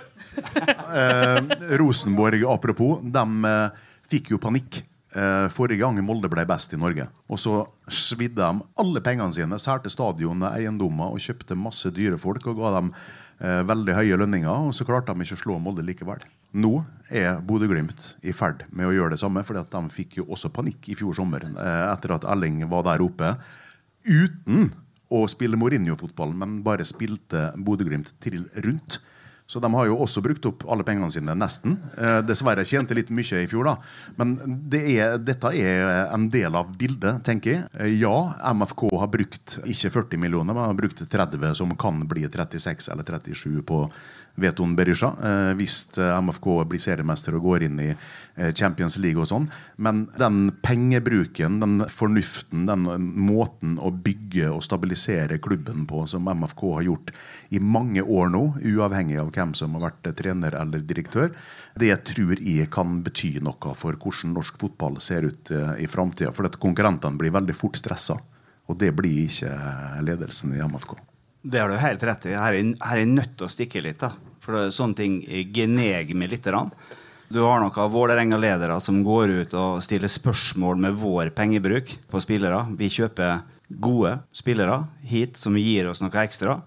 eh, 0.95 1.41
Rosenborg, 1.79 2.45
apropos, 2.45 3.01
de 3.03 3.25
eh, 3.45 3.71
fikk 4.11 4.31
jo 4.35 4.39
panikk 4.39 4.83
eh, 5.15 5.49
forrige 5.53 5.81
gang 5.81 5.99
Molde 6.05 6.29
ble 6.31 6.45
best 6.49 6.73
i 6.75 6.77
Norge. 6.81 7.09
Og 7.31 7.39
så 7.41 7.63
svidde 7.89 8.37
de 8.43 8.63
alle 8.79 9.01
pengene 9.05 9.33
sine, 9.35 9.59
særte 9.59 9.91
stadionet, 9.93 10.53
eiendommer 10.61 11.13
og 11.15 11.19
kjøpte 11.25 11.57
masse 11.59 11.91
dyre 11.95 12.19
folk 12.21 12.47
og 12.47 12.57
ga 12.61 12.75
dem 12.81 12.93
eh, 13.41 13.63
veldig 13.69 13.95
høye 13.95 14.19
lønninger. 14.21 14.67
Og 14.69 14.75
så 14.77 14.85
klarte 14.89 15.15
de 15.15 15.25
ikke 15.25 15.39
å 15.39 15.43
slå 15.45 15.59
Molde 15.63 15.85
likevel. 15.87 16.21
Nå 16.57 16.73
er 17.13 17.41
Bodø-Glimt 17.45 18.15
i 18.25 18.33
ferd 18.37 18.65
med 18.73 18.89
å 18.89 18.95
gjøre 18.95 19.15
det 19.15 19.21
samme, 19.21 19.43
for 19.45 19.59
de 19.59 19.83
fikk 19.93 20.21
jo 20.21 20.29
også 20.29 20.53
panikk 20.55 20.89
i 20.89 20.97
fjor 20.97 21.17
sommer 21.17 21.45
eh, 21.49 21.85
etter 21.93 22.17
at 22.17 22.27
Elling 22.29 22.63
var 22.71 22.87
der 22.89 23.05
oppe. 23.05 23.35
Uten 24.09 24.71
å 25.13 25.25
spille 25.29 25.57
Mourinho-fotball, 25.61 26.35
men 26.37 26.61
bare 26.65 26.87
spilte 26.89 27.51
Bodø-Glimt 27.57 28.15
til 28.25 28.45
rundt. 28.65 29.01
Så 29.49 29.63
de 29.65 29.69
har 29.73 29.87
jo 29.89 29.95
også 30.05 30.21
brukt 30.21 30.45
opp 30.45 30.67
alle 30.69 30.85
pengene 30.85 31.09
sine, 31.09 31.33
nesten. 31.33 31.79
Eh, 31.97 32.19
dessverre 32.29 32.67
tjente 32.69 32.93
litt 32.97 33.09
mye 33.17 33.41
i 33.41 33.49
fjor, 33.49 33.71
da. 33.71 33.77
Men 34.21 34.35
det 34.69 34.83
er, 34.93 35.15
dette 35.25 35.53
er 35.57 36.11
en 36.13 36.27
del 36.29 36.53
av 36.59 36.75
bildet, 36.77 37.23
tenker 37.25 37.55
jeg. 37.55 37.63
Eh, 37.81 37.95
ja, 38.03 38.13
MFK 38.53 38.91
har 39.01 39.09
brukt 39.09 39.57
ikke 39.65 39.93
40 39.95 40.21
millioner, 40.21 40.53
men 40.53 40.67
har 40.67 40.77
brukt 40.77 41.01
30, 41.01 41.49
som 41.57 41.73
kan 41.81 42.05
bli 42.11 42.27
36 42.29 42.93
eller 42.93 43.09
37 43.09 43.65
på 43.65 43.81
Veton 44.39 44.77
Berisha, 44.77 45.09
eh, 45.23 45.53
hvis 45.59 45.99
eh, 45.99 46.15
MFK 46.23 46.47
blir 46.71 46.83
seriemester 46.83 47.35
og 47.39 47.47
går 47.49 47.65
inn 47.67 47.81
i 47.83 47.89
eh, 47.91 48.53
Champions 48.55 48.99
League 49.03 49.21
og 49.21 49.29
sånn. 49.31 49.49
Men 49.83 50.05
den 50.19 50.53
pengebruken, 50.63 51.59
den 51.63 51.83
fornuften, 51.91 52.67
den 52.69 52.87
måten 53.19 53.77
å 53.83 53.91
bygge 53.91 54.53
og 54.55 54.63
stabilisere 54.67 55.41
klubben 55.43 55.87
på 55.91 56.05
som 56.11 56.31
MFK 56.31 56.65
har 56.77 56.87
gjort 56.87 57.13
i 57.51 57.63
mange 57.63 58.05
år 58.05 58.31
nå, 58.35 58.45
uavhengig 58.63 59.19
av 59.21 59.33
hvem 59.35 59.57
som 59.59 59.75
har 59.77 59.89
vært 59.89 60.13
trener 60.19 60.55
eller 60.61 60.87
direktør, 60.87 61.35
det 61.79 61.93
tror 62.13 62.39
jeg 62.39 62.71
kan 62.75 63.03
bety 63.07 63.37
noe 63.45 63.75
for 63.79 63.99
hvordan 63.99 64.37
norsk 64.37 64.59
fotball 64.61 64.99
ser 65.03 65.27
ut 65.29 65.53
i 65.79 65.87
framtida. 65.91 66.33
For 66.35 66.49
at 66.49 66.59
konkurrentene 66.61 67.19
blir 67.19 67.35
veldig 67.35 67.57
fort 67.57 67.79
stressa. 67.79 68.19
Og 68.69 68.77
det 68.77 68.91
blir 68.93 69.25
ikke 69.25 69.53
ledelsen 70.05 70.53
i 70.53 70.61
MFK. 70.61 70.99
Det 71.41 71.61
har 71.63 71.71
du 71.71 71.79
helt 71.81 72.03
rett 72.05 72.27
i. 72.29 72.35
Er 72.35 72.59
her 72.59 72.59
er 72.59 73.01
jeg 73.01 73.09
nødt 73.09 73.37
til 73.39 73.47
å 73.47 73.53
stikke 73.53 73.81
litt. 73.85 74.03
da. 74.03 74.11
For 74.49 74.57
det 74.57 74.61
er 74.65 74.71
sånne 74.73 74.97
ting 74.97 75.17
gneger 75.53 76.17
meg 76.17 76.31
litt. 76.33 76.47
Du 77.29 77.43
har 77.45 77.61
noen 77.61 77.91
Vålerenga-ledere 77.93 78.79
som 78.81 79.03
går 79.05 79.33
ut 79.43 79.57
og 79.61 79.83
stiller 79.85 80.09
spørsmål 80.09 80.79
med 80.81 80.95
vår 80.97 81.29
pengebruk 81.37 81.93
på 82.09 82.23
spillere. 82.25 82.63
Vi 82.81 82.89
kjøper 82.89 83.43
gode 83.77 84.15
spillere 84.33 84.79
hit 85.05 85.37
som 85.37 85.59
gir 85.61 85.91
oss 85.91 86.01
noe 86.01 86.23
ekstra. 86.23 86.63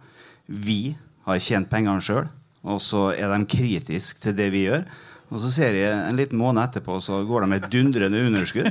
Vi 0.46 0.94
har 1.26 1.42
tjent 1.42 1.72
pengene 1.72 2.06
sjøl, 2.06 2.30
og 2.62 2.78
så 2.86 3.08
er 3.16 3.34
de 3.34 3.50
kritiske 3.50 4.28
til 4.28 4.38
det 4.38 4.52
vi 4.54 4.68
gjør. 4.68 4.86
Og 5.34 5.42
så 5.42 5.50
ser 5.50 5.80
jeg 5.80 5.98
en 6.06 6.22
liten 6.22 6.38
måned 6.38 6.62
etterpå, 6.62 7.00
så 7.02 7.24
går 7.26 7.48
de 7.48 7.50
med 7.50 7.64
et 7.64 7.74
dundrende 7.74 8.22
underskudd. 8.28 8.70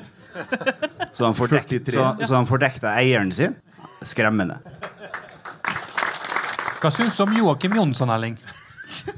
Så 1.11 1.27
han 1.27 1.35
får 1.35 1.57
så, 1.91 2.07
så 2.23 2.31
han 2.37 2.47
får 2.47 2.63
dekket 2.69 2.89
eieren 2.95 3.35
sin. 3.35 3.59
Skremmende. 4.07 4.61
Hva 6.79 6.95
syns 6.95 7.19
du 7.19 7.27
om 7.27 7.35
Joakim 7.35 7.75
Jonsson, 7.75 8.15
Erling? 8.15 8.39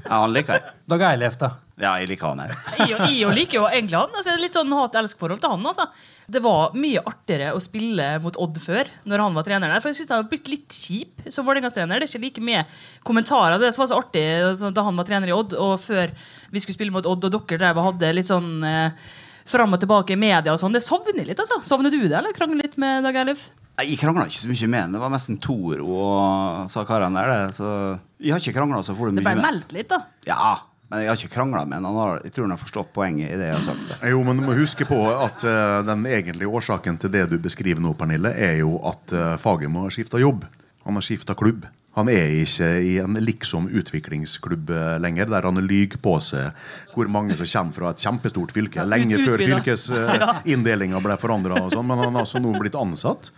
Ja, 0.06 0.22
han 0.22 0.32
liker 0.34 0.58
jeg. 0.58 0.72
Dag 0.92 1.04
Eilef, 1.12 1.36
da? 1.40 1.54
Ja, 1.80 1.94
jeg 1.98 2.10
liker 2.12 2.30
han. 2.30 2.42
Jeg. 2.44 2.56
Jeg, 2.92 3.06
jeg 3.16 3.34
liker 3.34 3.58
jo 3.58 3.62
egentlig 3.66 3.96
han. 3.96 4.12
Altså, 4.14 4.34
litt 4.38 4.56
sånn 4.56 4.74
hat-elsk-forhold 4.76 5.40
til 5.42 5.54
han. 5.54 5.64
Altså. 5.66 5.86
Det 6.30 6.42
var 6.44 6.76
mye 6.78 7.00
artigere 7.08 7.54
å 7.56 7.62
spille 7.62 8.08
mot 8.22 8.36
Odd 8.44 8.60
før, 8.62 8.90
når 9.08 9.24
han 9.24 9.38
var 9.38 9.46
trener 9.48 9.72
der. 9.72 9.82
For 9.82 9.90
jeg 9.90 10.02
synes 10.02 10.12
han 10.14 10.22
har 10.22 10.28
blitt 10.30 10.50
litt 10.52 10.76
kjip 10.76 11.24
som 11.32 11.48
Vålerenga-trener. 11.48 11.98
Det 11.98 12.06
er 12.06 12.12
ikke 12.12 12.26
like 12.26 12.44
mye 12.50 12.66
kommentarer. 13.08 13.58
Det 13.62 13.72
som 13.74 13.82
var 13.82 13.90
så 13.94 13.98
artig 14.02 14.26
altså, 14.50 14.70
da 14.74 14.84
han 14.86 15.00
var 15.00 15.08
trener 15.08 15.32
i 15.32 15.34
Odd, 15.34 15.56
og 15.58 15.74
før 15.82 16.12
vi 16.52 16.62
skulle 16.62 16.78
spille 16.78 16.94
mot 16.94 17.08
Odd, 17.08 17.26
og 17.26 17.34
dere 17.40 17.62
drev 17.64 17.80
og 17.80 17.88
hadde 17.90 18.14
litt 18.14 18.30
sånn 18.30 18.52
eh, 18.68 19.10
fram 19.48 19.74
og 19.74 19.82
tilbake 19.82 20.14
i 20.14 20.20
media 20.20 20.54
og 20.54 20.60
sånn. 20.62 20.76
Det 20.76 20.84
savner 20.84 21.24
jeg 21.24 21.32
litt, 21.32 21.42
altså. 21.42 21.58
Savner 21.66 21.90
du 21.90 22.02
det, 22.04 22.14
eller 22.20 22.36
krangler 22.36 22.62
litt 22.62 22.78
med 22.80 23.02
Dag 23.08 23.18
Eilif? 23.24 23.48
Jeg 23.80 23.96
krangla 23.98 24.26
ikke 24.28 24.42
så 24.42 24.50
mye 24.50 24.68
med 24.68 24.84
han. 24.84 24.92
Det 24.94 25.00
var 25.00 25.12
nesten 25.12 25.38
Toro 25.42 25.94
og 25.96 26.72
sa 26.72 26.84
karene 26.86 27.22
der. 27.22 27.32
Det. 27.48 27.56
Så 27.56 27.70
jeg 28.20 28.34
har 28.34 28.42
ikke 28.42 28.58
krangla 28.58 28.82
så 28.84 28.94
for 28.98 29.10
Det 29.10 29.24
ble 29.24 29.34
meldt 29.40 29.72
litt, 29.74 29.88
da. 29.90 30.02
Ja, 30.28 30.54
men 30.92 31.02
jeg 31.02 31.08
har 31.08 31.20
ikke 31.20 31.34
krangla 31.38 31.64
med 31.64 31.80
han. 31.80 32.18
jeg 32.20 32.34
tror 32.34 32.44
han 32.44 32.54
har 32.54 32.60
forstått 32.60 32.92
poenget 32.92 33.32
i 33.32 33.38
det 33.40 33.48
jeg 33.48 33.56
har 33.56 33.64
sagt. 33.64 33.94
Jo, 34.12 34.22
men 34.26 34.36
du 34.36 34.44
må 34.44 34.56
huske 34.58 34.84
på 34.88 34.98
at 35.10 35.46
uh, 35.48 35.80
den 35.88 36.04
egentlige 36.04 36.52
årsaken 36.52 37.00
til 37.00 37.14
det 37.14 37.30
du 37.32 37.38
beskriver 37.40 37.80
nå, 37.80 37.94
Pernille, 37.96 38.34
er 38.36 38.58
jo 38.60 38.76
at 38.90 39.14
uh, 39.16 39.36
Fagermo 39.40 39.86
har 39.86 39.94
skifta 39.94 40.20
jobb. 40.20 40.44
Han 40.84 41.00
har 41.00 41.06
skifta 41.06 41.34
klubb. 41.38 41.64
Han 41.96 42.08
er 42.08 42.30
ikke 42.40 42.68
i 42.84 42.92
en 43.02 43.16
liksom 43.20 43.66
utviklingsklubb 43.68 44.70
eh, 44.72 44.94
lenger, 45.04 45.28
der 45.28 45.44
han 45.44 45.60
lyver 45.60 45.98
på 46.00 46.14
seg 46.24 46.56
hvor 46.94 47.10
mange 47.12 47.36
som 47.36 47.44
kommer 47.44 47.76
fra 47.76 47.90
et 47.92 48.04
kjempestort 48.04 48.54
fylke. 48.56 48.86
Lenge 48.88 49.18
før 49.20 49.42
fylkesinndelinga 49.44 51.02
ble 51.04 51.18
forandra. 51.20 51.60
Sånn, 51.68 51.84
men 51.90 52.00
han 52.00 52.16
har 52.16 52.24
altså 52.24 52.40
nå 52.40 52.54
blitt 52.56 52.78
ansatt 52.80 53.28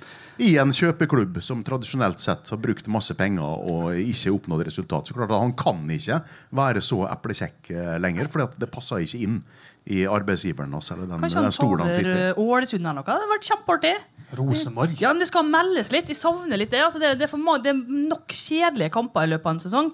i 0.42 0.54
en 0.58 0.72
kjøpeklubb 0.74 1.38
som 1.44 1.62
tradisjonelt 1.66 2.22
sett 2.22 2.48
har 2.50 2.60
brukt 2.62 2.88
masse 2.90 3.14
penger 3.18 3.44
og 3.44 3.92
ikke 4.00 4.32
oppnådd 4.34 4.64
resultat. 4.68 5.08
Så 5.08 5.16
klart 5.16 5.30
at 5.30 5.42
Han 5.44 5.54
kan 5.58 5.84
ikke 5.90 6.22
være 6.54 6.82
så 6.84 7.04
eplekjekk 7.10 7.70
eh, 7.74 7.94
lenger, 8.02 8.30
for 8.32 8.48
det 8.58 8.70
passer 8.72 9.04
ikke 9.04 9.22
inn 9.26 9.38
i 9.84 10.04
arbeidsgiveren 10.08 10.72
hans. 10.72 10.90
Eller 10.94 11.08
den, 11.08 11.20
Kanskje 11.20 11.40
han 11.40 11.50
den 11.50 11.54
stolen 11.54 11.92
tar 11.92 12.38
over 12.40 12.58
Ålesund 12.58 12.80
eller 12.80 13.00
noe? 13.00 13.04
Det 13.04 13.16
hadde 13.16 13.32
vært 13.34 13.48
kjempeartig. 13.50 13.94
Rosenborg. 14.34 14.94
Ja, 14.98 15.12
men 15.12 15.20
Det 15.20 15.28
skal 15.28 15.46
meldes 15.46 15.90
litt. 15.94 16.08
Jeg 16.10 16.18
savner 16.18 16.58
litt 16.58 16.72
det. 16.72 16.80
Altså, 16.82 17.02
det, 17.02 17.12
det, 17.20 17.28
er 17.28 17.30
for, 17.30 17.60
det 17.62 17.74
er 17.74 18.08
nok 18.08 18.32
kjedelige 18.32 18.94
kamper 18.94 19.28
i 19.28 19.32
løpet 19.34 19.50
av 19.50 19.54
en 19.54 19.62
sesong. 19.62 19.92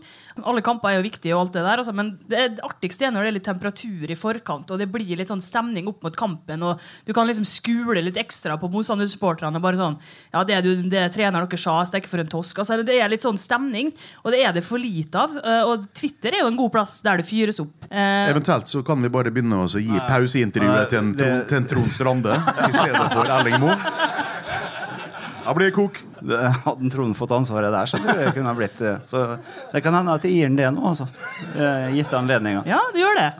Alle 0.49 0.63
kamper 0.65 0.91
er 0.93 0.97
jo 0.99 1.05
viktige, 1.07 1.35
og 1.37 1.43
alt 1.47 1.53
det 1.57 1.63
der, 1.67 1.81
altså, 1.83 1.93
men 1.97 2.13
det, 2.29 2.39
er 2.39 2.49
det 2.57 2.65
artigste 2.67 3.07
er 3.07 3.13
når 3.15 3.23
det 3.27 3.31
er 3.31 3.37
litt 3.39 3.47
temperatur 3.49 4.11
i 4.11 4.17
forkant, 4.19 4.71
og 4.71 4.79
det 4.81 4.89
blir 4.93 5.17
litt 5.19 5.29
sånn 5.33 5.43
stemning 5.45 5.89
opp 5.91 6.03
mot 6.07 6.17
kampen, 6.17 6.63
og 6.67 6.81
du 7.07 7.13
kan 7.17 7.27
liksom 7.29 7.45
skule 7.49 8.03
litt 8.05 8.17
ekstra 8.21 8.57
på 8.61 8.71
motstandersupporterne. 8.73 9.61
Bare 9.61 9.77
sånn 9.81 9.99
Ja, 10.33 10.45
det, 10.45 10.61
du, 10.65 10.71
det 10.89 11.05
treneren 11.15 11.49
dere 11.49 11.59
sa, 11.61 11.79
stikker 11.89 12.09
for 12.13 12.23
en 12.23 12.31
tosk. 12.31 12.59
Altså, 12.63 12.81
det 12.87 12.97
er 13.01 13.09
litt 13.13 13.23
sånn 13.27 13.39
stemning, 13.41 13.93
og 14.25 14.33
det 14.35 14.43
er 14.47 14.53
det 14.57 14.65
for 14.67 14.79
lite 14.81 15.19
av. 15.27 15.37
eh, 15.45 15.63
Og 15.69 15.87
Twitter 15.95 16.35
er 16.37 16.45
jo 16.45 16.51
en 16.53 16.57
god 16.61 16.73
plass 16.73 17.01
der 17.05 17.21
det 17.23 17.27
fyres 17.29 17.61
opp. 17.61 17.87
Eh, 17.91 18.31
Eventuelt 18.31 18.69
så 18.71 18.83
kan 18.87 19.01
vi 19.03 19.09
bare 19.13 19.31
begynne 19.35 19.65
å 19.65 19.69
gi 19.71 19.99
pauseintervjuet 20.09 20.89
til 20.93 20.99
en, 21.03 21.15
til 21.17 21.57
en 21.59 21.67
Trond 21.71 21.91
Strande 21.93 22.37
i 22.69 22.73
stedet 22.73 23.07
for 23.13 23.27
Erling 23.27 23.59
Moe. 23.63 23.77
Da 25.51 25.55
blir 25.59 25.67
det 25.67 25.75
kok. 25.75 25.97
Det- 26.23 26.39
Hadde 26.65 26.91
Trond 26.93 27.17
fått 27.19 27.33
ansvaret 27.35 27.73
der, 27.75 27.89
så 27.91 27.99
tror 27.99 28.15
jeg 28.21 28.29
det 28.29 28.35
kunne 28.37 28.53
ha 28.53 28.55
blitt 28.55 28.81
eh, 28.87 29.01
Så 29.11 29.23
det 29.73 29.81
kan 29.83 29.97
hende 29.99 30.15
at 30.15 30.23
jeg 30.29 30.37
gir 30.37 30.47
han 30.47 30.55
det 30.61 30.69
nå, 30.77 30.85
altså. 30.93 31.09
Eh, 31.59 31.89
Gitt 31.97 32.13
anledninga. 32.15 32.63
ja, 32.71 32.79
det 32.95 33.03
gjør 33.03 33.19
det. 33.19 33.31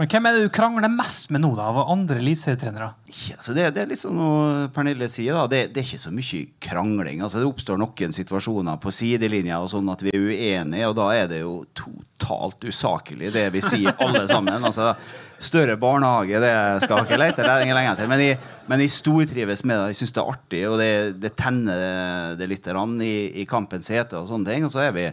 Men 0.00 0.08
hvem 0.08 0.26
er 0.26 0.36
det 0.38 0.44
du 0.46 0.52
krangler 0.56 0.88
mest 0.88 1.28
med 1.28 1.42
nå, 1.44 1.50
da, 1.58 1.66
av 1.68 1.90
andre 1.92 2.22
eliteserietrenere? 2.22 2.86
Ja, 3.28 3.36
det, 3.52 3.66
det 3.76 3.82
er 3.82 3.90
litt 3.90 4.00
sånn 4.00 4.16
noe 4.16 4.70
Pernille 4.72 5.10
sier. 5.12 5.36
da 5.36 5.42
det, 5.52 5.58
det 5.74 5.82
er 5.82 5.90
ikke 5.90 6.00
så 6.00 6.12
mye 6.14 6.40
krangling. 6.64 7.20
altså 7.20 7.42
Det 7.42 7.50
oppstår 7.50 7.76
noen 7.82 8.16
situasjoner 8.16 8.80
på 8.80 8.94
sidelinja 8.96 9.58
og 9.60 9.68
sånn 9.74 9.92
at 9.92 10.06
vi 10.06 10.14
er 10.16 10.24
uenige, 10.24 10.88
og 10.88 10.96
da 10.96 11.10
er 11.18 11.28
det 11.28 11.42
jo 11.42 11.52
totalt 11.76 12.64
usaklig, 12.64 13.28
det 13.36 13.44
vi 13.52 13.60
sier 13.60 13.92
alle 14.00 14.24
sammen. 14.30 14.64
altså 14.70 14.94
Større 15.36 15.76
barnehage 15.80 16.40
det 16.40 16.56
skal 16.86 17.04
ikke 17.04 17.20
lete 17.20 17.44
lenge 17.44 17.76
lenger 17.76 18.00
til. 18.00 18.08
Men 18.16 18.24
jeg, 18.24 18.40
men 18.72 18.80
jeg 18.80 18.96
stortrives 18.96 19.68
med 19.68 19.82
det. 19.82 19.92
Jeg 19.92 20.00
syns 20.00 20.16
det 20.16 20.24
er 20.24 20.32
artig, 20.32 20.66
og 20.70 20.80
det, 20.80 20.92
det 21.20 21.36
tenner 21.36 22.38
det 22.40 22.48
litt 22.48 22.72
i, 22.72 23.16
i 23.44 23.50
kampens 23.52 23.92
hete. 23.92 24.16
Og 24.16 24.32
sånne 24.32 24.48
ting, 24.48 24.64
og 24.64 24.72
så 24.72 24.86
er 24.88 24.96
vi 24.96 25.10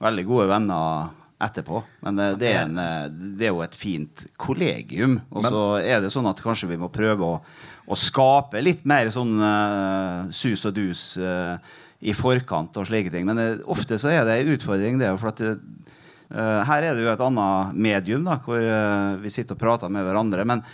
veldig 0.00 0.30
gode 0.32 0.54
venner 0.56 1.18
etterpå. 1.42 1.82
Men 2.06 2.18
eh, 2.22 2.34
det 2.38 2.50
er, 2.52 2.64
en, 2.66 2.78
eh, 2.78 3.06
det 3.38 3.48
er 3.48 3.54
jo 3.54 3.62
et 3.64 3.76
fint 3.76 4.24
kollegium. 4.40 5.18
Og 5.34 5.46
så 5.46 5.62
er 5.82 6.02
det 6.02 6.12
sånn 6.14 6.28
at 6.30 6.42
kanskje 6.44 6.70
vi 6.72 6.80
må 6.80 6.90
prøve 6.92 7.28
å, 7.28 7.38
å 7.86 7.98
skape 7.98 8.62
litt 8.62 8.84
mer 8.88 9.10
sånn 9.12 9.34
uh, 9.42 10.30
sus 10.34 10.62
og 10.68 10.76
dus 10.76 11.02
uh, 11.20 11.56
i 12.02 12.14
forkant 12.16 12.78
og 12.78 12.86
slike 12.88 13.12
ting. 13.12 13.26
Men 13.28 13.40
det, 13.40 13.48
ofte 13.70 13.98
så 14.00 14.12
er 14.12 14.24
det 14.28 14.38
en 14.40 14.54
utfordring, 14.54 15.02
det. 15.02 15.10
For 15.20 15.32
at 15.32 15.42
eh, 15.48 16.62
her 16.68 16.86
er 16.88 16.96
det 16.96 17.04
jo 17.04 17.12
et 17.12 17.26
annet 17.26 17.76
medium 17.76 18.24
da, 18.26 18.38
hvor 18.42 18.62
vi 19.22 19.30
sitter 19.30 19.58
og 19.58 19.62
prater 19.62 19.92
med 19.92 20.06
hverandre. 20.06 20.46
Men 20.48 20.64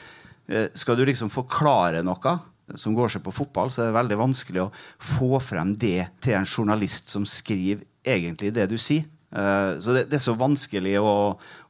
skal 0.79 0.97
du 0.97 1.03
liksom 1.05 1.29
forklare 1.29 2.01
noe 2.07 2.39
som 2.81 2.95
går 2.97 3.13
seg 3.13 3.25
på 3.25 3.35
fotball, 3.35 3.69
så 3.69 3.83
er 3.83 3.91
det 3.91 3.99
veldig 3.99 4.19
vanskelig 4.23 4.63
å 4.63 4.71
få 4.97 5.37
frem 5.45 5.75
det 5.77 6.07
til 6.25 6.39
en 6.39 6.49
journalist 6.49 7.13
som 7.13 7.27
skriver 7.29 7.85
egentlig 8.09 8.55
det 8.57 8.69
du 8.73 8.79
sier. 8.81 9.05
Eh, 9.33 9.79
så 9.81 9.97
det, 9.97 10.07
det 10.11 10.19
er 10.19 10.25
så 10.25 10.37
vanskelig 10.39 10.95
å 11.01 11.17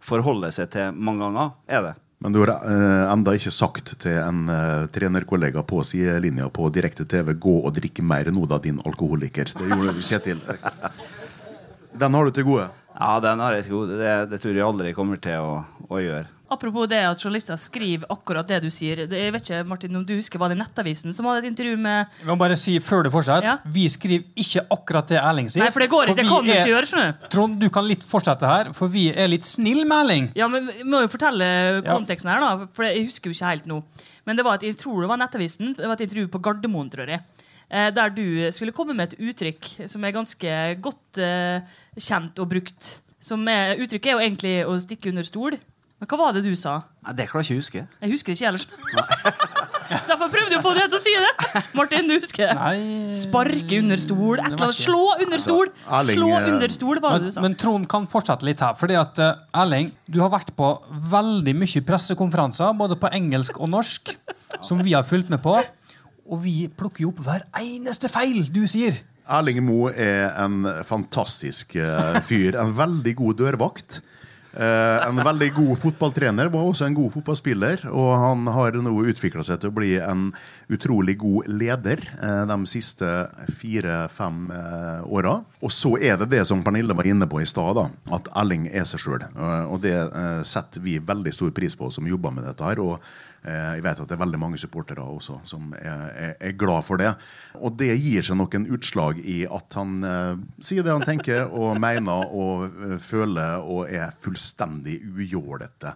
forholde 0.04 0.50
seg 0.54 0.70
til 0.74 0.94
mange 0.94 1.26
ganger. 1.26 1.56
er 1.66 1.82
det. 1.88 1.94
Men 2.18 2.34
du 2.34 2.40
har 2.42 2.50
eh, 2.56 3.04
enda 3.12 3.34
ikke 3.38 3.52
sagt 3.54 3.92
til 4.02 4.16
en 4.18 4.48
eh, 4.50 4.86
trenerkollega 4.94 5.62
på 5.62 5.84
sidelinja 5.86 6.48
på 6.50 6.66
direkte 6.74 7.06
TV 7.06 7.34
'gå 7.34 7.56
og 7.62 7.74
drikke 7.76 8.02
mer 8.02 8.30
nå, 8.34 8.46
da, 8.50 8.58
din 8.58 8.80
alkoholiker'. 8.82 9.54
Det 9.54 9.68
gjorde 9.70 9.94
du, 9.94 10.02
Kjetil. 10.02 10.42
Den 11.98 12.14
har 12.14 12.24
du 12.24 12.30
til 12.34 12.46
gode. 12.46 12.68
Ja, 12.98 13.20
den 13.22 13.38
har 13.38 13.54
jeg 13.54 13.68
til 13.68 13.78
gode. 13.78 13.98
Det, 13.98 14.14
det 14.30 14.40
tror 14.42 14.54
jeg 14.54 14.66
aldri 14.66 14.94
kommer 14.94 15.22
til 15.22 15.38
å, 15.38 15.62
å 15.86 16.02
gjøre. 16.02 16.26
Apropos 16.50 16.86
det 16.88 16.98
at 17.04 17.20
journalister 17.20 17.58
skriver 17.60 18.06
akkurat 18.08 18.46
det 18.48 18.62
du 18.64 18.70
sier. 18.72 19.02
Det, 19.06 19.18
jeg 19.20 19.32
vet 19.34 19.42
ikke, 19.50 19.64
Martin, 19.68 19.96
om 19.98 20.04
du 20.08 20.14
husker 20.16 20.40
Var 20.40 20.48
det 20.54 20.56
Nettavisen 20.62 21.12
som 21.12 21.26
hadde 21.28 21.42
et 21.44 21.48
intervju 21.50 21.76
med 21.76 22.06
Vi 22.22 22.28
må 22.30 22.36
bare 22.40 22.56
si 22.56 22.78
før 22.80 23.04
du 23.04 23.10
fortsetter, 23.12 23.44
Ja. 23.44 23.56
vi 23.68 23.84
skriver 23.92 24.24
ikke 24.34 24.62
akkurat 24.72 25.06
det 25.12 25.18
Erling 25.20 25.50
sier. 25.52 25.62
Nei, 25.64 25.70
for 25.74 25.80
det 25.84 25.90
går 25.92 26.08
ikke. 26.08 26.16
Det 26.22 26.26
kan 26.28 26.44
du 26.46 26.52
ikke 26.54 26.70
gjøre. 26.72 26.88
skjønner 26.88 27.28
Trond, 27.34 27.58
du 27.60 27.68
kan 27.70 27.84
litt 27.86 28.02
fortsette 28.02 28.46
her, 28.48 28.72
for 28.72 28.88
vi 28.88 29.10
er 29.12 29.28
litt 29.28 29.44
snill 29.44 29.84
med 29.84 29.98
Erling. 30.06 30.30
Ja, 30.34 30.48
men 30.48 30.66
Vi 30.72 30.84
må 30.88 31.02
jo 31.04 31.08
fortelle 31.12 31.82
konteksten 31.84 32.30
her, 32.32 32.40
da. 32.40 32.66
For 32.72 32.84
jeg 32.88 33.04
husker 33.10 33.28
jo 33.28 33.36
ikke 33.36 33.52
helt 33.52 33.66
nå. 33.68 33.82
Men 34.24 34.36
det 34.36 34.44
var 34.44 34.54
et, 34.56 34.62
jeg 34.68 34.76
tror 34.80 35.02
det 35.04 35.08
var 35.12 35.20
Nettavisen. 35.20 35.74
Det 35.76 35.86
var 35.86 35.94
et 36.00 36.06
intervju 36.08 36.28
på 36.32 36.40
Gardermoen, 36.40 36.88
tror 36.90 37.08
jeg. 37.08 37.20
eh, 37.70 37.90
Der 37.90 38.08
du 38.10 38.50
skulle 38.52 38.72
komme 38.72 38.94
med 38.96 39.12
et 39.12 39.18
uttrykk 39.20 39.88
som 39.88 40.04
er 40.04 40.12
ganske 40.12 40.80
godt 40.80 41.18
uh, 41.20 41.60
kjent 41.98 42.38
og 42.40 42.48
brukt. 42.48 43.00
Som 43.20 43.46
er, 43.48 43.76
uttrykket 43.76 44.06
er 44.06 44.16
jo 44.16 44.24
egentlig 44.24 44.54
å 44.64 44.76
stikke 44.80 45.10
under 45.10 45.22
stol. 45.24 45.56
Men 45.98 46.10
hva 46.10 46.18
var 46.20 46.36
det 46.36 46.44
du 46.46 46.52
sa? 46.58 46.80
Nei, 47.02 47.16
det 47.18 47.26
klarer 47.30 47.42
jeg 47.42 47.58
ikke 47.58 47.58
å 47.58 47.62
huske. 47.64 47.86
Jeg 48.04 48.12
husker 48.12 48.32
det 48.32 48.38
ikke 48.38 48.50
ellers. 48.52 48.68
Derfor 50.08 50.28
prøvde 50.32 50.52
jeg 50.52 50.60
å 50.60 50.64
få 50.64 50.72
deg 50.76 50.90
til 50.92 50.98
å 50.98 51.02
si 51.02 51.14
det. 51.16 51.62
Martin, 51.76 52.08
du 52.10 52.14
husker 52.16 52.50
det? 52.52 53.14
Sparke 53.16 53.80
under 53.80 54.00
stol. 54.02 54.40
Et 54.40 54.44
eller 54.44 54.66
annet. 54.68 54.78
Slå 54.78 55.02
under 55.16 55.42
stol! 55.42 55.72
Erling, 55.98 56.18
Slå 56.20 56.30
eh, 56.36 56.48
under 56.52 56.74
stol, 56.74 57.00
var 57.04 57.16
det 57.18 57.30
du 57.30 57.34
sa. 57.36 57.44
men 57.44 57.56
Trond 57.58 57.88
kan 57.90 58.08
fortsette 58.10 58.46
litt 58.48 58.62
her. 58.64 58.76
Fordi 58.78 58.98
at 59.00 59.20
eh, 59.24 59.40
Erling, 59.62 59.90
du 60.06 60.20
har 60.22 60.32
vært 60.34 60.52
på 60.58 60.70
veldig 61.14 61.54
mye 61.56 61.84
pressekonferanser, 61.88 62.74
både 62.78 62.98
på 63.00 63.12
engelsk 63.18 63.60
og 63.62 63.72
norsk, 63.72 64.14
som 64.68 64.82
vi 64.84 64.96
har 64.96 65.06
fulgt 65.08 65.32
med 65.32 65.42
på. 65.44 65.56
Og 66.28 66.42
vi 66.44 66.56
plukker 66.68 67.06
jo 67.06 67.14
opp 67.14 67.24
hver 67.24 67.46
eneste 67.62 68.10
feil 68.12 68.44
du 68.52 68.66
sier. 68.68 69.00
Erling 69.28 69.60
Moe 69.64 69.92
er 69.92 70.30
en 70.40 70.62
fantastisk 70.88 71.76
eh, 71.80 72.20
fyr. 72.24 72.60
En 72.60 72.76
veldig 72.76 73.16
god 73.18 73.40
dørvakt. 73.44 74.02
Eh, 74.52 75.08
en 75.08 75.20
veldig 75.20 75.50
god 75.54 75.78
fotballtrener, 75.82 76.48
var 76.48 76.64
også 76.64 76.86
en 76.86 76.96
god 76.96 77.12
fotballspiller. 77.12 77.84
Og 77.92 78.10
han 78.16 78.46
har 78.54 78.78
nå 78.80 78.94
utvikla 79.12 79.44
seg 79.44 79.60
til 79.60 79.72
å 79.72 79.76
bli 79.76 79.92
en 80.00 80.30
utrolig 80.72 81.18
god 81.20 81.50
leder 81.52 82.02
eh, 82.16 82.42
de 82.48 82.58
siste 82.70 83.08
fire-fem 83.60 84.40
eh, 84.54 85.04
åra. 85.04 85.38
Og 85.60 85.74
så 85.74 85.94
er 86.00 86.18
det 86.22 86.30
det 86.32 86.44
som 86.48 86.64
Pernille 86.64 86.96
var 86.96 87.08
inne 87.08 87.28
på 87.28 87.42
i 87.42 87.48
stad, 87.48 87.80
at 88.14 88.32
Elling 88.40 88.68
er 88.72 88.88
seg 88.88 89.04
sjøl. 89.04 89.26
og 89.38 89.80
det 89.84 89.96
eh, 89.96 90.42
setter 90.48 90.84
vi 90.84 90.98
veldig 90.98 91.34
stor 91.34 91.52
pris 91.54 91.76
på 91.76 91.90
som 91.92 92.08
jobber 92.08 92.34
med 92.34 92.48
dette 92.48 92.64
her. 92.64 92.80
og 92.80 92.96
eh, 92.96 93.27
jeg 93.48 93.82
vet 93.84 94.00
at 94.02 94.10
det 94.10 94.16
er 94.16 94.22
veldig 94.22 94.40
mange 94.40 94.60
supportere 94.60 95.04
også 95.04 95.40
som 95.48 95.72
er, 95.78 96.04
er, 96.12 96.36
er 96.50 96.56
glad 96.58 96.84
for 96.86 97.00
det. 97.00 97.14
Og 97.58 97.76
det 97.80 97.90
gir 97.96 98.26
seg 98.26 98.38
noen 98.40 98.68
utslag 98.74 99.20
i 99.24 99.40
at 99.48 99.78
han 99.78 99.98
eh, 100.04 100.40
sier 100.60 100.86
det 100.86 100.94
han 100.94 101.06
tenker 101.06 101.48
og 101.48 101.78
mener 101.80 102.32
og 102.34 102.68
eh, 102.68 102.96
føler 103.02 103.64
og 103.64 103.90
er 103.90 104.14
fullstendig 104.22 105.00
ujålete 105.16 105.94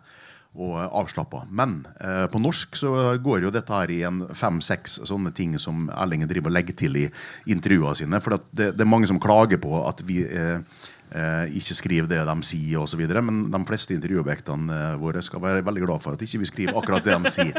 og 0.53 0.77
avslappa. 0.85 1.47
Men 1.51 1.87
eh, 2.01 2.27
på 2.29 2.41
norsk 2.43 2.77
så 2.77 2.93
går 3.23 3.47
jo 3.47 3.53
dette 3.55 3.73
her 3.73 3.91
i 3.93 4.03
en 4.05 4.23
fem-seks 4.37 5.01
sånne 5.09 5.33
ting 5.37 5.57
som 5.61 5.87
Erling 5.95 6.27
driver 6.29 6.53
og 6.53 6.57
legger 6.59 6.77
til 6.77 6.99
i 7.01 7.07
intervjuene 7.53 7.97
sine. 7.97 8.21
For 8.21 8.37
det, 8.53 8.73
det 8.77 8.85
er 8.85 8.91
mange 8.91 9.09
som 9.09 9.21
klager 9.23 9.61
på 9.63 9.81
at 9.89 10.05
vi 10.09 10.21
eh, 10.27 10.61
eh, 10.61 10.91
ikke 11.13 11.77
skrive 11.77 12.09
det 12.11 12.23
de 12.25 12.37
sier 12.47 12.81
osv. 12.81 13.03
Men 13.21 13.45
de 13.53 13.61
fleste 13.69 13.97
intervjuobjektene 13.97 14.79
eh, 14.79 15.01
våre 15.01 15.23
skal 15.25 15.43
være 15.45 15.65
veldig 15.67 15.85
glad 15.85 16.05
for 16.05 16.17
at 16.17 16.25
ikke 16.25 16.43
vi 16.43 16.51
skriver 16.51 16.79
akkurat 16.81 17.05
det 17.05 17.19
de 17.19 17.33
sier. 17.35 17.59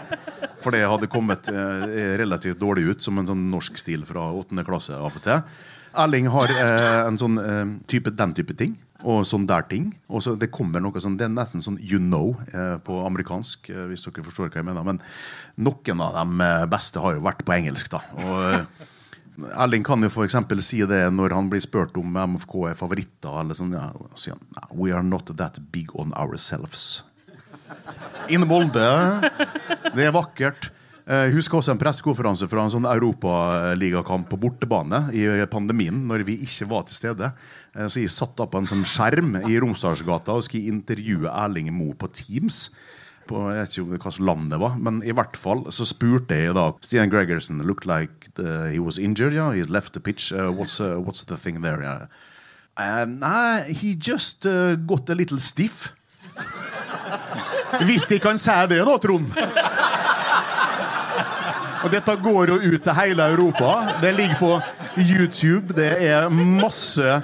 For 0.64 0.74
det 0.74 0.86
hadde 0.88 1.12
kommet 1.12 1.49
eh, 1.51 2.16
relativt 2.22 2.62
dårlig 2.62 2.88
ut 2.93 3.06
som 3.06 3.20
en 3.20 3.30
sånn 3.30 3.45
norsk 3.51 3.78
stil 3.80 4.08
fra 4.08 4.30
åttende 4.32 4.66
klasse 4.68 4.95
av 4.95 5.12
og 5.12 5.24
til. 5.24 5.43
Erling 5.93 6.30
har 6.34 6.49
eh, 6.49 7.01
en 7.06 7.20
sånn 7.22 7.38
eh, 7.41 7.68
type, 7.89 8.14
den 8.18 8.34
type 8.38 8.56
ting. 8.58 8.78
Og 9.04 9.26
sånn 9.28 9.45
der 9.49 9.66
ting. 9.68 9.89
Og 10.08 10.24
så 10.24 10.38
det 10.39 10.47
kommer 10.54 10.82
noe 10.82 11.01
sånn, 11.04 11.18
det 11.20 11.28
er 11.28 11.34
nesten 11.34 11.64
sånn 11.64 11.78
you 11.84 11.99
know 11.99 12.32
eh, 12.54 12.78
på 12.84 13.01
amerikansk. 13.04 13.70
Eh, 13.70 13.86
hvis 13.91 14.08
dere 14.08 14.26
forstår 14.26 14.49
hva 14.49 14.62
jeg 14.62 14.70
mener 14.70 14.88
Men 14.88 15.01
noen 15.60 16.04
av 16.06 16.18
de 16.22 16.47
eh, 16.47 16.66
beste 16.72 17.04
har 17.04 17.18
jo 17.18 17.26
vært 17.28 17.43
på 17.45 17.56
engelsk. 17.58 17.91
da 17.93 18.01
Og 18.24 18.36
eh, 18.47 18.89
Erling 19.53 19.84
kan 19.86 20.03
jo 20.05 20.23
eksempel 20.23 20.61
si 20.61 20.84
det 20.86 21.01
når 21.13 21.34
han 21.34 21.49
blir 21.49 21.63
spurt 21.63 21.95
om 21.97 22.13
MFK 22.13 22.53
er 22.69 22.77
favoritter. 22.77 23.39
Eller 23.41 23.57
sånn, 23.57 23.73
ja, 23.73 23.89
sier 24.15 24.36
han, 24.38 24.69
We 24.77 24.93
are 24.93 25.03
not 25.03 25.31
that 25.38 25.59
big 25.71 25.93
on 25.95 26.13
ourselves. 26.13 27.01
Inne 28.29 28.45
Molde. 28.47 28.86
Det 29.93 30.05
er 30.05 30.13
vakkert. 30.15 30.69
Eh, 31.05 31.25
Jeg 31.27 31.34
husker 31.36 31.59
også 31.59 31.73
en 31.73 31.81
pressekonferanse 31.81 32.47
fra 32.47 32.63
en 32.63 32.71
sånn 32.71 32.88
europaligakamp 32.88 34.29
på 34.31 34.39
bortebane 34.39 35.09
i 35.11 35.25
pandemien, 35.51 35.97
når 36.07 36.23
vi 36.27 36.38
ikke 36.45 36.69
var 36.69 36.86
til 36.88 36.95
stede. 36.95 37.34
Eh, 37.75 37.88
Så 37.88 37.99
jeg 37.99 38.13
satt 38.13 38.38
da 38.38 38.45
på 38.45 38.61
en 38.61 38.69
sånn 38.69 38.86
skjerm 38.88 39.36
i 39.49 39.59
Romsdalsgata 39.59 40.38
og 40.38 40.43
skulle 40.43 40.71
intervjue 40.71 41.27
Erling 41.27 41.73
Moe 41.73 41.93
på 41.95 42.07
Teams. 42.13 42.69
På, 43.28 43.45
jeg 43.51 43.61
vet 43.61 43.78
ikke 43.78 43.89
hva 43.93 43.99
slags 44.03 44.19
land 44.19 44.51
det 44.51 44.59
var, 44.59 44.76
men 44.82 44.99
i 45.07 45.13
hvert 45.15 45.38
fall 45.39 45.63
så 45.71 45.88
spurte 45.88 46.36
jeg 46.36 46.55
da 46.57 46.69
Stian 46.84 47.11
Gregersen 47.11 47.61
looked 47.63 47.88
like 47.88 48.32
uh, 48.39 48.69
he 48.71 48.80
was 48.80 48.97
injured. 48.97 49.34
Yeah, 49.34 49.53
he 49.55 49.63
left 49.63 49.93
the 49.93 49.99
pitch. 49.99 50.32
Uh, 50.34 50.51
what's, 50.51 50.80
uh, 50.82 50.99
what's 50.99 51.24
the 51.24 51.38
thing 51.38 51.61
there? 51.61 51.82
Yeah. 51.82 52.07
Uh, 52.76 53.05
nah, 53.05 53.63
he 53.63 53.95
just 53.95 54.45
uh, 54.45 54.76
got 54.76 55.09
a 55.09 55.15
little 55.15 55.39
stiff. 55.39 55.93
Hvis 57.88 58.05
de 58.09 58.19
kan 58.19 58.38
si 58.38 58.51
det, 58.69 58.84
da, 58.86 58.97
Trond. 58.97 59.32
Og 61.84 61.91
dette 61.91 62.15
går 62.24 62.53
jo 62.53 62.59
ut 62.63 62.84
til 62.84 62.95
hele 62.95 63.26
Europa. 63.34 63.71
Det 64.01 64.13
ligger 64.15 64.38
på 64.39 64.51
YouTube. 64.97 65.74
Det 65.76 65.91
er 65.99 66.30
masse 66.30 67.21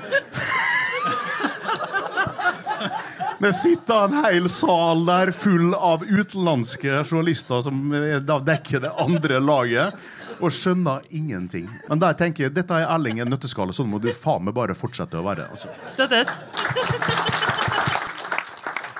Det 3.40 3.54
sitter 3.54 4.04
en 4.04 4.26
hel 4.26 4.50
sal 4.52 5.06
der 5.08 5.32
full 5.32 5.72
av 5.74 6.04
utenlandske 6.04 7.04
journalister 7.06 7.62
som 7.64 7.94
eh, 7.96 8.18
da 8.20 8.36
dekker 8.44 8.84
det 8.84 8.92
andre 9.00 9.40
laget, 9.40 9.96
og 10.44 10.52
skjønner 10.52 11.06
ingenting. 11.16 11.70
Men 11.88 12.02
der 12.04 12.18
tenker 12.20 12.46
jeg, 12.46 12.54
dette 12.56 12.76
er 12.76 12.88
Erling 12.92 13.22
en 13.24 13.32
nøtteskalle, 13.32 13.76
Sånn 13.76 13.88
må 13.92 14.00
du 14.04 14.10
faen 14.16 14.44
meg 14.44 14.56
bare 14.56 14.76
fortsette 14.76 15.20
å 15.20 15.24
være. 15.24 15.48
Altså. 15.52 15.72
Støttes. 15.88 16.42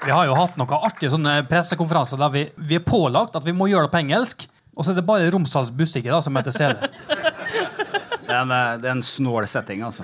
Vi 0.06 0.12
har 0.16 0.30
jo 0.30 0.40
hatt 0.40 0.56
noen 0.60 0.76
artige 0.80 1.12
sånne 1.12 1.42
pressekonferanser 1.50 2.20
der 2.20 2.32
vi, 2.32 2.46
vi 2.56 2.80
er 2.80 2.86
pålagt 2.88 3.36
at 3.36 3.44
vi 3.44 3.56
må 3.56 3.68
gjøre 3.68 3.90
det 3.90 3.96
på 3.96 4.02
engelsk. 4.06 4.48
Og 4.80 4.88
så 4.88 4.94
er 4.94 5.02
det 5.02 5.08
bare 5.08 5.28
Romsdals 5.36 5.74
Bustikke 5.76 6.22
som 6.24 6.40
er 6.40 6.48
til 6.48 6.56
stede. 6.56 6.88
Det 8.30 8.36
er 8.38 8.42
en, 8.46 8.52
eh, 8.54 8.76
det 8.82 8.86
er 8.92 8.92
en 8.94 9.02
snål 9.04 9.48
setting, 9.50 9.82
altså. 9.88 10.04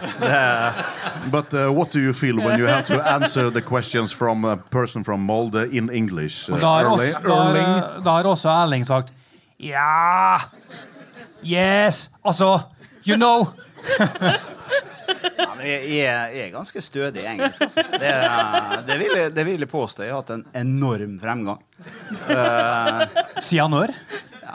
But 1.31 1.53
uh, 1.53 1.69
what 1.71 1.91
do 1.93 1.99
you 2.01 2.13
feel 2.17 2.39
when 2.41 2.57
you 2.59 2.65
have 2.67 2.85
to 2.89 2.97
answer 3.05 3.51
the 3.53 3.61
questions 3.61 4.13
from 4.13 4.45
a 4.45 4.55
person 4.73 5.03
from 5.05 5.21
Molde 5.29 5.67
in 5.71 5.89
English? 5.93 6.49
Uh, 6.49 6.57
da 6.59 6.67
har 6.67 6.83
Erling- 6.83 6.93
også, 6.97 7.21
da 7.27 7.35
har, 7.35 7.51
Erling? 7.53 8.03
da 8.05 8.15
har 8.17 8.29
også 8.31 8.49
Erling 8.49 8.85
sagt 8.85 9.13
Ja 9.61 10.39
Yes 11.45 12.09
Altså, 12.25 12.59
you 13.07 13.15
know. 13.15 13.45
ja, 15.37 15.61
jeg, 15.61 15.81
jeg, 15.89 16.47
er- 16.47 16.51
ganske 16.53 16.81
stødig 16.81 17.21
i 17.23 17.27
engelsk. 17.29 17.61
Altså. 17.61 17.83
Det, 17.91 18.11
det, 18.89 18.97
vil 18.99 19.13
jeg, 19.19 19.31
det 19.35 19.45
vil 19.47 19.59
jeg 19.65 19.69
påstå. 19.71 20.03
Jeg 20.05 20.13
har 20.15 20.21
hatt 20.23 20.33
en 20.35 20.45
enorm 20.57 21.15
fremgang. 21.21 21.61
Uh, 22.25 23.05
Siden 23.41 23.71
når? 23.73 23.93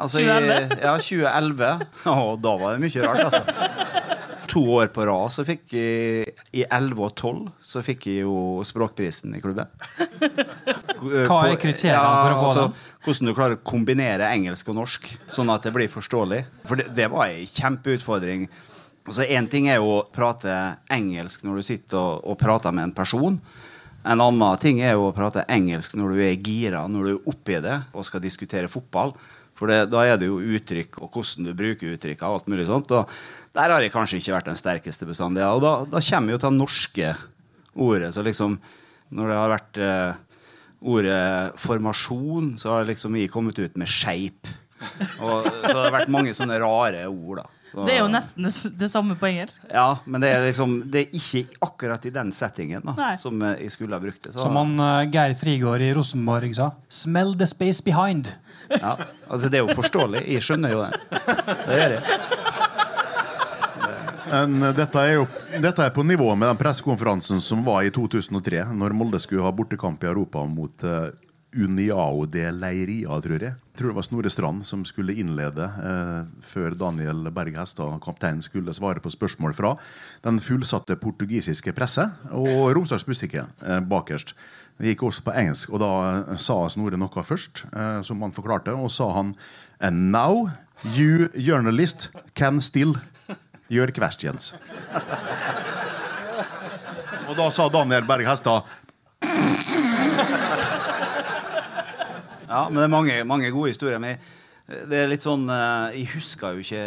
Altså, 0.01 0.23
i, 0.23 0.27
ja, 0.87 0.95
2011. 0.97 1.87
Og 2.15 2.33
da 2.43 2.55
var 2.61 2.77
det 2.77 2.85
mye 2.85 3.05
rart, 3.07 3.25
altså. 3.29 4.11
To 4.51 4.65
år 4.81 4.89
på 4.91 5.05
rad 5.07 5.31
så 5.31 5.45
fikk 5.47 5.77
jeg 5.77 6.33
I 6.59 6.65
11 6.67 6.99
og 7.07 7.13
12 7.15 7.43
så 7.63 7.83
fikk 7.87 8.09
jeg 8.11 8.25
jo 8.25 8.65
språkprisen 8.67 9.37
i 9.39 9.43
klubben. 9.43 9.71
Hva 11.29 11.45
er 11.47 11.61
kriteriene 11.61 12.17
for 12.25 12.35
å 12.35 12.41
få 12.41 12.51
den? 12.57 12.75
Hvordan 13.05 13.31
du 13.31 13.35
klarer 13.37 13.57
å 13.57 13.63
kombinere 13.65 14.33
engelsk 14.35 14.73
og 14.73 14.81
norsk, 14.81 15.07
sånn 15.31 15.53
at 15.55 15.65
det 15.65 15.73
blir 15.77 15.89
forståelig. 15.93 16.43
For 16.67 16.81
det, 16.81 16.91
det 16.99 17.07
var 17.13 17.31
ei 17.31 17.47
kjempeutfordring. 17.47 18.49
Altså, 19.07 19.25
Én 19.31 19.49
ting 19.51 19.71
er 19.71 19.79
jo 19.79 20.01
å 20.01 20.05
prate 20.13 20.57
engelsk 20.93 21.47
når 21.47 21.61
du 21.61 21.69
sitter 21.71 22.01
og, 22.01 22.27
og 22.33 22.41
prater 22.43 22.75
med 22.75 22.91
en 22.91 22.97
person. 22.97 23.39
En 24.01 24.21
annen 24.21 24.61
ting 24.61 24.81
er 24.81 24.97
jo 24.97 25.09
å 25.09 25.17
prate 25.17 25.45
engelsk 25.53 25.95
når 25.99 26.17
du 26.17 26.23
er 26.25 26.37
gira, 26.41 26.87
når 26.89 27.07
du 27.07 27.11
er 27.13 27.33
oppi 27.33 27.59
det 27.61 27.79
og 27.93 28.07
skal 28.09 28.23
diskutere 28.25 28.71
fotball. 28.73 29.15
For 29.61 29.69
det, 29.69 29.91
da 29.93 30.07
er 30.09 30.17
det 30.17 30.31
jo 30.31 30.41
uttrykk 30.41 31.03
og 31.05 31.13
hvordan 31.13 31.51
du 31.51 31.53
bruker 31.57 31.95
uttrykk 31.95 32.23
og 32.25 32.39
alt 32.39 32.49
mulig 32.49 32.65
sånt. 32.69 32.93
Og 32.97 33.11
der 33.57 33.75
har 33.75 33.85
jeg 33.85 33.93
kanskje 33.93 34.23
ikke 34.23 34.39
vært 34.39 34.49
den 34.49 34.59
sterkeste 34.59 35.09
bestandig. 35.09 35.45
Og 35.45 35.61
da, 35.61 35.75
da 35.85 36.01
kommer 36.01 36.35
jo 36.35 36.41
det 36.41 36.53
norske 36.57 37.13
ordet. 37.77 38.15
Så 38.17 38.25
liksom 38.25 38.57
når 39.13 39.31
det 39.31 39.37
har 39.37 39.53
vært 39.53 39.81
eh, 39.85 40.19
ordet 40.81 41.61
formasjon, 41.61 42.55
så 42.61 42.77
har 42.77 42.89
liksom 42.89 43.19
vi 43.19 43.29
kommet 43.31 43.59
ut 43.61 43.79
med 43.81 43.91
skeip. 43.91 44.49
Så 44.81 45.75
har 45.77 45.93
vært 45.93 46.13
mange 46.13 46.33
sånne 46.37 46.57
rare 46.63 47.05
ord, 47.11 47.43
da. 47.43 47.60
Det 47.73 47.95
er 47.95 48.01
jo 48.01 48.09
nesten 48.11 48.47
det, 48.47 48.53
det 48.81 48.89
samme 48.91 49.15
på 49.19 49.29
engelsk. 49.29 49.63
ja, 49.71 49.99
men 50.05 50.23
det 50.23 50.31
er 50.35 50.47
liksom 50.49 50.73
Det 50.91 51.05
er 51.05 51.19
ikke 51.21 51.61
akkurat 51.67 52.07
i 52.07 52.13
den 52.15 52.33
settingen 52.35 52.83
da 52.85 52.95
Nei. 52.99 53.13
som 53.21 53.43
eh, 53.47 53.61
jeg 53.65 53.75
skulle 53.77 53.95
ha 53.95 54.03
brukt 54.03 54.23
det. 54.25 54.35
Så, 54.35 54.43
Som 54.43 54.59
han 54.59 54.75
uh, 54.81 55.05
Geir 55.11 55.35
Frigård 55.39 55.85
i 55.85 55.93
Rosenborg 55.95 56.55
sa. 56.57 56.71
Smell 56.89 57.37
the 57.39 57.47
space 57.47 57.85
behind. 57.85 58.33
ja, 58.71 58.97
altså 59.29 59.49
Det 59.49 59.61
er 59.61 59.67
jo 59.67 59.79
forståelig. 59.79 60.25
Jeg 60.35 60.47
skjønner 60.47 60.75
jo 60.75 60.85
det. 60.85 60.93
Det 61.67 61.79
gjør 61.81 61.97
jeg. 61.99 62.03
Men 64.31 64.63
uh, 64.63 64.71
dette 64.77 65.07
er 65.07 65.17
jo 65.19 65.27
dette 65.61 65.87
er 65.87 65.95
på 65.95 66.05
nivå 66.07 66.29
med 66.35 66.49
den 66.49 66.61
pressekonferansen 66.61 67.41
som 67.43 67.65
var 67.67 67.83
i 67.87 67.91
2003, 67.95 68.65
når 68.79 68.95
Molde 68.95 69.19
skulle 69.23 69.47
ha 69.47 69.51
bortekamp 69.55 70.05
i 70.05 70.11
Europa 70.11 70.45
mot 70.47 70.87
uh, 70.87 71.11
Uniao 71.57 72.27
de 72.31 72.45
Leiria, 72.55 73.17
tror 73.23 73.43
jeg. 73.43 73.55
Jeg 73.57 73.79
tror 73.79 73.91
det 73.91 73.97
var 73.97 74.07
Snorre 74.07 74.31
Strand 74.31 74.67
som 74.69 74.85
skulle 74.87 75.17
innlede 75.19 75.67
eh, 75.67 76.29
før 76.47 76.77
Daniel 76.79 77.27
Berg 77.35 77.57
Hestad, 77.59 77.97
kaptein, 78.05 78.43
skulle 78.45 78.75
svare 78.77 79.03
på 79.03 79.11
spørsmål 79.11 79.57
fra 79.59 79.75
den 80.23 80.39
fullsatte 80.43 80.95
portugisiske 81.01 81.75
presse 81.75 82.07
og 82.31 82.71
Romsdals 82.77 83.07
Bustikke 83.09 83.47
eh, 83.67 83.81
bakerst. 83.83 84.35
Det 84.81 84.95
gikk 84.95 85.03
også 85.09 85.27
på 85.27 85.35
engelsk, 85.37 85.73
og 85.75 85.83
da 85.83 85.93
eh, 86.09 86.37
sa 86.41 86.61
Snorre 86.73 87.01
noe 87.01 87.25
først, 87.27 87.65
eh, 87.75 88.01
som 88.07 88.23
han 88.23 88.37
forklarte, 88.37 88.77
og 88.77 88.93
sa 88.95 89.11
han 89.19 89.35
And 89.81 90.13
now 90.13 90.51
you 90.85 91.29
journalist 91.35 92.11
can 92.35 92.61
still 92.61 92.95
your 93.69 93.91
questions. 93.91 94.55
Og 97.31 97.37
da 97.39 97.51
sa 97.51 97.69
Daniel 97.71 98.07
Berg 98.07 98.27
Hestad 98.27 98.67
Ja, 102.51 102.67
men 102.69 102.81
det 102.81 102.87
er 102.89 102.93
mange, 102.93 103.17
mange 103.31 103.51
gode 103.55 103.71
historier. 103.71 104.03
Men 104.03 104.19
det 104.91 104.99
er 104.99 105.11
litt 105.11 105.25
sånn 105.25 105.49
eh, 105.51 105.97
Jeg 106.01 106.13
husker 106.17 106.55
jo 106.55 106.63
ikke 106.63 106.83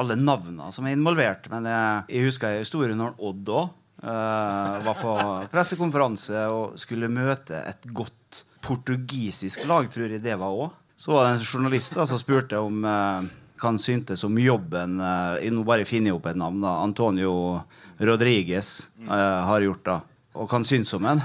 alle 0.00 0.16
navnene 0.20 0.70
som 0.72 0.86
er 0.88 0.96
involvert. 0.96 1.48
Men 1.52 1.68
jeg, 1.68 2.04
jeg 2.12 2.28
husker 2.28 2.52
en 2.52 2.64
historie 2.64 2.98
når 2.98 3.16
Odd 3.18 3.54
òg 3.56 3.76
var 4.00 4.96
på 4.96 5.10
pressekonferanse 5.52 6.46
og 6.48 6.78
skulle 6.80 7.10
møte 7.12 7.58
et 7.68 7.84
godt 7.92 8.38
portugisisk 8.64 9.66
lag, 9.68 9.90
tror 9.92 10.14
jeg 10.14 10.22
det 10.24 10.38
var 10.40 10.56
òg. 10.56 10.70
Så 10.96 11.12
var 11.12 11.26
det 11.26 11.38
en 11.38 11.44
journalist 11.44 11.96
da, 11.96 12.04
som 12.08 12.20
spurte 12.20 12.58
om 12.60 12.84
uh, 12.84 13.24
hva 13.60 13.70
han 13.70 13.80
syntes 13.80 14.24
om 14.26 14.36
jobben 14.40 14.98
uh, 15.00 15.36
nå 15.40 15.64
bare 15.68 15.86
finner 15.88 16.12
jeg 16.12 16.18
opp 16.18 16.28
et 16.28 16.40
navn. 16.40 16.60
da 16.60 16.74
Antonio 16.84 17.32
Rodriguez 18.00 18.90
uh, 19.08 19.44
har 19.48 19.64
gjort. 19.64 19.84
da 19.84 19.96
Og 20.36 20.44
hva 20.44 20.58
han 20.58 20.68
syntes 20.68 20.92
om 20.96 21.08
den. 21.08 21.22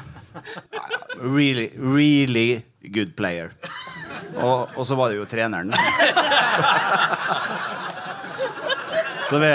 really, 1.35 1.69
really 1.75 2.63
good 2.93 3.15
player. 3.17 3.51
Og, 4.35 4.69
og 4.75 4.83
så 4.87 4.97
var 4.97 5.11
det 5.11 5.19
jo 5.21 5.27
treneren. 5.29 5.73
Så 9.25 9.39
vi, 9.41 9.47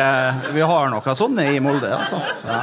vi 0.53 0.63
har 0.67 0.89
noe 0.91 1.13
sånne 1.15 1.45
i 1.55 1.61
Molde, 1.63 1.93
altså. 1.95 2.19
Ja. 2.43 2.57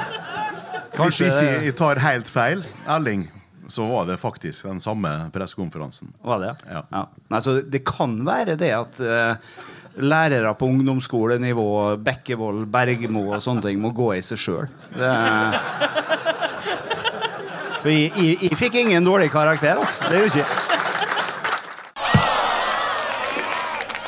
Hvis 0.97 1.22
ikke 1.24 1.45
jeg 1.63 1.76
tar 1.80 2.01
helt 2.03 2.28
feil, 2.28 2.65
Erling, 2.84 3.28
så 3.72 3.86
var 3.88 4.07
det 4.09 4.18
faktisk 4.20 4.68
den 4.68 4.82
samme 4.84 5.11
pressekonferansen. 5.32 6.11
Var 6.22 6.43
det? 6.43 6.53
Ja. 6.68 6.84
Ja. 6.91 7.05
Nei, 7.32 7.41
så 7.43 7.59
det 7.63 7.84
kan 7.88 8.18
være 8.28 8.57
det 8.59 8.74
at 8.76 8.99
uh, 8.99 9.57
lærere 10.03 10.53
på 10.57 10.70
ungdomsskolenivå, 10.72 11.70
Bekkevold, 12.03 12.65
Bergmo 12.72 13.28
og 13.32 13.43
sånne 13.43 13.65
ting 13.68 13.80
må 13.84 13.93
gå 13.95 14.13
i 14.18 14.24
seg 14.26 14.41
sjøl. 14.41 14.70
For 17.82 17.94
jeg, 17.94 18.10
jeg, 18.18 18.38
jeg 18.42 18.58
fikk 18.58 18.80
ingen 18.82 19.06
dårlig 19.06 19.30
karakter, 19.34 19.78
altså. 19.78 20.10
Det 20.10 20.18
gjorde 20.24 20.42
ikke. 20.42 20.48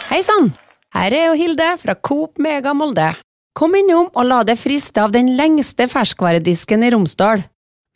Hei 0.10 0.22
sann! 0.26 0.50
Her 0.96 1.14
er 1.14 1.28
jo 1.30 1.36
Hilde 1.38 1.68
fra 1.78 1.94
Coop 1.94 2.40
Mega 2.42 2.74
Molde. 2.74 3.12
Kom 3.54 3.76
innom 3.78 4.08
og 4.10 4.26
la 4.26 4.40
deg 4.48 4.58
friste 4.58 5.04
av 5.04 5.14
den 5.14 5.36
lengste 5.38 5.86
ferskvaredisken 5.92 6.82
i 6.88 6.90
Romsdal. 6.96 7.44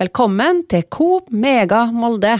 Velkommen 0.01 0.61
til 0.69 0.85
Coop 0.93 1.31
Mega 1.33 1.87
Molde. 1.89 2.35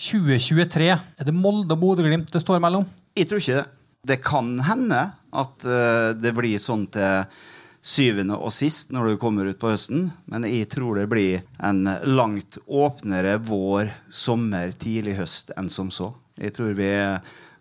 2023. 0.00 0.88
Er 0.88 1.28
det 1.28 1.36
Molde 1.36 1.76
og 1.76 1.82
Bodø-Glimt 1.84 2.32
det 2.32 2.40
står 2.40 2.62
mellom? 2.64 2.88
Jeg 3.18 3.28
tror 3.28 3.44
ikke 3.44 3.60
det. 3.60 3.68
Det 4.08 4.16
kan 4.24 4.54
hende 4.64 5.00
at 5.36 5.66
eh, 5.68 6.10
det 6.16 6.32
blir 6.32 6.56
sånn 6.62 6.86
til 6.88 7.28
syvende 7.80 8.36
og 8.36 8.52
sist 8.52 8.92
når 8.92 9.12
du 9.12 9.20
kommer 9.20 9.48
ut 9.48 9.58
på 9.60 9.72
høsten, 9.72 10.10
men 10.30 10.46
jeg 10.48 10.68
tror 10.72 11.00
det 11.00 11.08
blir 11.10 11.44
en 11.64 11.84
langt 12.04 12.60
åpnere 12.66 13.38
vår, 13.48 13.92
sommer, 14.12 14.72
tidlig 14.76 15.16
høst 15.20 15.54
enn 15.56 15.70
som 15.72 15.90
så. 15.94 16.12
Jeg 16.40 16.56
tror 16.56 16.76
vi 16.76 16.92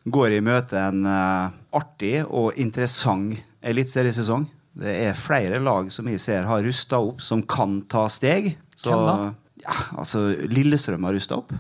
går 0.10 0.36
i 0.38 0.44
møte 0.44 0.80
en 0.80 1.06
eh, 1.08 1.58
artig 1.76 2.16
og 2.26 2.60
interessant 2.60 3.40
eliteseriesesong. 3.60 4.48
Det 4.80 4.94
er 5.10 5.18
flere 5.20 5.60
lag 5.64 5.90
som 5.92 6.08
jeg 6.08 6.22
ser 6.24 6.48
har 6.48 6.64
rusta 6.64 7.02
opp, 7.04 7.24
som 7.26 7.44
kan 7.44 7.82
ta 7.92 8.06
steg. 8.12 8.54
Så, 8.76 8.94
Hvem 8.94 9.04
da? 9.08 9.16
Ja, 9.66 9.76
altså, 10.00 10.30
Lillestrøm 10.48 11.08
har 11.08 11.18
rusta 11.18 11.42
opp. 11.42 11.52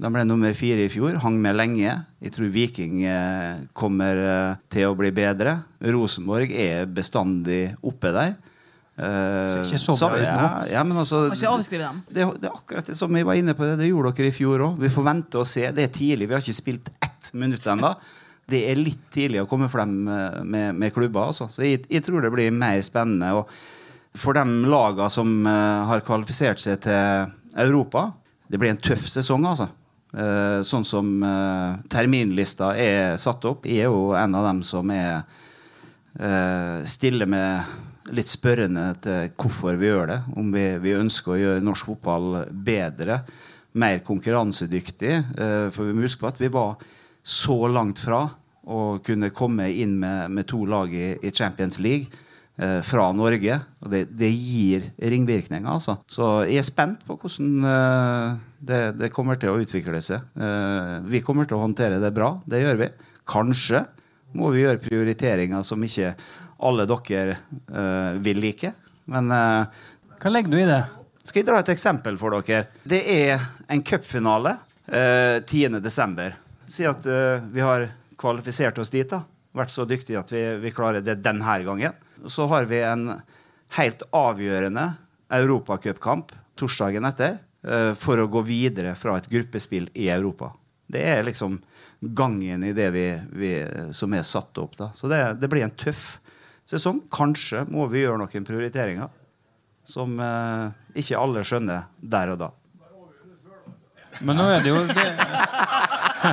De 0.00 0.08
ble 0.08 0.22
nummer 0.24 0.54
fire 0.56 0.86
i 0.86 0.92
fjor, 0.92 1.18
hang 1.20 1.36
med 1.42 1.58
lenge. 1.58 1.92
Jeg 2.24 2.32
tror 2.32 2.52
Viking 2.54 3.02
eh, 3.04 3.64
kommer 3.76 4.20
eh, 4.24 4.60
til 4.72 4.88
å 4.88 4.94
bli 4.96 5.10
bedre. 5.12 5.58
Rosenborg 5.92 6.54
er 6.56 6.86
bestandig 6.88 7.66
oppe 7.84 8.12
der. 8.16 8.38
Det 9.00 9.48
Ser 9.48 9.64
ikke 9.64 9.80
så 9.80 9.94
bra 9.96 10.08
ut 10.12 10.20
nå. 10.20 10.24
Ja, 10.26 10.48
ja, 10.74 10.80
men 10.84 11.00
altså, 11.00 11.22
ikke 11.32 11.50
avskrive 11.54 11.86
dem. 11.86 12.00
det, 12.12 12.24
det 12.42 12.48
er 12.50 12.56
akkurat 12.56 12.88
det 12.90 12.96
som 12.98 13.12
vi 13.16 13.22
var 13.24 13.38
inne 13.40 13.54
på. 13.56 13.64
Det, 13.64 13.78
det 13.80 13.88
gjorde 13.88 14.12
dere 14.18 14.28
i 14.28 14.36
fjor 14.36 14.64
òg. 14.66 14.80
Vi 14.82 14.90
får 14.92 15.06
vente 15.06 15.40
og 15.40 15.48
se. 15.48 15.66
Det 15.76 15.86
er 15.86 15.92
tidlig. 15.94 16.28
Vi 16.28 16.36
har 16.36 16.44
ikke 16.44 16.56
spilt 16.58 16.90
ett 16.96 17.30
minutt 17.40 17.68
ennå. 17.72 17.94
Det 18.50 18.60
er 18.68 18.80
litt 18.80 19.04
tidlig 19.14 19.40
å 19.44 19.48
komme 19.48 19.70
frem 19.72 19.98
eh, 20.08 20.40
med, 20.44 20.80
med 20.80 20.94
klubber. 20.96 21.30
Altså. 21.30 21.48
Så 21.52 21.64
jeg, 21.64 21.84
jeg 21.88 22.04
tror 22.04 22.24
det 22.24 22.32
blir 22.34 22.52
mer 22.52 22.80
spennende. 22.84 23.32
Og 23.40 24.20
for 24.20 24.36
de 24.36 24.44
lagene 24.68 25.10
som 25.12 25.36
eh, 25.48 25.82
har 25.92 26.04
kvalifisert 26.04 26.60
seg 26.60 26.80
til 26.84 27.36
Europa, 27.60 28.10
det 28.50 28.60
blir 28.60 28.72
en 28.74 28.80
tøff 28.80 29.06
sesong, 29.12 29.44
altså. 29.48 29.68
Eh, 30.10 30.60
sånn 30.66 30.84
som 30.86 31.10
eh, 31.22 31.76
terminlista 31.90 32.72
er 32.74 33.14
satt 33.20 33.44
opp. 33.46 33.68
Jeg 33.68 33.86
er 33.86 33.92
jo 33.92 34.10
en 34.18 34.34
av 34.34 34.48
dem 34.48 34.62
som 34.66 34.90
er 34.90 35.20
eh, 36.18 36.80
stille 36.88 37.28
med 37.30 38.10
litt 38.10 38.30
spørrende 38.30 38.88
til 39.04 39.30
hvorfor 39.38 39.78
vi 39.78 39.90
gjør 39.90 40.10
det. 40.10 40.18
Om 40.40 40.50
vi, 40.56 40.64
vi 40.82 40.96
ønsker 40.98 41.34
å 41.34 41.40
gjøre 41.40 41.62
norsk 41.62 41.92
fotball 41.92 42.40
bedre, 42.50 43.20
mer 43.78 44.00
konkurransedyktig. 44.02 45.12
For 45.70 45.86
vi 45.86 45.92
må 45.94 46.02
huske 46.02 46.24
på 46.24 46.30
at 46.32 46.40
vi 46.42 46.48
var 46.50 46.80
så 47.22 47.68
langt 47.70 48.00
fra 48.02 48.24
å 48.66 48.80
kunne 49.06 49.30
komme 49.30 49.68
inn 49.70 49.92
med, 50.00 50.32
med 50.34 50.48
to 50.50 50.64
lag 50.66 50.90
i, 50.90 51.12
i 51.22 51.30
Champions 51.30 51.78
League 51.78 52.10
fra 52.84 53.06
Norge. 53.16 53.54
Og 53.80 53.88
det, 53.92 54.02
det 54.12 54.28
gir 54.34 54.90
ringvirkninger, 55.00 55.68
altså. 55.70 55.94
Så 56.10 56.26
jeg 56.44 56.60
er 56.60 56.66
spent 56.66 57.06
på 57.08 57.16
hvordan 57.16 57.64
eh, 57.70 58.34
det, 58.60 58.80
det 59.00 59.12
kommer 59.14 59.38
til 59.40 59.54
å 59.54 59.60
utvikle 59.62 60.02
seg. 60.04 60.26
Eh, 60.36 60.96
vi 61.08 61.22
kommer 61.24 61.48
til 61.48 61.56
å 61.56 61.62
håndtere 61.64 62.00
det 62.02 62.12
bra. 62.16 62.34
Det 62.44 62.60
gjør 62.60 62.82
vi. 62.82 62.90
Kanskje 63.30 63.86
må 64.36 64.52
vi 64.54 64.66
gjøre 64.66 64.82
prioriteringer 64.84 65.64
som 65.66 65.82
ikke 65.86 66.12
alle 66.68 66.86
dere 66.90 67.38
eh, 67.72 68.18
vil 68.22 68.42
like. 68.44 68.74
Men 69.10 69.32
eh, 69.34 69.84
Hva 70.20 70.32
legger 70.34 70.52
du 70.52 70.60
i 70.60 70.68
det? 70.68 70.82
skal 71.30 71.42
jeg 71.42 71.46
dra 71.50 71.58
et 71.62 71.68
eksempel 71.70 72.16
for 72.18 72.34
dere? 72.40 72.64
Det 72.82 73.00
er 73.12 73.42
en 73.70 73.82
cupfinale 73.86 74.56
eh, 74.88 75.38
10.12. 75.44 76.30
Si 76.70 76.86
at 76.88 77.06
eh, 77.06 77.44
vi 77.52 77.62
har 77.64 77.88
kvalifisert 78.20 78.78
oss 78.82 78.90
dit. 78.92 79.08
da 79.08 79.22
Vært 79.56 79.72
så 79.74 79.86
dyktige 79.88 80.20
at 80.20 80.30
vi, 80.32 80.42
vi 80.62 80.72
klarer 80.74 81.02
det 81.04 81.20
denne 81.24 81.56
gangen. 81.66 81.96
Så 82.26 82.46
har 82.50 82.66
vi 82.70 82.82
en 82.84 83.12
helt 83.76 84.02
avgjørende 84.16 84.86
europacupkamp 85.30 86.34
torsdagen 86.58 87.06
etter 87.08 87.38
eh, 87.64 87.92
for 87.98 88.20
å 88.20 88.28
gå 88.30 88.42
videre 88.46 88.96
fra 88.98 89.16
et 89.18 89.28
gruppespill 89.30 89.88
i 89.94 90.10
Europa. 90.12 90.52
Det 90.90 91.02
er 91.06 91.22
liksom 91.26 91.60
gangen 92.00 92.64
i 92.64 92.72
det 92.74 92.88
vi, 92.90 93.06
vi, 93.30 93.52
som 93.92 94.12
er 94.16 94.26
satt 94.26 94.58
opp. 94.58 94.76
da 94.78 94.90
Så 94.94 95.08
det, 95.10 95.20
det 95.40 95.50
blir 95.52 95.64
en 95.64 95.76
tøff 95.76 96.18
sesong. 96.68 97.02
Kanskje 97.12 97.64
må 97.70 97.86
vi 97.92 98.04
gjøre 98.04 98.20
noen 98.22 98.46
prioriteringer 98.46 99.10
som 99.86 100.18
eh, 100.22 100.98
ikke 101.00 101.18
alle 101.18 101.44
skjønner 101.46 101.88
der 102.00 102.34
og 102.34 102.42
da. 102.44 102.50
Men 104.20 104.36
nå 104.36 104.46
er 104.52 104.60
det 104.64 104.72
jo 104.72 104.80
det, 104.90 105.06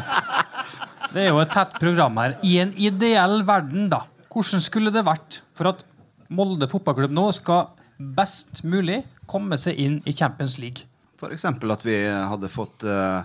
det 1.14 1.24
er 1.24 1.30
jo 1.30 1.40
et 1.40 1.54
tett 1.54 1.78
program 1.80 2.18
her. 2.20 2.36
I 2.44 2.58
en 2.66 2.74
ideell 2.76 3.42
verden, 3.48 3.88
da. 3.94 4.04
Hvordan 4.34 4.64
skulle 4.64 4.94
det 4.94 5.06
vært 5.08 5.42
for 5.58 5.72
at 5.74 5.86
Molde 6.28 6.68
fotballklubb 6.68 7.14
nå 7.16 7.30
skal 7.32 7.70
best 7.98 8.66
mulig 8.68 9.00
komme 9.30 9.56
seg 9.60 9.80
inn 9.80 10.02
i 10.04 10.12
Champions 10.12 10.58
League? 10.60 10.84
F.eks. 11.18 11.46
at 11.48 11.86
vi 11.86 11.96
hadde 12.04 12.50
fått 12.52 12.84
uh, 12.86 13.24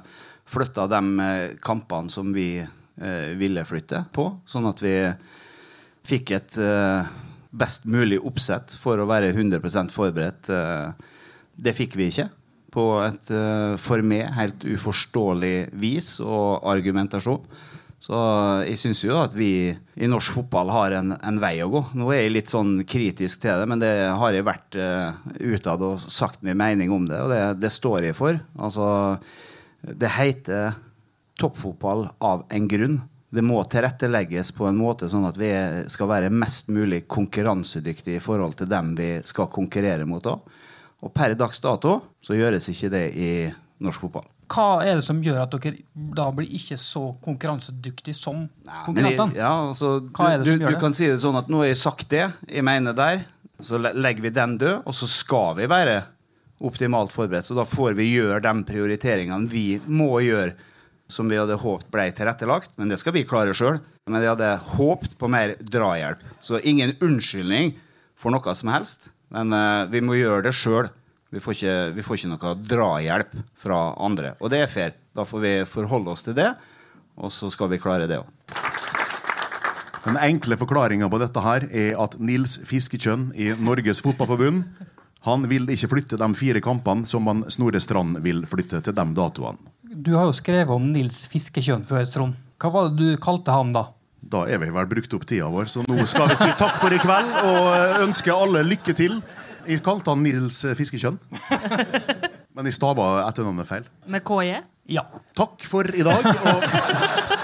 flytta 0.49 0.87
de 0.89 1.01
eh, 1.25 1.57
kampene 1.61 2.13
som 2.13 2.31
vi 2.33 2.63
uh, 2.63 3.29
ville 3.37 3.67
flytte 3.69 4.05
på, 4.15 4.29
sånn 4.47 4.71
at 4.71 4.81
vi 4.81 4.95
fikk 6.07 6.33
et 6.39 6.57
uh, 6.63 7.11
best 7.53 7.85
mulig 7.85 8.19
oppsett 8.25 8.73
for 8.81 9.01
å 9.01 9.09
være 9.09 9.33
100 9.35 9.93
forberedt. 9.93 10.49
Eh, 10.49 11.11
det 11.53 11.77
fikk 11.77 11.99
vi 12.01 12.09
ikke 12.09 12.31
på 12.73 12.87
et 13.05 13.33
eh, 13.37 13.75
for 13.81 14.05
meg 14.07 14.31
helt 14.33 14.65
uforståelig 14.65 15.73
vis 15.77 16.15
og 16.25 16.65
argumentasjon. 16.73 17.45
Så 18.03 18.19
jeg 18.67 18.81
syns 18.81 19.05
jo 19.05 19.15
at 19.21 19.35
vi 19.39 19.71
i 19.71 20.09
norsk 20.11 20.35
fotball 20.35 20.73
har 20.75 20.97
en, 20.99 21.15
en 21.15 21.39
vei 21.43 21.55
å 21.63 21.71
gå. 21.71 21.85
Nå 22.01 22.09
er 22.11 22.25
jeg 22.25 22.33
litt 22.35 22.51
sånn 22.51 22.81
kritisk 22.89 23.45
til 23.45 23.61
det, 23.63 23.69
men 23.71 23.83
det 23.83 23.93
har 24.19 24.35
jeg 24.35 24.47
vært 24.49 24.75
uh, 24.75 25.21
utad 25.39 25.85
og 25.87 26.03
sagt 26.11 26.43
min 26.43 26.59
mening 26.59 26.91
om 26.91 27.07
det, 27.07 27.21
og 27.23 27.31
det, 27.31 27.43
det 27.63 27.71
står 27.71 28.09
jeg 28.09 28.19
for. 28.19 28.41
Altså, 28.59 28.89
det 29.87 30.11
heter 30.17 30.75
toppfotball 31.39 32.09
av 32.19 32.43
en 32.51 32.67
grunn. 32.71 32.99
Det 33.33 33.47
må 33.47 33.63
tilrettelegges 33.71 34.51
på 34.59 34.67
en 34.67 34.83
måte 34.83 35.07
sånn 35.09 35.29
at 35.31 35.39
vi 35.39 35.53
skal 35.95 36.11
være 36.11 36.35
mest 36.35 36.75
mulig 36.75 37.05
konkurransedyktige 37.07 38.19
i 38.19 38.25
forhold 38.25 38.59
til 38.59 38.69
dem 38.69 38.97
vi 38.99 39.13
skal 39.31 39.47
konkurrere 39.53 40.11
mot 40.11 40.27
òg. 40.27 40.59
Og 41.07 41.15
per 41.15 41.39
dags 41.39 41.63
dato 41.63 42.01
så 42.23 42.35
gjøres 42.35 42.67
ikke 42.75 42.91
det 42.99 43.07
i 43.15 43.33
norsk 43.83 44.09
fotball. 44.09 44.27
Hva 44.53 44.83
er 44.85 44.99
det 44.99 45.05
som 45.07 45.21
gjør 45.25 45.43
at 45.45 45.55
dere 45.57 45.81
da 46.17 46.27
blir 46.35 46.51
ikke 46.59 46.77
så 46.81 47.07
konkurransedyktige 47.25 48.17
som 48.17 48.45
konkurrentene? 48.87 49.37
ja, 49.39 49.53
altså, 49.69 49.99
du, 50.03 50.53
du 50.61 50.75
kan 50.81 50.97
si 50.97 51.09
det 51.09 51.21
sånn 51.23 51.39
at 51.41 51.49
nå 51.53 51.63
har 51.63 51.71
jeg 51.71 51.81
sagt 51.81 52.11
det 52.13 52.27
jeg 52.29 52.67
mener 52.67 52.97
der. 52.97 53.25
Så 53.63 53.79
legger 53.79 54.25
vi 54.25 54.33
den 54.35 54.57
død, 54.59 54.83
og 54.91 54.97
så 54.97 55.07
skal 55.07 55.55
vi 55.61 55.69
være 55.71 56.01
optimalt 56.63 57.13
forberedt. 57.15 57.47
Så 57.47 57.55
da 57.55 57.65
får 57.69 57.95
vi 57.99 58.11
gjøre 58.11 58.43
de 58.43 58.53
prioriteringene 58.67 59.51
vi 59.51 59.67
må 59.87 60.17
gjøre 60.25 60.55
som 61.13 61.29
vi 61.29 61.37
hadde 61.37 61.59
håpet 61.61 61.91
ble 61.93 62.07
tilrettelagt. 62.17 62.73
Men 62.81 62.93
det 62.93 62.99
skal 63.01 63.15
vi 63.17 63.27
klare 63.29 63.55
sjøl. 63.57 63.81
Men 64.09 64.23
vi 64.23 64.31
hadde 64.31 64.51
håpet 64.77 65.17
på 65.21 65.31
mer 65.31 65.55
drahjelp. 65.61 66.23
Så 66.41 66.61
ingen 66.61 66.95
unnskyldning 67.05 67.77
for 68.19 68.35
noe 68.35 68.57
som 68.59 68.73
helst. 68.73 69.11
Men 69.33 69.53
uh, 69.55 69.89
vi 69.93 70.03
må 70.05 70.17
gjøre 70.19 70.47
det 70.49 70.57
sjøl. 70.57 70.91
Vi, 71.33 71.41
får 71.41 71.55
ikke- 71.57 71.95
vi 71.97 72.03
får 72.05 72.17
ikke 72.19 72.29
noe 72.35 72.55
drahjelp 72.69 73.37
fra 73.57 73.81
andre. 73.99 74.35
Og 74.41 74.51
det 74.53 74.61
er 74.63 74.67
fair. 74.69 74.93
Da 75.17 75.25
får 75.25 75.41
vi 75.41 75.53
forholde 75.65 76.09
oss 76.13 76.23
til 76.23 76.35
det, 76.35 76.51
og 77.17 77.31
så 77.33 77.51
skal 77.51 77.69
vi 77.73 77.79
klare 77.79 78.07
det 78.09 78.19
òg. 78.21 78.27
Den 80.05 80.17
enkle 80.19 80.57
forklaringa 80.59 81.09
på 81.09 81.19
dette 81.23 81.41
her 81.45 81.67
er 81.71 81.95
at 82.03 82.17
Nils 82.19 82.57
Fiskekjønn 82.67 83.29
i 83.39 83.53
Norges 83.63 84.01
Fotballforbund 84.03 84.65
han 85.23 85.45
vil 85.47 85.69
ikke 85.71 85.89
flytte 85.93 86.19
de 86.19 86.29
fire 86.35 86.61
kampene 86.61 87.07
som 87.07 87.29
han 87.31 87.45
Snorre 87.49 87.79
Strand 87.81 88.19
vil 88.25 88.43
flytte 88.51 88.81
til 88.83 88.93
de 88.97 89.05
datoene. 89.15 89.59
Du 90.03 90.17
har 90.17 90.25
jo 90.27 90.33
skrevet 90.35 90.73
om 90.75 90.89
Nils 90.91 91.27
Fiskekjønn 91.31 91.85
før, 91.87 92.05
Trond. 92.11 92.35
Hva 92.59 92.73
var 92.75 92.89
det 92.91 92.97
du 92.99 93.17
kalte 93.23 93.55
han 93.55 93.71
da? 93.73 93.85
Da 94.23 94.45
er 94.51 94.59
vi 94.59 94.71
vel 94.75 94.87
brukt 94.91 95.15
opp 95.15 95.25
tida 95.27 95.47
vår, 95.51 95.67
så 95.71 95.85
nå 95.87 96.05
skal 96.07 96.29
vi 96.33 96.37
si 96.41 96.51
takk 96.59 96.77
for 96.81 96.91
i 96.95 96.99
kveld 97.03 97.31
og 97.47 98.03
ønske 98.09 98.35
alle 98.35 98.63
lykke 98.67 98.95
til 98.99 99.21
Jeg 99.69 99.83
kalte 99.85 100.11
han 100.13 100.23
Nils 100.25 100.63
Fiskekjønn. 100.79 101.19
Men 102.57 102.69
jeg 102.69 102.77
stava 102.77 103.23
etternavnet 103.29 103.69
feil. 103.69 103.87
Med 104.11 104.25
KJ? 104.27 104.59
Ja. 104.93 105.07
Takk 105.39 105.63
for 105.69 105.87
i 105.89 106.05
dag. 106.05 106.27
Og 106.27 106.67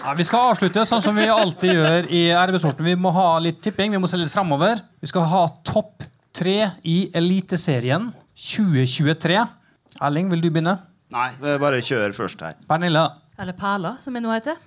Ja, 0.00 0.14
vi 0.18 0.24
skal 0.26 0.48
avslutte 0.50 0.82
sånn 0.88 1.02
som 1.04 1.14
vi 1.14 1.26
alltid 1.30 1.70
gjør 1.76 2.06
i 2.10 2.20
RB-sorten. 2.34 2.82
Vi 2.82 2.96
må 2.98 3.12
ha 3.14 3.36
litt 3.38 3.60
tipping, 3.62 3.92
vi 3.94 4.00
må 4.02 4.08
se 4.10 4.18
litt 4.18 4.32
framover. 4.32 4.80
Vi 4.98 5.06
skal 5.06 5.22
ha 5.30 5.42
topp 5.62 6.02
tre 6.34 6.56
i 6.88 6.96
Eliteserien 7.14 8.08
2023. 8.34 9.36
Erling, 10.00 10.32
vil 10.32 10.42
du 10.42 10.48
begynne? 10.48 10.78
Nei, 11.14 11.28
bare 11.62 11.78
kjør 11.84 12.16
først 12.16 12.42
her. 12.42 12.56
Pernille? 12.66 13.04
Eller 13.38 13.54
Perla, 13.60 13.94
som 14.02 14.16
jeg 14.18 14.24
nå 14.24 14.32
heter. 14.34 14.58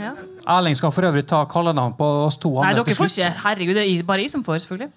Ja. 0.00 0.12
Erling 0.56 0.76
skal 0.78 0.92
for 0.94 1.06
øvrig 1.06 1.24
ta 1.30 1.38
kallenavn 1.50 1.94
på 1.98 2.06
oss 2.26 2.38
to 2.40 2.50
Nei, 2.60 2.72
dere 2.76 2.96
får 2.98 3.10
ikke. 3.12 3.30
Herregud, 3.44 3.74
det 3.78 3.84
er 3.86 4.06
bare 4.08 4.24
jeg 4.24 4.32
som 4.32 4.42
får, 4.46 4.58
selvfølgelig. 4.64 4.90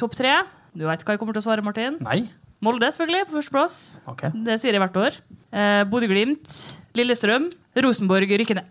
Topp 0.00 0.12
tre. 0.18 0.32
Du 0.74 0.82
vet 0.88 1.04
hva 1.06 1.14
jeg 1.14 1.20
kommer 1.22 1.36
til 1.36 1.42
å 1.44 1.46
svare, 1.46 1.62
Martin. 1.64 1.94
Nei. 2.02 2.24
Molde, 2.64 2.88
selvfølgelig, 2.90 3.28
på 3.28 3.32
førsteplass. 3.38 3.74
Okay. 4.14 4.30
Det 4.46 4.54
sier 4.62 4.74
jeg 4.74 4.82
hvert 4.82 4.98
år. 4.98 5.12
Eh, 5.52 5.82
Bodø-Glimt, 5.90 6.48
Lillestrøm, 6.96 7.44
Rosenborg 7.84 8.28
rykker 8.40 8.56
ned. 8.58 8.66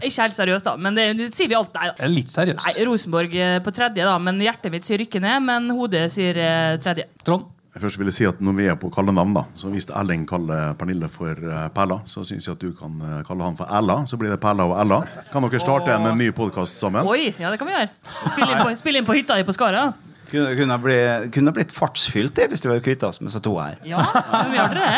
Ikke 0.00 0.24
helt 0.24 0.36
seriøst, 0.36 0.64
da, 0.64 0.76
men 0.80 0.96
det, 0.96 1.04
det 1.18 1.26
sier 1.36 1.50
vi 1.50 1.56
alltid. 1.58 1.76
Nei, 1.76 1.88
da. 1.90 2.08
Litt 2.08 2.30
seriøst. 2.32 2.64
Nei, 2.64 2.84
Rosenborg 2.88 3.32
eh, 3.36 3.58
på 3.64 3.70
tredje, 3.76 4.06
da, 4.06 4.14
men 4.22 4.40
hjertet 4.44 4.72
mitt 4.72 4.84
sier 4.86 4.98
rykke 5.02 5.20
ned, 5.20 5.38
men 5.44 5.68
hodet 5.76 6.06
sier 6.14 6.36
eh, 6.40 6.76
tredje. 6.80 7.04
Trond? 7.26 7.44
Først 7.78 8.00
vil 8.00 8.08
jeg 8.10 8.16
si 8.16 8.26
at 8.26 8.40
Når 8.42 8.56
vi 8.56 8.66
er 8.66 8.74
på 8.74 8.90
kallenavn, 8.90 9.34
da, 9.36 9.44
så 9.54 9.70
hvis 9.70 9.86
Erling 9.94 10.26
kaller 10.28 10.74
Pernille 10.78 11.08
for 11.12 11.30
eh, 11.30 11.68
Perla, 11.74 12.00
så 12.06 12.24
syns 12.26 12.48
jeg 12.48 12.56
at 12.56 12.62
du 12.62 12.72
kan 12.74 12.96
eh, 13.06 13.20
kalle 13.26 13.46
han 13.46 13.58
for 13.58 13.70
Ella. 13.70 14.00
Så 14.10 14.18
blir 14.18 14.32
det 14.32 14.40
Perla 14.42 14.66
og 14.66 14.74
Ella. 14.82 15.00
Kan 15.30 15.46
dere 15.46 15.62
starte 15.62 15.94
en 15.94 16.10
eh, 16.10 16.16
ny 16.18 16.30
podkast 16.34 16.80
sammen? 16.82 17.06
Oi, 17.06 17.30
ja, 17.38 17.50
det 17.52 17.60
kan 17.60 17.70
vi 17.70 17.76
gjøre. 17.76 17.90
Spille 18.26 18.50
inn 18.50 18.64
på, 18.64 18.74
spille 18.80 19.02
inn 19.02 19.06
på 19.06 19.18
hytta 19.20 19.38
di 19.38 19.46
på 19.46 19.54
Skaret. 19.54 20.09
Kunne, 20.30 20.54
kunne, 20.56 20.76
bli, 20.78 20.96
kunne 21.34 21.52
blitt 21.56 21.72
fartsfylt 21.74 22.36
det 22.38 22.46
hvis 22.52 22.62
de 22.62 22.70
hadde 22.70 22.84
kvitta 22.84 23.08
oss 23.10 23.18
med 23.20 23.32
så 23.34 23.40
to 23.42 23.56
her. 23.58 23.80
Ja, 23.88 24.02
men 24.30 24.52
vi 24.52 24.58
gjør 24.60 24.76
det. 24.78 24.90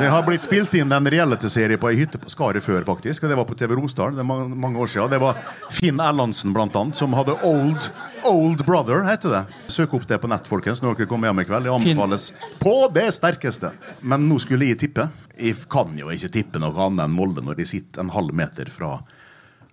Det 0.00 0.10
har 0.14 0.24
blitt 0.24 0.46
spilt 0.46 0.74
inn 0.78 0.92
en 0.96 1.10
realityserie 1.12 1.76
på 1.80 1.90
ei 1.90 1.98
hytte 2.00 2.20
på 2.22 2.32
Skaret 2.32 2.64
før, 2.64 2.86
faktisk. 2.88 3.26
Og 3.26 3.32
det 3.32 3.36
var 3.38 3.48
på 3.48 3.56
TV 3.58 3.76
Romsdal. 3.76 4.16
Det 4.16 4.24
er 4.24 4.28
mange, 4.28 4.48
mange 4.56 4.80
år 4.80 4.88
siden. 4.92 5.10
Det 5.12 5.20
var 5.22 5.36
Finn 5.74 6.00
Erlandsen, 6.00 6.54
blant 6.56 6.76
annet, 6.80 6.96
som 6.96 7.12
hadde 7.18 7.36
Old, 7.48 7.90
Old 8.30 8.64
Brother, 8.66 9.04
heter 9.08 9.36
det. 9.36 9.44
Søk 9.70 9.94
opp 9.98 10.08
det 10.08 10.20
på 10.22 10.30
nett, 10.32 10.48
folkens, 10.48 10.82
når 10.84 10.96
dere 10.98 11.10
kommer 11.12 11.30
hjem 11.30 11.44
i 11.44 11.46
kveld. 11.50 11.68
Det 11.68 11.76
anbefales 11.76 12.30
på 12.62 12.74
det 12.96 13.08
sterkeste. 13.18 13.74
Men 14.00 14.24
nå 14.30 14.40
skulle 14.42 14.70
jeg 14.72 14.80
tippe. 14.86 15.08
Jeg 15.38 15.60
kan 15.70 15.92
jo 15.98 16.08
ikke 16.14 16.32
tippe 16.40 16.64
noe 16.64 16.74
annet 16.88 17.04
enn 17.06 17.14
Molde 17.14 17.44
når 17.44 17.60
de 17.60 17.68
sitter 17.68 18.02
en 18.02 18.14
halv 18.16 18.32
meter 18.34 18.72
fra 18.72 18.96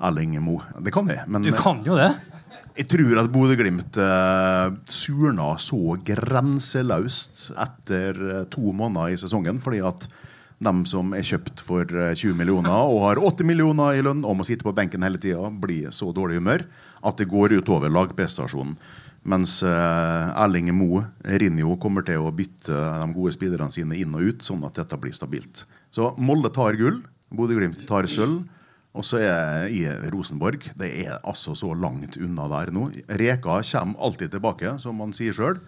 Erling 0.03 0.36
Moe. 0.43 0.61
Det 0.84 0.91
kan 0.93 1.07
jeg, 1.09 1.24
men 1.32 1.45
Du 1.47 1.53
kan 1.55 1.80
jo 1.86 1.95
det. 1.97 2.11
Jeg 2.76 2.89
tror 2.91 3.19
at 3.21 3.32
Bodø-Glimt 3.32 3.97
eh, 4.03 4.69
surna 4.91 5.53
så 5.63 5.95
grenseløst 6.03 7.49
etter 7.55 8.17
eh, 8.32 8.47
to 8.51 8.73
måneder 8.76 9.13
i 9.13 9.19
sesongen. 9.19 9.61
Fordi 9.63 9.80
at 9.88 10.07
dem 10.63 10.84
som 10.88 11.13
er 11.15 11.23
kjøpt 11.26 11.63
for 11.63 11.88
eh, 11.88 12.11
20 12.15 12.36
millioner 12.39 12.76
og 12.76 13.01
har 13.05 13.21
80 13.23 13.47
millioner 13.47 13.95
i 13.95 14.03
lønn 14.03 14.26
og 14.28 14.39
må 14.39 14.47
sitte 14.47 14.67
på 14.67 14.76
benken 14.76 15.05
hele 15.07 15.21
tida, 15.21 15.47
blir 15.49 15.93
så 15.95 16.11
dårlig 16.15 16.41
humør 16.41 16.65
at 17.05 17.19
det 17.21 17.30
går 17.32 17.57
utover 17.61 17.93
lagprestasjonen. 17.93 18.76
Mens 19.26 19.57
eh, 19.65 20.26
Erling 20.38 20.69
Moe 20.76 21.05
Rinjo 21.23 21.80
kommer 21.82 22.05
til 22.05 22.21
å 22.21 22.34
bytte 22.36 22.76
de 22.76 23.07
gode 23.15 23.34
spillerne 23.34 23.73
sine 23.73 23.97
inn 23.97 24.13
og 24.13 24.28
ut, 24.28 24.43
sånn 24.45 24.67
at 24.67 24.78
dette 24.78 24.99
blir 25.01 25.15
stabilt. 25.15 25.63
Så 25.95 26.11
Molde 26.21 26.51
tar 26.53 26.78
gull, 26.78 26.99
Bodø-Glimt 27.34 27.88
tar 27.89 28.05
sølv. 28.11 28.43
Og 28.95 29.03
så 29.03 29.19
er 29.19 29.27
jeg 29.27 29.71
i 29.75 30.11
Rosenborg 30.13 30.69
Det 30.79 30.87
er 31.03 31.17
altså 31.19 31.55
så 31.57 31.73
langt 31.75 32.15
unna 32.17 32.47
der 32.51 32.71
nå. 32.75 32.89
Reka 33.07 33.59
kommer 33.71 33.99
alltid 34.07 34.31
tilbake, 34.31 34.77
som 34.79 34.95
man 35.01 35.11
sier 35.15 35.35
sjøl. 35.35 35.59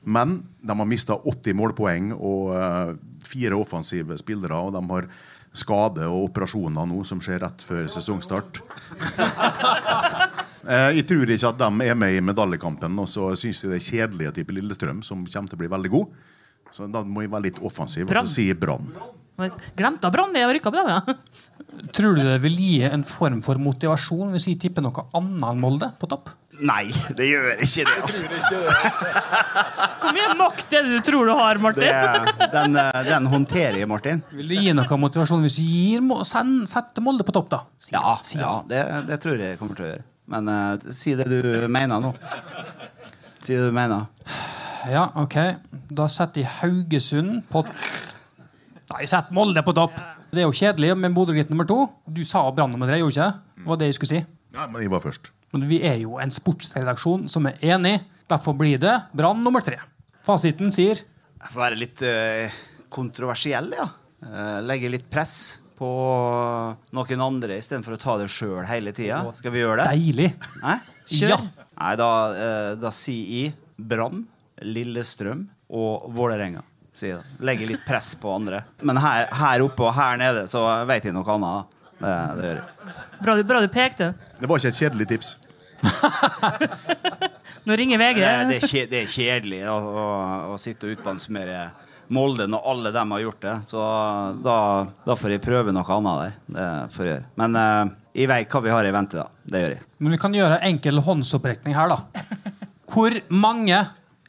Men 0.00 0.38
de 0.64 0.76
har 0.76 0.88
mista 0.88 1.18
80 1.18 1.56
målpoeng 1.58 2.14
og 2.16 2.54
eh, 2.56 2.94
fire 3.28 3.58
offensive 3.60 4.16
spillere. 4.20 4.56
Og 4.56 4.72
de 4.72 4.80
har 4.94 5.10
skade 5.52 6.06
og 6.06 6.30
operasjoner 6.30 6.86
nå 6.88 7.02
som 7.04 7.20
skjer 7.22 7.42
rett 7.44 7.64
før 7.66 7.90
sesongstart. 7.90 8.62
Eh, 10.60 10.90
jeg 10.98 11.06
tror 11.08 11.30
ikke 11.32 11.48
at 11.48 11.56
de 11.56 11.86
er 11.88 11.94
med 11.96 12.12
i 12.12 12.18
medaljekampen. 12.20 12.98
Og 13.00 13.06
så 13.08 13.30
syns 13.40 13.62
jeg 13.64 13.70
det 13.72 13.78
er 13.78 13.86
kjedelig 13.86 14.32
type 14.36 14.52
Lillestrøm, 14.52 14.98
som 15.02 15.22
kommer 15.24 15.48
til 15.48 15.56
å 15.56 15.60
bli 15.62 15.70
veldig 15.72 15.90
god. 15.94 16.18
Så 16.76 16.88
da 16.92 17.00
må 17.00 17.24
jeg 17.24 17.32
være 17.32 17.46
litt 17.46 17.62
offensiv 17.64 18.04
og 18.04 18.12
så 18.28 18.34
si 18.34 18.44
Brann. 18.52 18.92
Glemte 19.80 20.10
Brann, 20.12 20.36
det 20.36 20.44
har 20.44 20.52
rykka 20.52 20.68
opp, 20.68 20.76
da. 20.84 20.98
Ja. 21.00 21.59
Tror 21.96 22.14
du 22.18 22.22
det 22.24 22.38
vil 22.42 22.56
gi 22.58 22.82
en 22.86 23.02
form 23.06 23.40
for 23.44 23.58
motivasjon 23.62 24.30
hvis 24.34 24.46
vi 24.50 24.56
tipper 24.62 24.84
noe 24.84 25.04
annet 25.16 25.44
enn 25.50 25.60
Molde 25.62 25.88
på 26.00 26.08
topp? 26.10 26.30
Nei, 26.60 26.90
det 27.16 27.28
gjør 27.30 27.62
ikke 27.64 27.84
det. 27.88 27.94
altså. 28.02 28.58
Hvor 30.02 30.12
mye 30.16 30.34
makt 30.36 30.74
er 30.76 30.84
det 30.84 30.98
du 30.98 31.04
tror 31.06 31.30
du 31.30 31.32
har, 31.38 31.60
Martin? 31.62 31.86
det 31.86 32.48
den, 32.52 32.76
eh, 32.76 32.98
den 33.06 33.28
håndterer 33.32 33.78
jeg, 33.80 33.88
Martin. 33.88 34.20
Vil 34.36 34.50
det 34.52 34.58
gi 34.66 34.74
noe 34.76 34.98
motivasjon 35.00 35.44
hvis 35.46 35.56
vi 35.62 35.68
gir, 35.94 36.04
send- 36.28 36.66
setter 36.68 37.04
Molde 37.06 37.24
på 37.24 37.32
topp, 37.36 37.48
da? 37.54 37.62
Si, 37.80 37.94
Ja, 37.96 38.16
si 38.26 38.38
ja 38.42 38.52
det, 38.68 38.82
det 39.08 39.20
tror 39.22 39.40
jeg 39.40 39.56
kommer 39.60 39.78
til 39.78 39.86
å 39.88 39.90
gjøre. 39.94 40.04
Men 40.30 40.52
uh, 40.52 40.92
si 40.94 41.14
det 41.18 41.26
du 41.30 41.40
mener 41.72 42.02
nå. 42.04 42.12
Si 43.40 43.54
det 43.56 43.64
du 43.70 43.72
mener. 43.74 44.06
Ja, 44.90 45.08
ok. 45.22 45.36
Da 45.90 46.06
setter 46.12 46.44
jeg 46.44 46.52
Haugesund 46.60 47.40
på 47.50 47.64
Nei, 48.90 49.04
sett 49.06 49.30
Molde 49.34 49.62
på 49.66 49.72
topp! 49.76 49.96
Det 50.30 50.42
er 50.42 50.46
jo 50.46 50.54
kjedelig 50.54 50.92
med 50.98 51.14
Bodø-Glimt 51.16 51.50
nummer 51.50 51.66
to. 51.66 51.78
Du 52.06 52.22
sa 52.26 52.44
Brann 52.54 52.70
nummer 52.70 52.86
tre, 52.90 53.00
gjorde 53.00 53.14
du 53.14 53.18
ikke? 53.18 53.30
det? 53.30 53.60
Det 53.60 53.70
var 53.70 53.80
det 53.80 53.88
jeg 53.90 53.96
skulle 53.98 54.12
si. 54.12 54.20
Ja, 54.54 54.66
men 54.70 54.82
jeg 54.84 54.90
var 54.92 55.02
først. 55.02 55.30
Men 55.54 55.64
vi 55.70 55.80
er 55.86 55.96
jo 56.02 56.18
en 56.22 56.30
sportsredaksjon 56.34 57.24
som 57.30 57.48
er 57.50 57.58
enig. 57.74 57.96
Derfor 58.30 58.54
blir 58.58 58.78
det 58.82 58.92
Brann 59.16 59.42
nummer 59.42 59.64
tre. 59.66 59.80
Fasiten 60.22 60.70
sier 60.74 61.00
Jeg 61.00 61.50
får 61.50 61.62
være 61.64 61.80
litt 61.80 62.02
eh, 62.06 62.60
kontroversiell, 62.92 63.72
ja. 63.74 63.88
Eh, 64.22 64.58
legge 64.68 64.90
litt 64.92 65.08
press 65.10 65.34
på 65.80 65.88
noen 66.94 67.22
andre 67.24 67.56
istedenfor 67.56 67.96
å 67.96 68.00
ta 68.00 68.16
det 68.20 68.28
sjøl 68.30 68.66
hele 68.68 68.92
tida. 68.94 69.22
Skal 69.34 69.54
vi 69.54 69.62
gjøre 69.64 69.82
det? 69.82 69.94
deilig. 69.96 70.30
Kjør. 71.10 71.32
Ja. 71.32 71.38
Nei, 71.80 71.94
da, 71.98 72.10
eh, 72.36 72.72
da 72.78 72.92
sier 72.94 73.48
jeg 73.48 73.54
Brann, 73.80 74.26
Lillestrøm 74.60 75.46
og 75.72 76.10
Vålerenga. 76.14 76.62
Da. 77.08 77.20
Legger 77.48 77.66
litt 77.72 77.84
press 77.88 78.12
på 78.20 78.32
andre. 78.36 78.62
Men 78.84 78.96
her, 79.00 79.26
her 79.40 79.64
oppe 79.64 79.86
og 79.88 79.94
her 79.96 80.16
nede 80.20 80.46
så 80.50 80.62
vet 80.88 81.04
jeg 81.08 81.14
noe 81.16 81.24
annet. 81.36 81.76
Det, 82.00 82.12
det 82.38 82.44
gjør 82.50 82.58
jeg. 82.60 82.94
Bra 83.20 83.34
du, 83.36 83.42
bra 83.44 83.60
du 83.64 83.68
pekte. 83.72 84.12
Det 84.40 84.48
var 84.48 84.60
ikke 84.60 84.68
et 84.72 84.78
kjedelig 84.80 85.06
tips. 85.14 85.32
Nå 87.64 87.76
ringer 87.76 87.98
VG. 88.00 88.20
Det, 88.20 88.48
det, 88.48 88.56
er, 88.56 88.66
kje- 88.68 88.86
det 88.90 89.00
er 89.04 89.10
kjedelig 89.12 89.60
å, 89.68 89.76
å, 89.76 90.04
å 90.54 90.58
sitte 90.60 90.88
og 90.88 90.96
utbansmere 90.98 91.68
Molde 92.10 92.48
når 92.50 92.64
alle 92.66 92.90
dem 92.94 93.12
har 93.14 93.20
gjort 93.22 93.42
det. 93.44 93.52
Så 93.68 93.80
da, 94.42 94.56
da 95.06 95.14
får 95.14 95.36
jeg 95.36 95.42
prøve 95.44 95.70
noe 95.76 95.86
annet 95.94 96.22
der. 96.24 96.32
Det 96.56 96.64
får 96.96 97.06
jeg 97.06 97.12
gjøre. 97.14 97.26
Men 97.38 97.58
eh, 97.60 97.92
jeg 98.18 98.30
vet 98.32 98.50
hva 98.56 98.62
vi 98.64 98.72
har 98.74 98.88
i 98.88 98.94
vente, 98.96 99.20
da. 99.20 99.28
Det 99.46 99.60
gjør 99.62 99.74
jeg. 99.76 99.84
Men 100.02 100.16
vi 100.16 100.18
kan 100.24 100.34
gjøre 100.34 100.56
enkel 100.72 100.98
håndsopprekning 101.06 101.76
her, 101.78 101.92
da. 101.92 102.24
Hvor 102.90 103.14
mange 103.30 103.78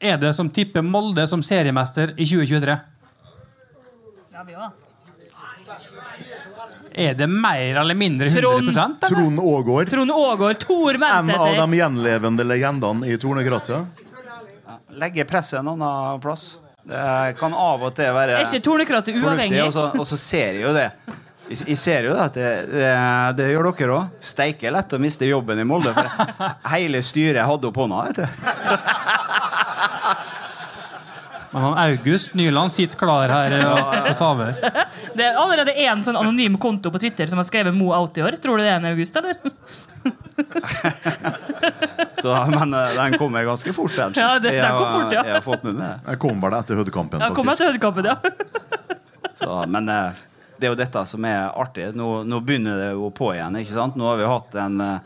er 0.01 0.17
det 0.17 0.33
som 0.33 0.49
tipper 0.49 0.81
Molde 0.81 1.27
som 1.29 1.43
seriemester 1.45 2.15
i 2.17 2.25
2023? 2.25 2.77
Ja, 4.33 4.43
vi 4.47 4.55
også. 4.55 4.71
Er 6.91 7.13
det 7.15 7.27
mer 7.27 7.77
eller 7.79 7.95
mindre 7.95 8.27
100 8.27 8.41
Trond. 8.41 8.67
eller? 8.67 9.09
Trond 9.09 9.39
Aagaard. 9.39 9.89
Trond 9.89 10.11
Aagaard, 10.11 10.59
Tor 10.59 10.95
En 10.95 11.29
av 11.29 11.69
de 11.69 11.77
gjenlevende 11.77 12.43
legendene 12.43 13.07
i 13.07 13.17
Tornekrattet. 13.17 14.03
Legge 14.99 15.25
presset 15.25 15.59
en 15.59 15.71
annen 15.71 16.19
plass. 16.19 16.59
Det 16.83 17.37
kan 17.39 17.53
av 17.53 17.83
og 17.85 17.93
til 17.95 18.09
være 18.11 18.39
Er 18.41 18.47
ikke 18.47 18.63
Tornekrattet 18.65 19.21
uavhengig? 19.21 19.61
Og 19.63 19.73
så, 19.75 19.91
og 19.95 20.07
så 20.07 20.17
ser 20.19 20.57
jeg 20.57 20.65
jo 20.65 20.73
det. 20.75 20.89
Jeg 21.51 21.67
jeg 21.67 21.77
ser 21.77 22.05
jo 22.07 22.13
at 22.15 22.35
det, 22.37 22.49
det, 22.71 22.91
det 23.35 23.47
gjør 23.51 23.71
dere 23.71 23.95
òg. 23.97 24.19
Steike 24.23 24.71
lett 24.71 24.93
å 24.95 24.99
miste 25.01 25.27
jobben 25.27 25.59
i 25.59 25.65
Molde. 25.67 25.91
For 25.95 26.05
hele 26.75 27.01
styret 27.03 27.43
hadde 27.47 27.67
opp 27.67 27.79
hånda. 27.81 28.05
vet 28.07 28.21
du. 28.21 28.25
Men 31.51 31.61
han 31.65 31.73
August 31.91 32.33
Nyland 32.39 32.71
sitter 32.71 32.97
klar 33.01 33.27
her 33.31 33.53
og 33.67 33.95
skal 33.99 34.15
ta 34.15 34.27
over. 34.31 34.53
Det 35.17 35.25
er 35.25 35.35
allerede 35.41 35.73
én 35.83 35.99
sånn 36.05 36.15
anonym 36.19 36.55
konto 36.61 36.91
på 36.93 36.99
Twitter 37.03 37.27
som 37.27 37.41
har 37.41 37.47
skrevet 37.49 37.75
Mo 37.75 37.89
out 37.95 38.15
i 38.17 38.23
år. 38.23 38.37
Tror 38.39 38.57
du 38.57 38.63
det 38.63 38.69
er 38.71 38.77
en 38.79 38.87
august, 38.93 39.17
eller? 39.19 39.35
Så, 42.21 42.31
men 42.49 42.71
den 42.71 42.95
den 42.95 43.17
kommer 43.19 43.43
ganske 43.43 43.73
fort. 43.73 43.95
Den. 43.95 44.13
Ja, 44.15 44.39
det- 44.39 44.49
den 44.49 44.57
Jeg 44.57 44.77
kom 44.77 44.91
fort, 45.01 45.13
ja. 45.13 45.23
Jeg 45.25 45.33
har 45.33 45.41
fått 45.41 45.63
med 45.63 45.75
meg. 45.75 45.99
Jeg 46.07 46.19
kom 46.19 46.41
vel 46.41 46.53
etter 46.53 46.75
Hødekampen, 46.79 47.19
Ja, 47.19 47.29
kom 47.35 47.49
etter 47.49 47.65
hødekampen, 47.71 48.03
til 48.03 48.11
ja. 48.11 48.15
Så, 49.41 49.65
men 49.67 49.89
eh, 49.89 50.11
det 50.59 50.67
er 50.67 50.71
jo 50.75 50.77
dette 50.79 51.05
som 51.09 51.25
er 51.25 51.49
artig. 51.57 51.91
Nå, 51.97 52.23
nå 52.29 52.39
begynner 52.45 52.77
det 52.77 52.89
jo 52.93 53.09
på 53.15 53.31
igjen. 53.33 53.55
ikke 53.57 53.73
sant? 53.73 53.95
Nå 53.97 54.05
har 54.07 54.17
vi 54.19 54.27
hatt 54.29 54.55
en 54.61 54.81
eh, 54.81 54.99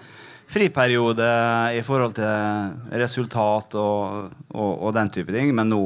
friperiode 0.52 1.30
i 1.78 1.82
forhold 1.86 2.14
til 2.18 3.00
resultat 3.00 3.76
og, 3.80 4.30
og, 4.54 4.72
og 4.84 4.94
den 4.98 5.10
type 5.10 5.32
ting. 5.34 5.54
Men 5.56 5.72
nå 5.72 5.82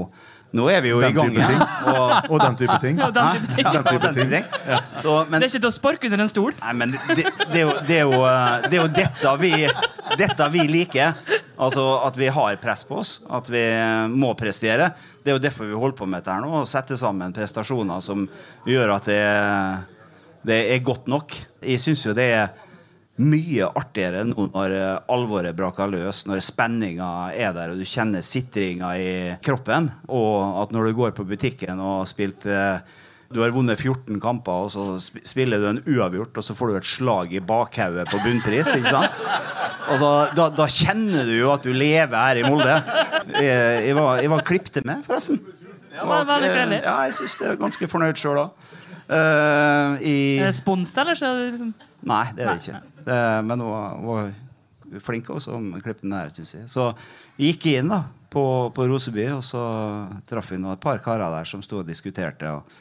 Nå 0.58 0.66
er 0.74 0.82
vi 0.82 0.90
jo 0.90 1.00
Den 1.02 1.12
i 1.12 1.14
gang 1.14 1.36
igjen. 1.36 1.60
Og, 1.92 2.32
Og 2.34 2.40
den 2.42 2.56
type 2.58 2.78
ting. 2.82 2.98
Ja, 2.98 3.10
den 3.14 3.44
type 3.44 3.54
ting. 3.54 3.68
Den 3.70 3.84
type 3.86 4.00
den 4.02 4.16
type 4.16 4.30
ting. 4.32 4.32
ting. 4.32 4.88
Så, 5.04 5.18
men, 5.30 5.36
Det 5.38 5.46
er 5.46 5.52
ikke 5.52 5.62
til 5.62 5.70
å 5.70 5.76
sparke 5.76 6.10
under 6.10 6.24
en 6.24 6.32
stol. 6.32 6.56
Nei, 6.64 6.74
men 6.80 6.96
det, 6.96 7.26
det, 7.52 7.60
er 7.60 7.68
jo, 7.68 7.76
det, 7.86 8.00
er 8.00 8.08
jo, 8.08 8.22
eh, 8.26 8.66
det 8.66 8.80
er 8.80 8.82
jo 8.82 8.88
dette 8.98 9.36
vi, 9.44 9.52
dette 10.24 10.50
vi 10.56 10.66
liker. 10.72 11.38
Altså 11.62 11.86
At 12.08 12.18
vi 12.18 12.32
har 12.34 12.58
press 12.64 12.86
på 12.90 12.98
oss. 13.04 13.14
At 13.30 13.52
vi 13.54 13.62
må 14.10 14.34
prestere. 14.40 14.90
Det 15.22 15.34
er 15.34 15.38
jo 15.38 15.44
derfor 15.44 15.70
vi 15.70 15.78
holder 15.78 16.00
på 16.02 16.10
med 16.10 16.24
dette 16.24 16.34
her 16.34 16.42
nå. 16.42 16.64
Å 16.64 16.70
sette 16.70 16.98
sammen 16.98 17.36
prestasjoner 17.36 18.02
som 18.02 18.26
gjør 18.66 18.96
at 18.96 19.12
det, 19.12 19.22
det 20.50 20.60
er 20.74 20.82
godt 20.86 21.12
nok. 21.12 21.38
Jeg 21.62 21.84
syns 21.84 22.08
jo 22.08 22.18
det 22.18 22.30
er 22.40 22.50
mye 23.20 23.68
artigere 23.68 24.24
nå 24.28 24.48
når 24.54 24.76
eh, 24.78 25.12
alvoret 25.12 25.58
braker 25.58 25.92
løs, 25.92 26.24
når 26.30 26.44
spenninga 26.46 27.10
er 27.36 27.54
der 27.56 27.74
og 27.74 27.82
du 27.82 27.88
kjenner 27.88 28.24
sitringa 28.26 28.94
i 28.96 29.12
kroppen, 29.44 29.92
og 30.08 30.64
at 30.64 30.74
når 30.76 30.90
du 30.90 30.98
går 31.02 31.14
på 31.18 31.28
butikken 31.28 31.82
og 31.84 32.02
har 32.02 32.10
spilt 32.12 32.48
eh, 32.50 32.80
du 33.30 33.44
har 33.44 33.52
vunnet 33.54 33.78
14 33.78 34.18
kamper, 34.24 34.64
og 34.66 34.72
så 34.74 34.98
spiller 34.98 35.62
du 35.62 35.68
en 35.70 35.82
uavgjort, 35.84 36.40
og 36.40 36.46
så 36.46 36.56
får 36.58 36.72
du 36.72 36.78
et 36.80 36.88
slag 36.90 37.36
i 37.38 37.42
bakhodet 37.46 38.08
på 38.10 38.22
bunnpris. 38.24 38.72
ikke 38.74 38.90
sant? 38.90 39.20
Altså, 39.86 40.10
da, 40.34 40.48
da 40.50 40.66
kjenner 40.66 41.30
du 41.30 41.36
jo 41.36 41.52
at 41.54 41.62
du 41.62 41.70
lever 41.70 42.16
her 42.18 42.42
i 42.42 42.48
Molde. 42.48 42.80
Jeg, 43.36 43.86
jeg 43.86 43.94
var, 44.00 44.24
jeg 44.24 44.34
var 44.34 44.42
klippet 44.48 44.82
med, 44.82 45.06
forresten. 45.06 45.38
Ja, 45.94 46.08
var 46.10 46.26
veldig. 46.26 46.80
Ja, 46.82 46.96
jeg 47.06 47.14
syns 47.20 47.38
det 47.38 47.52
er 47.52 47.62
ganske 47.62 47.90
fornøyd 47.92 48.18
sjøl, 48.18 48.42
da. 48.42 48.79
Eh, 49.10 50.02
i 50.06 50.18
Er 50.38 50.52
det 50.52 50.58
spons, 50.60 50.92
eller? 51.02 51.18
Så 51.18 51.26
er 51.26 51.40
det 51.40 51.48
liksom 51.56 51.72
Nei, 52.10 52.26
det 52.38 52.46
er 52.46 52.52
det 52.54 52.62
ikke. 52.62 52.82
Det, 53.08 53.18
men 53.48 53.64
hun 53.64 54.06
var, 54.06 54.30
flink 55.04 55.32
også, 55.34 55.58
den 55.58 56.14
her, 56.14 56.30
synes 56.34 56.54
jeg. 56.56 56.68
Så 56.70 56.92
jeg 57.36 57.56
gikk 57.56 57.66
inn 57.74 57.90
da, 57.92 58.04
på, 58.32 58.44
på 58.76 58.86
Roseby, 58.88 59.26
og 59.34 59.42
så 59.46 59.64
traff 60.30 60.54
vi 60.54 60.62
nå 60.62 60.72
et 60.76 60.84
par 60.84 61.02
karer 61.04 61.34
der 61.34 61.50
som 61.50 61.64
sto 61.66 61.82
og 61.82 61.90
diskuterte. 61.90 62.54
Og, 62.54 62.80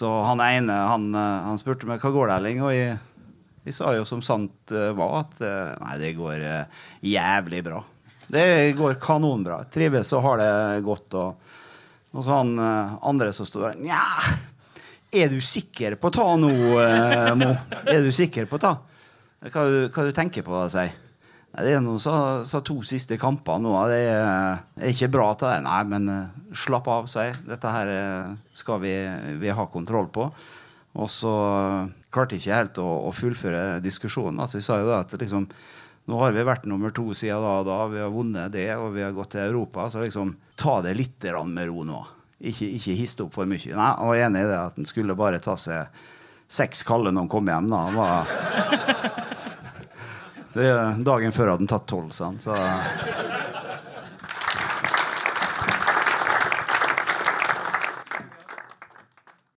så 0.00 0.10
han 0.26 0.40
ene 0.42 0.74
han, 0.88 1.10
eh, 1.14 1.46
han 1.46 1.60
spurte 1.60 1.88
meg 1.88 2.02
hva 2.02 2.14
går 2.14 2.32
det, 2.32 2.38
Erling, 2.40 2.62
og 2.64 2.72
jeg, 2.74 2.96
jeg 3.68 3.76
sa 3.76 3.92
jo 3.94 4.06
som 4.08 4.24
sant 4.24 4.72
eh, 4.74 4.90
var 4.96 5.20
at 5.20 5.36
nei, 5.44 5.96
det 6.00 6.14
går 6.18 6.46
jævlig 7.12 7.60
bra. 7.68 7.82
Det 8.32 8.46
går 8.78 8.96
kanonbra. 9.02 9.60
Trives 9.68 10.14
og 10.16 10.24
har 10.24 10.40
det 10.40 10.86
godt. 10.86 11.18
Og, 11.20 11.52
og 12.16 12.24
så 12.24 12.38
han 12.38 12.56
andre 12.56 13.28
som 13.36 13.44
sto 13.48 13.60
der 13.60 13.76
Nja, 13.82 14.00
er 15.12 15.32
du 15.32 15.38
sikker 15.44 15.98
på 16.00 16.10
å 16.10 16.14
ta 16.14 16.26
nå, 16.40 16.50
eh, 16.82 17.30
Mo? 17.38 17.52
Er 17.84 18.02
du 18.04 18.10
sikker 18.14 18.48
på 18.50 18.58
å 18.58 18.62
ta? 18.62 18.72
Hva, 19.42 19.64
hva 19.92 20.04
du 20.06 20.12
tenker 20.16 20.44
på, 20.46 20.56
si? 20.72 20.86
Nei, 21.52 21.64
det 21.66 21.74
er 21.76 21.82
noe 21.84 22.00
så, 22.00 22.14
så 22.48 22.62
to 22.64 22.78
siste 22.88 23.18
kamper 23.20 23.60
nå. 23.60 23.74
Det 23.90 23.98
er, 24.08 24.62
er 24.80 24.94
ikke 24.94 25.10
bra 25.12 25.28
til 25.36 25.50
det. 25.50 25.58
Nei, 25.66 25.82
men 25.90 26.08
eh, 26.08 26.40
slapp 26.56 26.88
av, 26.88 27.10
sier 27.12 27.28
jeg. 27.28 27.42
Dette 27.50 27.74
her 27.74 27.92
eh, 27.92 28.32
skal 28.56 28.80
vi, 28.84 28.94
vi 29.42 29.52
ha 29.52 29.68
kontroll 29.68 30.08
på. 30.14 30.30
Og 30.92 31.08
så 31.12 31.34
klarte 32.12 32.36
jeg 32.36 32.44
ikke 32.44 32.56
helt 32.56 32.80
å, 32.80 32.88
å 33.08 33.12
fullføre 33.16 33.82
diskusjonen. 33.84 34.40
Altså, 34.40 34.60
jeg 34.60 34.68
sa 34.68 34.80
jo 34.80 34.88
da 34.88 35.02
at 35.04 35.12
liksom, 35.20 35.46
nå 36.08 36.18
har 36.20 36.32
vi 36.36 36.44
vært 36.48 36.64
nummer 36.68 36.92
to 36.92 37.10
siden 37.16 37.44
da 37.44 37.52
og 37.60 37.68
da. 37.68 37.78
Vi 37.92 38.00
har 38.00 38.12
vunnet 38.12 38.52
det, 38.56 38.70
og 38.76 38.92
vi 38.96 39.04
har 39.04 39.14
gått 39.16 39.34
til 39.36 39.44
Europa. 39.44 39.90
Så 39.92 40.00
liksom, 40.04 40.34
ta 40.56 40.80
det 40.84 40.96
litt 40.96 41.28
med 41.52 41.68
ro 41.68 41.84
nå. 41.88 42.00
Ikke, 42.42 42.66
ikke 42.74 42.96
histe 42.98 43.22
opp 43.22 43.36
for 43.36 43.46
mye. 43.46 43.60
Nei, 43.70 43.90
jeg 43.94 44.08
var 44.10 44.22
enig 44.26 44.42
i 44.42 44.48
det 44.50 44.58
at 44.58 44.80
en 44.80 44.88
skulle 44.88 45.14
bare 45.18 45.38
ta 45.42 45.54
seg 45.60 46.02
seks 46.52 46.82
kalde 46.84 47.12
når 47.12 47.24
han 47.24 47.30
kom 47.32 47.48
hjem. 47.48 47.68
da. 47.70 47.78
Han 47.86 47.96
var 48.00 48.26
det 50.52 50.72
dagen 51.06 51.32
før 51.32 51.52
hadde 51.54 51.62
han 51.64 51.70
tatt 51.70 51.86
tolv, 51.88 52.10
sa 52.12 52.28
han. 52.32 52.40
Så 52.42 52.56